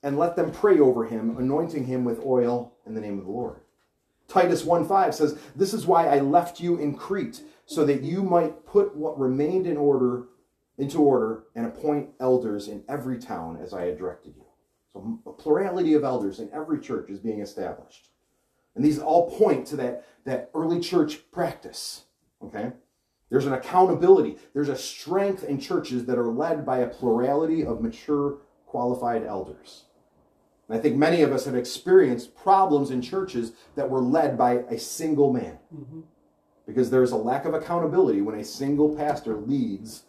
and 0.03 0.19
let 0.19 0.37
them 0.37 0.51
pray 0.51 0.79
over 0.79 1.05
him, 1.05 1.37
anointing 1.37 1.85
him 1.85 2.05
with 2.05 2.25
oil 2.25 2.73
in 2.87 2.95
the 2.95 3.01
name 3.01 3.19
of 3.19 3.25
the 3.25 3.31
Lord." 3.31 3.61
Titus 4.29 4.65
1:5 4.65 5.15
says, 5.15 5.37
"This 5.55 5.75
is 5.75 5.87
why 5.87 6.09
I 6.09 6.21
left 6.21 6.61
you 6.61 6.77
in 6.77 6.95
Crete, 6.95 7.43
so 7.67 7.85
that 7.85 8.03
you 8.03 8.23
might 8.23 8.65
put 8.65 8.97
what 8.97 9.19
remained 9.19 9.67
in 9.67 9.77
order 9.77 10.29
into 10.79 11.03
order 11.03 11.45
and 11.55 11.67
appoint 11.67 12.11
elders 12.19 12.69
in 12.69 12.85
every 12.89 13.19
town 13.19 13.57
as 13.57 13.73
I 13.73 13.87
had 13.87 13.99
directed 13.99 14.35
you." 14.37 14.44
So 14.95 15.21
a 15.27 15.33
plurality 15.33 15.93
of 15.95 16.05
elders 16.05 16.39
in 16.39 16.49
every 16.53 16.81
church 16.81 17.11
is 17.11 17.19
being 17.19 17.41
established. 17.41 18.09
And 18.75 18.85
these 18.85 18.99
all 18.99 19.31
point 19.37 19.67
to 19.69 19.77
that, 19.77 20.07
that 20.25 20.51
early 20.55 20.81
church 20.81 21.31
practice. 21.31 22.05
Okay? 22.43 22.73
There's 23.29 23.47
an 23.47 23.53
accountability. 23.53 24.37
There's 24.55 24.69
a 24.69 24.77
strength 24.77 25.45
in 25.45 25.61
churches 25.61 26.07
that 26.07 26.19
are 26.19 26.29
led 26.31 26.65
by 26.65 26.79
a 26.79 26.89
plurality 26.89 27.65
of 27.65 27.81
mature, 27.81 28.39
qualified 28.67 29.25
elders. 29.25 29.85
And 30.69 30.79
I 30.79 30.81
think 30.81 30.97
many 30.97 31.23
of 31.23 31.33
us 31.33 31.45
have 31.45 31.57
experienced 31.57 32.37
problems 32.37 32.91
in 32.91 33.03
churches 33.03 33.53
that 33.75 33.91
were 33.91 34.01
led 34.01 34.39
by 34.39 34.59
a 34.71 34.79
single 34.79 35.33
man. 35.33 35.59
Mm-hmm. 35.75 36.01
Because 36.67 36.91
there's 36.91 37.13
a 37.13 37.17
lack 37.17 37.45
of 37.45 37.53
accountability 37.53 38.23
when 38.23 38.39
a 38.39 38.45
single 38.45 38.97
pastor 38.97 39.37
leads 39.37 40.05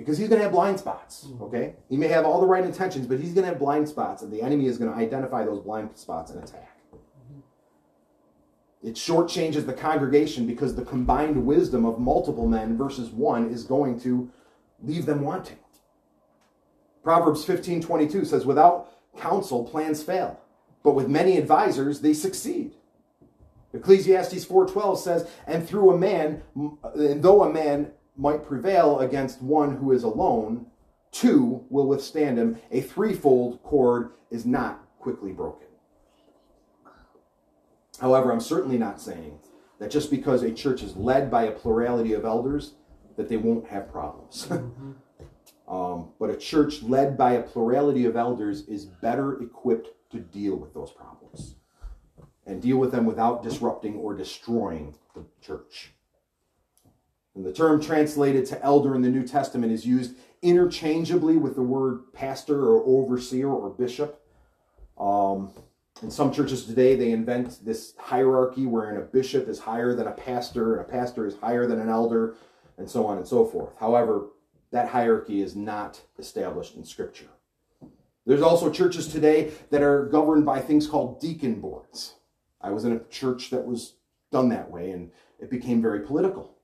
because 0.00 0.16
he's 0.16 0.28
going 0.28 0.38
to 0.38 0.44
have 0.44 0.52
blind 0.52 0.78
spots, 0.78 1.26
mm-hmm. 1.26 1.44
okay? 1.44 1.74
He 1.90 1.96
may 1.98 2.08
have 2.08 2.24
all 2.24 2.40
the 2.40 2.46
right 2.46 2.64
intentions, 2.64 3.06
but 3.06 3.20
he's 3.20 3.34
going 3.34 3.44
to 3.44 3.50
have 3.50 3.58
blind 3.58 3.86
spots, 3.86 4.22
and 4.22 4.32
the 4.32 4.40
enemy 4.40 4.64
is 4.64 4.78
going 4.78 4.90
to 4.90 4.96
identify 4.96 5.44
those 5.44 5.60
blind 5.60 5.90
spots 5.94 6.30
and 6.30 6.42
attack. 6.42 6.78
Mm-hmm. 6.94 8.88
It 8.88 8.94
shortchanges 8.94 9.66
the 9.66 9.74
congregation 9.74 10.46
because 10.46 10.74
the 10.74 10.86
combined 10.86 11.44
wisdom 11.44 11.84
of 11.84 11.98
multiple 11.98 12.46
men 12.46 12.78
versus 12.78 13.10
one 13.10 13.50
is 13.50 13.64
going 13.64 14.00
to 14.00 14.30
leave 14.82 15.04
them 15.04 15.20
wanting. 15.20 15.58
Proverbs 17.04 17.44
15 17.44 17.82
22 17.82 18.24
says, 18.24 18.46
Without 18.46 18.92
counsel, 19.18 19.64
plans 19.64 20.02
fail, 20.02 20.40
but 20.82 20.94
with 20.94 21.08
many 21.08 21.36
advisors, 21.36 22.00
they 22.00 22.14
succeed. 22.14 22.74
Ecclesiastes 23.74 24.44
4:12 24.46 24.98
says, 24.98 25.28
"And 25.46 25.68
through 25.68 25.90
a 25.90 25.96
man, 25.96 26.42
and 26.94 27.22
though 27.22 27.44
a 27.44 27.52
man 27.52 27.92
might 28.20 28.46
prevail 28.46 28.98
against 29.00 29.40
one 29.40 29.76
who 29.76 29.92
is 29.92 30.02
alone, 30.02 30.66
two 31.10 31.64
will 31.70 31.86
withstand 31.86 32.38
him. 32.38 32.58
A 32.70 32.82
threefold 32.82 33.62
cord 33.62 34.12
is 34.30 34.44
not 34.44 34.84
quickly 34.98 35.32
broken. 35.32 35.66
However, 38.00 38.30
I'm 38.30 38.40
certainly 38.40 38.78
not 38.78 39.00
saying 39.00 39.38
that 39.78 39.90
just 39.90 40.10
because 40.10 40.42
a 40.42 40.52
church 40.52 40.82
is 40.82 40.96
led 40.96 41.30
by 41.30 41.44
a 41.44 41.50
plurality 41.50 42.12
of 42.12 42.24
elders, 42.24 42.74
that 43.16 43.28
they 43.28 43.36
won't 43.36 43.66
have 43.68 43.90
problems. 43.90 44.46
Mm-hmm. 45.70 45.74
um, 45.74 46.10
but 46.18 46.30
a 46.30 46.36
church 46.36 46.82
led 46.82 47.16
by 47.16 47.32
a 47.32 47.42
plurality 47.42 48.04
of 48.04 48.16
elders 48.16 48.66
is 48.66 48.84
better 48.84 49.40
equipped 49.42 49.88
to 50.10 50.18
deal 50.18 50.56
with 50.56 50.74
those 50.74 50.90
problems 50.90 51.54
and 52.46 52.60
deal 52.60 52.78
with 52.78 52.90
them 52.90 53.06
without 53.06 53.42
disrupting 53.42 53.96
or 53.96 54.14
destroying 54.14 54.94
the 55.14 55.24
church. 55.40 55.92
And 57.34 57.44
the 57.44 57.52
term 57.52 57.80
translated 57.80 58.46
to 58.46 58.62
elder 58.64 58.94
in 58.94 59.02
the 59.02 59.08
New 59.08 59.26
Testament 59.26 59.72
is 59.72 59.86
used 59.86 60.16
interchangeably 60.42 61.36
with 61.36 61.54
the 61.54 61.62
word 61.62 62.12
pastor 62.12 62.64
or 62.64 62.82
overseer 62.84 63.48
or 63.48 63.70
bishop. 63.70 64.20
Um, 64.98 65.52
in 66.02 66.10
some 66.10 66.32
churches 66.32 66.64
today, 66.64 66.96
they 66.96 67.12
invent 67.12 67.64
this 67.64 67.94
hierarchy 67.98 68.66
wherein 68.66 68.96
a 68.96 69.04
bishop 69.04 69.48
is 69.48 69.60
higher 69.60 69.94
than 69.94 70.06
a 70.06 70.12
pastor, 70.12 70.76
and 70.76 70.80
a 70.80 70.90
pastor 70.90 71.26
is 71.26 71.36
higher 71.36 71.66
than 71.66 71.78
an 71.78 71.88
elder, 71.88 72.34
and 72.78 72.88
so 72.90 73.06
on 73.06 73.18
and 73.18 73.28
so 73.28 73.44
forth. 73.44 73.74
However, 73.78 74.28
that 74.72 74.88
hierarchy 74.88 75.42
is 75.42 75.54
not 75.54 76.00
established 76.18 76.74
in 76.76 76.84
Scripture. 76.84 77.28
There's 78.26 78.42
also 78.42 78.70
churches 78.70 79.08
today 79.08 79.52
that 79.70 79.82
are 79.82 80.06
governed 80.06 80.46
by 80.46 80.60
things 80.60 80.86
called 80.86 81.20
deacon 81.20 81.60
boards. 81.60 82.14
I 82.60 82.70
was 82.70 82.84
in 82.84 82.92
a 82.92 83.04
church 83.10 83.50
that 83.50 83.66
was 83.66 83.94
done 84.30 84.48
that 84.50 84.70
way, 84.70 84.90
and 84.92 85.10
it 85.38 85.50
became 85.50 85.82
very 85.82 86.00
political 86.00 86.54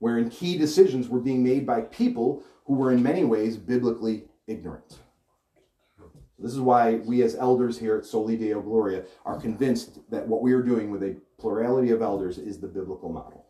wherein 0.00 0.28
key 0.28 0.58
decisions 0.58 1.08
were 1.08 1.20
being 1.20 1.42
made 1.42 1.64
by 1.64 1.82
people 1.82 2.42
who 2.64 2.74
were 2.74 2.92
in 2.92 3.02
many 3.02 3.24
ways 3.24 3.56
biblically 3.56 4.24
ignorant. 4.46 4.98
This 6.38 6.52
is 6.52 6.60
why 6.60 6.94
we 7.04 7.22
as 7.22 7.36
elders 7.36 7.78
here 7.78 7.96
at 7.96 8.06
Soli 8.06 8.36
Deo 8.36 8.60
Gloria 8.62 9.04
are 9.26 9.38
convinced 9.38 9.98
that 10.10 10.26
what 10.26 10.42
we 10.42 10.52
are 10.54 10.62
doing 10.62 10.90
with 10.90 11.02
a 11.02 11.16
plurality 11.38 11.90
of 11.90 12.00
elders 12.00 12.38
is 12.38 12.58
the 12.58 12.66
biblical 12.66 13.12
model. 13.12 13.46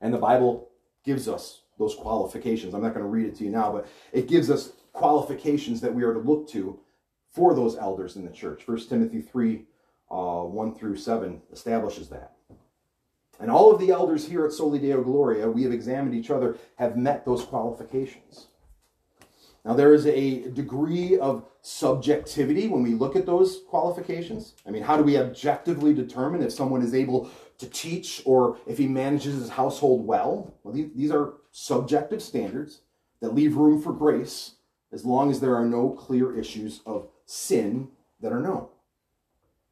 And 0.00 0.14
the 0.14 0.18
Bible 0.18 0.70
gives 1.04 1.28
us 1.28 1.62
those 1.76 1.96
qualifications. 1.96 2.72
I'm 2.72 2.82
not 2.82 2.94
going 2.94 3.04
to 3.04 3.10
read 3.10 3.26
it 3.26 3.34
to 3.36 3.44
you 3.44 3.50
now, 3.50 3.72
but 3.72 3.88
it 4.12 4.28
gives 4.28 4.48
us 4.48 4.72
qualifications 4.92 5.80
that 5.80 5.92
we 5.92 6.04
are 6.04 6.14
to 6.14 6.20
look 6.20 6.48
to 6.50 6.78
for 7.32 7.54
those 7.54 7.76
elders 7.76 8.16
in 8.16 8.24
the 8.24 8.30
church. 8.30 8.66
1 8.66 8.88
Timothy 8.88 9.20
3 9.20 9.64
uh, 10.10 10.42
1 10.42 10.74
through 10.74 10.96
7 10.96 11.40
establishes 11.52 12.08
that. 12.10 12.32
And 13.40 13.50
all 13.50 13.72
of 13.72 13.80
the 13.80 13.90
elders 13.90 14.28
here 14.28 14.44
at 14.44 14.52
Soli 14.52 14.78
Deo 14.78 15.02
Gloria, 15.02 15.50
we 15.50 15.62
have 15.62 15.72
examined 15.72 16.14
each 16.14 16.30
other, 16.30 16.58
have 16.76 16.96
met 16.96 17.24
those 17.24 17.42
qualifications. 17.42 18.48
Now, 19.64 19.74
there 19.74 19.92
is 19.94 20.06
a 20.06 20.48
degree 20.50 21.18
of 21.18 21.44
subjectivity 21.62 22.68
when 22.68 22.82
we 22.82 22.94
look 22.94 23.16
at 23.16 23.26
those 23.26 23.60
qualifications. 23.68 24.54
I 24.66 24.70
mean, 24.70 24.82
how 24.82 24.96
do 24.96 25.02
we 25.02 25.18
objectively 25.18 25.92
determine 25.92 26.42
if 26.42 26.52
someone 26.52 26.82
is 26.82 26.94
able 26.94 27.30
to 27.58 27.68
teach 27.68 28.22
or 28.24 28.58
if 28.66 28.78
he 28.78 28.86
manages 28.86 29.34
his 29.34 29.50
household 29.50 30.06
well? 30.06 30.54
Well, 30.62 30.74
these 30.74 31.10
are 31.10 31.34
subjective 31.50 32.22
standards 32.22 32.80
that 33.20 33.34
leave 33.34 33.56
room 33.56 33.82
for 33.82 33.92
grace 33.92 34.54
as 34.92 35.04
long 35.04 35.30
as 35.30 35.40
there 35.40 35.56
are 35.56 35.66
no 35.66 35.90
clear 35.90 36.38
issues 36.38 36.80
of 36.86 37.08
sin 37.26 37.88
that 38.20 38.32
are 38.32 38.40
known. 38.40 38.66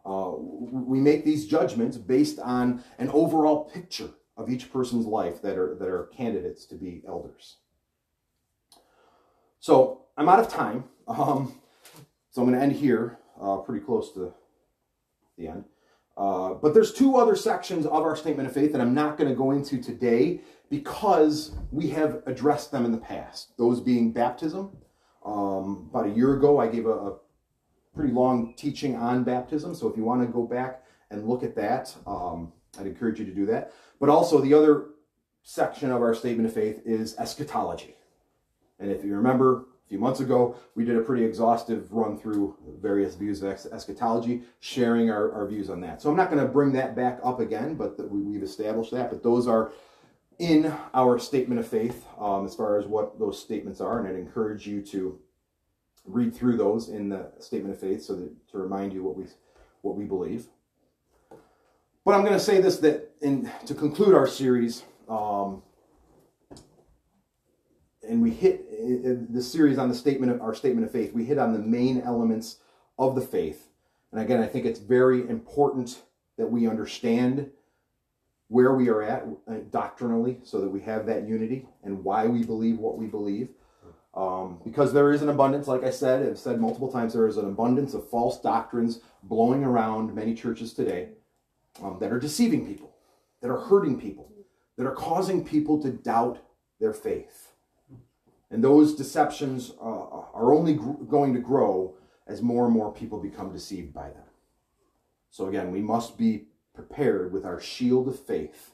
Uh, 0.09 0.33
we 0.39 0.99
make 0.99 1.25
these 1.25 1.47
judgments 1.47 1.99
based 1.99 2.39
on 2.39 2.83
an 2.99 3.11
overall 3.11 3.65
picture 3.65 4.09
of 4.39 4.49
each 4.49 4.73
person's 4.73 5.05
life 5.05 5.43
that 5.43 5.59
are, 5.59 5.75
that 5.75 5.89
are 5.89 6.05
candidates 6.17 6.65
to 6.65 6.77
be 6.77 7.03
elders. 7.07 7.57
So 9.61 10.07
I'm 10.17 10.29
out 10.29 10.41
of 10.41 10.49
time. 10.49 10.85
Um, 11.09 11.61
so 12.31 12.43
I'm 12.43 12.49
going 12.49 12.59
to 12.59 12.63
end 12.63 12.73
here, 12.73 13.19
uh, 13.41 13.59
pretty 13.59 13.85
close 13.85 14.13
to 14.15 14.33
the 15.37 15.49
end. 15.49 15.65
Uh, 16.17 16.55
but 16.55 16.75
there's 16.75 16.93
two 16.93 17.17
other 17.17 17.37
sections 17.37 17.85
of 17.85 18.03
our 18.03 18.17
statement 18.17 18.49
of 18.49 18.55
faith 18.55 18.73
that 18.73 18.81
I'm 18.81 18.95
not 18.95 19.19
going 19.19 19.29
to 19.29 19.37
go 19.37 19.51
into 19.51 19.81
today 19.81 20.41
because 20.71 21.53
we 21.71 21.89
have 21.91 22.23
addressed 22.27 22.73
them 22.73 22.85
in 22.85 22.93
the 22.93 22.99
past. 22.99 23.57
Those 23.59 23.81
being 23.81 24.13
baptism. 24.13 24.77
Um, 25.25 25.89
about 25.91 26.07
a 26.07 26.11
year 26.11 26.35
ago, 26.35 26.59
I 26.59 26.69
gave 26.69 26.87
a, 26.87 26.93
a 26.93 27.17
pretty 27.99 28.15
long 28.15 28.55
teaching 28.55 28.95
on 28.95 29.25
baptism. 29.25 29.75
So 29.75 29.89
if 29.89 29.97
you 29.97 30.05
want 30.05 30.21
to 30.21 30.29
go 30.29 30.45
back 30.45 30.85
and 31.11 31.27
look 31.27 31.43
at 31.43 31.57
that, 31.57 31.93
um, 32.07 32.53
I'd 32.79 32.87
encourage 32.87 33.19
you 33.19 33.27
to 33.27 33.35
do 33.35 33.45
that. 33.47 33.73
But 33.99 34.09
also, 34.09 34.41
the 34.41 34.55
other 34.55 34.91
section 35.43 35.91
of 35.91 36.01
our 36.01 36.15
statement 36.15 36.49
of 36.49 36.55
faith 36.55 36.81
is 36.85 37.19
eschatology. 37.19 37.97
And 38.79 38.93
if 38.93 39.05
you 39.05 39.17
remember, 39.17 39.65
a 39.85 39.89
few 39.89 39.99
months 39.99 40.21
ago, 40.21 40.55
we 40.77 40.85
did 40.85 40.97
a 40.97 41.01
pretty 41.01 41.25
exhaustive 41.25 41.93
run 41.93 42.17
through 42.17 42.57
various 42.81 43.17
views 43.17 43.43
of 43.43 43.51
eschatology, 43.73 44.43
sharing 44.61 45.11
our, 45.11 45.33
our 45.33 45.49
views 45.49 45.69
on 45.69 45.81
that. 45.81 46.01
So 46.01 46.09
I'm 46.09 46.17
not 46.17 46.31
going 46.31 46.47
to 46.47 46.53
bring 46.53 46.71
that 46.75 46.95
back 46.95 47.19
up 47.25 47.41
again, 47.41 47.75
but 47.75 47.97
the, 47.97 48.05
we, 48.05 48.21
we've 48.21 48.45
established 48.45 48.93
that. 48.93 49.11
But 49.11 49.25
those 49.25 49.49
are 49.49 49.73
in 50.39 50.73
our 50.95 51.19
statement 51.19 51.59
of 51.59 51.67
faith 51.67 52.07
um, 52.17 52.47
as 52.47 52.55
far 52.55 52.79
as 52.79 52.87
what 52.87 53.19
those 53.19 53.43
statements 53.43 53.81
are, 53.81 53.99
and 53.99 54.07
I'd 54.07 54.15
encourage 54.15 54.69
you 54.69 54.83
to 54.83 55.19
read 56.09 56.35
through 56.35 56.57
those 56.57 56.89
in 56.89 57.09
the 57.09 57.31
statement 57.39 57.75
of 57.75 57.81
faith 57.81 58.03
so 58.03 58.15
that 58.17 58.49
to 58.51 58.59
remind 58.59 58.93
you 58.93 59.03
what 59.03 59.17
we 59.17 59.25
what 59.83 59.97
we 59.97 60.05
believe. 60.05 60.47
But 62.05 62.15
I'm 62.15 62.23
going 62.23 62.33
to 62.33 62.41
say 62.41 62.61
this 62.61 62.79
that 62.79 63.11
in 63.21 63.51
to 63.67 63.75
conclude 63.75 64.15
our 64.15 64.27
series, 64.27 64.85
um, 65.09 65.63
and 68.03 68.23
we 68.23 68.31
hit 68.31 69.33
the 69.33 69.43
series 69.43 69.79
on 69.79 69.89
the 69.89 69.95
statement 69.95 70.33
of 70.33 70.41
our 70.41 70.55
statement 70.55 70.87
of 70.87 70.93
faith. 70.93 71.13
We 71.13 71.25
hit 71.25 71.39
on 71.39 71.53
the 71.53 71.59
main 71.59 72.01
elements 72.01 72.57
of 72.99 73.15
the 73.15 73.21
faith, 73.21 73.69
and 74.13 74.21
again, 74.21 74.43
I 74.43 74.47
think 74.47 74.65
it's 74.65 74.81
very 74.81 75.29
important 75.29 76.03
that 76.39 76.51
we 76.51 76.67
understand 76.67 77.51
where 78.49 78.73
we 78.75 78.89
are 78.89 79.03
at 79.03 79.27
uh, 79.47 79.57
doctrinally 79.71 80.39
so 80.43 80.61
that 80.61 80.71
we 80.71 80.81
have 80.81 81.05
that 81.07 81.29
unity 81.29 81.67
and 81.85 82.03
why 82.03 82.27
we 82.27 82.43
believe 82.43 82.79
what 82.79 82.97
we 82.97 83.07
believe. 83.07 83.51
Um, 84.19 84.59
because 84.65 84.93
there 84.93 85.13
is 85.13 85.23
an 85.23 85.29
abundance, 85.29 85.69
like 85.69 85.85
I 85.85 85.91
said, 85.91 86.29
I've 86.29 86.39
said 86.39 86.61
multiple 86.61 86.91
times, 86.91 87.13
there 87.13 87.29
is 87.29 87.37
an 87.37 87.45
abundance 87.45 87.95
of 87.95 88.11
false 88.11 88.41
doctrines 88.41 88.99
blowing 89.23 89.63
around 89.63 90.13
many 90.13 90.35
churches 90.35 90.73
today 90.73 91.11
um, 91.81 91.99
that 92.01 92.13
are 92.13 92.19
deceiving 92.19 92.67
people, 92.67 92.97
that 93.41 93.49
are 93.49 93.61
hurting 93.61 94.01
people, 94.01 94.33
that 94.77 94.89
are 94.89 94.95
causing 94.95 95.45
people 95.45 95.81
to 95.83 95.91
doubt 95.91 96.41
their 96.81 96.93
faith. 96.93 97.53
And 98.51 98.65
those 98.65 98.97
deceptions 98.97 99.71
uh, 99.81 99.85
are 99.85 100.53
only 100.53 100.75
gr- 100.75 101.05
going 101.09 101.33
to 101.35 101.41
grow 101.41 101.95
as 102.27 102.43
more 102.43 102.65
and 102.65 102.75
more 102.75 102.93
people 102.93 103.21
become 103.21 103.53
deceived 103.53 103.95
by 103.95 104.09
them. 104.09 104.27
So, 105.31 105.47
again, 105.47 105.71
we 105.71 105.81
must 105.81 106.19
be 106.19 106.49
prepared 106.75 107.33
with 107.33 107.45
our 107.45 107.61
shield 107.61 108.09
of 108.09 108.19
faith 108.19 108.73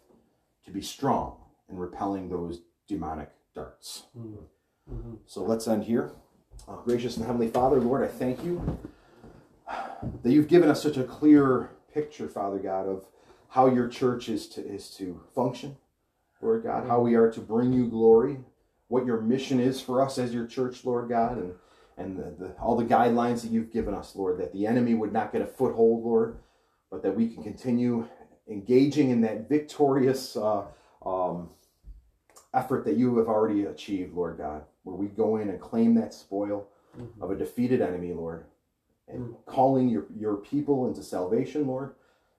to 0.64 0.70
be 0.70 0.80
strong 0.80 1.36
in 1.68 1.76
repelling 1.76 2.30
those 2.30 2.62
demonic 2.88 3.30
darts. 3.54 4.04
Mm-hmm. 4.16 4.44
Mm-hmm. 4.92 5.14
So 5.26 5.42
let's 5.42 5.66
end 5.66 5.84
here. 5.84 6.12
Uh, 6.68 6.76
gracious 6.76 7.16
and 7.16 7.26
Heavenly 7.26 7.48
Father, 7.48 7.80
Lord, 7.80 8.04
I 8.04 8.08
thank 8.08 8.44
you 8.44 8.78
that 10.22 10.30
you've 10.32 10.48
given 10.48 10.70
us 10.70 10.82
such 10.82 10.96
a 10.96 11.04
clear 11.04 11.70
picture, 11.92 12.28
Father 12.28 12.58
God, 12.58 12.86
of 12.86 13.04
how 13.48 13.66
your 13.66 13.88
church 13.88 14.28
is 14.28 14.48
to, 14.48 14.66
is 14.66 14.90
to 14.96 15.20
function, 15.34 15.76
Lord 16.40 16.62
God, 16.64 16.86
how 16.86 17.00
we 17.00 17.14
are 17.14 17.30
to 17.30 17.40
bring 17.40 17.72
you 17.72 17.86
glory, 17.88 18.38
what 18.88 19.06
your 19.06 19.20
mission 19.20 19.60
is 19.60 19.80
for 19.80 20.02
us 20.02 20.18
as 20.18 20.34
your 20.34 20.46
church, 20.46 20.84
Lord 20.84 21.08
God, 21.08 21.38
and, 21.38 21.54
and 21.96 22.18
the, 22.18 22.34
the, 22.38 22.52
all 22.60 22.76
the 22.76 22.84
guidelines 22.84 23.42
that 23.42 23.50
you've 23.50 23.72
given 23.72 23.94
us, 23.94 24.16
Lord, 24.16 24.38
that 24.38 24.52
the 24.52 24.66
enemy 24.66 24.94
would 24.94 25.12
not 25.12 25.32
get 25.32 25.42
a 25.42 25.46
foothold, 25.46 26.04
Lord, 26.04 26.38
but 26.90 27.02
that 27.02 27.14
we 27.14 27.28
can 27.28 27.42
continue 27.42 28.08
engaging 28.48 29.10
in 29.10 29.20
that 29.22 29.48
victorious 29.48 30.36
uh, 30.36 30.64
um, 31.04 31.50
effort 32.52 32.84
that 32.84 32.96
you 32.96 33.16
have 33.18 33.28
already 33.28 33.64
achieved, 33.64 34.14
Lord 34.14 34.38
God, 34.38 34.64
where 34.84 34.96
we 34.96 35.06
go 35.06 35.36
in 35.36 35.48
and 35.48 35.60
claim 35.60 35.94
that 35.94 36.14
spoil 36.14 36.68
mm-hmm. 36.96 37.22
of 37.22 37.30
a 37.30 37.36
defeated 37.36 37.82
enemy, 37.82 38.12
Lord, 38.12 38.44
and 39.08 39.20
mm-hmm. 39.20 39.50
calling 39.50 39.88
your, 39.88 40.06
your 40.16 40.36
people 40.36 40.86
into 40.86 41.02
salvation, 41.02 41.66
Lord, 41.66 41.94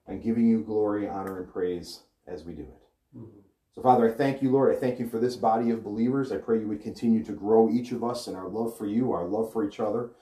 and 0.06 0.22
giving 0.22 0.48
you 0.48 0.62
glory, 0.62 1.08
honor, 1.08 1.38
and 1.38 1.52
praise 1.52 2.00
as 2.26 2.44
we 2.44 2.54
do 2.54 2.62
it. 2.62 3.18
Mm-hmm. 3.18 3.40
So, 3.74 3.82
Father, 3.82 4.10
I 4.10 4.16
thank 4.16 4.40
you, 4.40 4.50
Lord. 4.50 4.74
I 4.74 4.78
thank 4.78 4.98
you 4.98 5.06
for 5.06 5.18
this 5.18 5.36
body 5.36 5.70
of 5.70 5.84
believers. 5.84 6.32
I 6.32 6.38
pray 6.38 6.58
you 6.58 6.68
would 6.68 6.82
continue 6.82 7.22
to 7.24 7.32
grow 7.32 7.68
each 7.68 7.92
of 7.92 8.02
us 8.02 8.26
in 8.26 8.34
our 8.34 8.48
love 8.48 8.76
for 8.76 8.86
you, 8.86 9.12
our 9.12 9.26
love 9.26 9.52
for 9.52 9.68
each 9.68 9.80
other, 9.80 10.12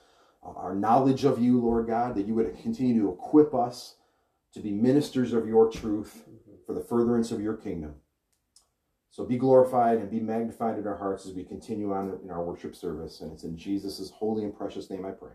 uh, 0.45 0.51
our 0.57 0.75
knowledge 0.75 1.25
of 1.25 1.39
you, 1.41 1.61
Lord 1.61 1.87
God, 1.87 2.17
that 2.17 2.27
you 2.27 2.35
would 2.35 2.59
continue 2.61 3.01
to 3.01 3.13
equip 3.13 3.55
us 3.55 3.95
to 4.55 4.61
be 4.61 4.73
ministers 4.73 5.33
of 5.33 5.47
your 5.47 5.71
truth 5.71 6.25
for 6.67 6.75
the 6.75 6.81
furtherance 6.81 7.31
of 7.31 7.41
your 7.41 7.55
kingdom. 7.55 7.95
So 9.15 9.25
be 9.25 9.39
glorified 9.39 9.99
and 9.99 10.11
be 10.11 10.19
magnified 10.19 10.77
in 10.77 10.89
our 10.89 10.97
hearts 10.97 11.25
as 11.25 11.35
we 11.35 11.45
continue 11.45 11.93
on 11.93 12.19
in 12.25 12.33
our 12.33 12.43
worship 12.43 12.75
service. 12.75 13.21
And 13.21 13.31
it's 13.33 13.45
in 13.45 13.57
Jesus' 13.57 14.11
holy 14.11 14.43
and 14.43 14.53
precious 14.53 14.91
name 14.91 15.07
I 15.07 15.13
pray. 15.13 15.35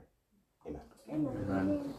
Amen. 0.68 0.82
Amen. 1.10 1.32
Amen. 1.50 1.94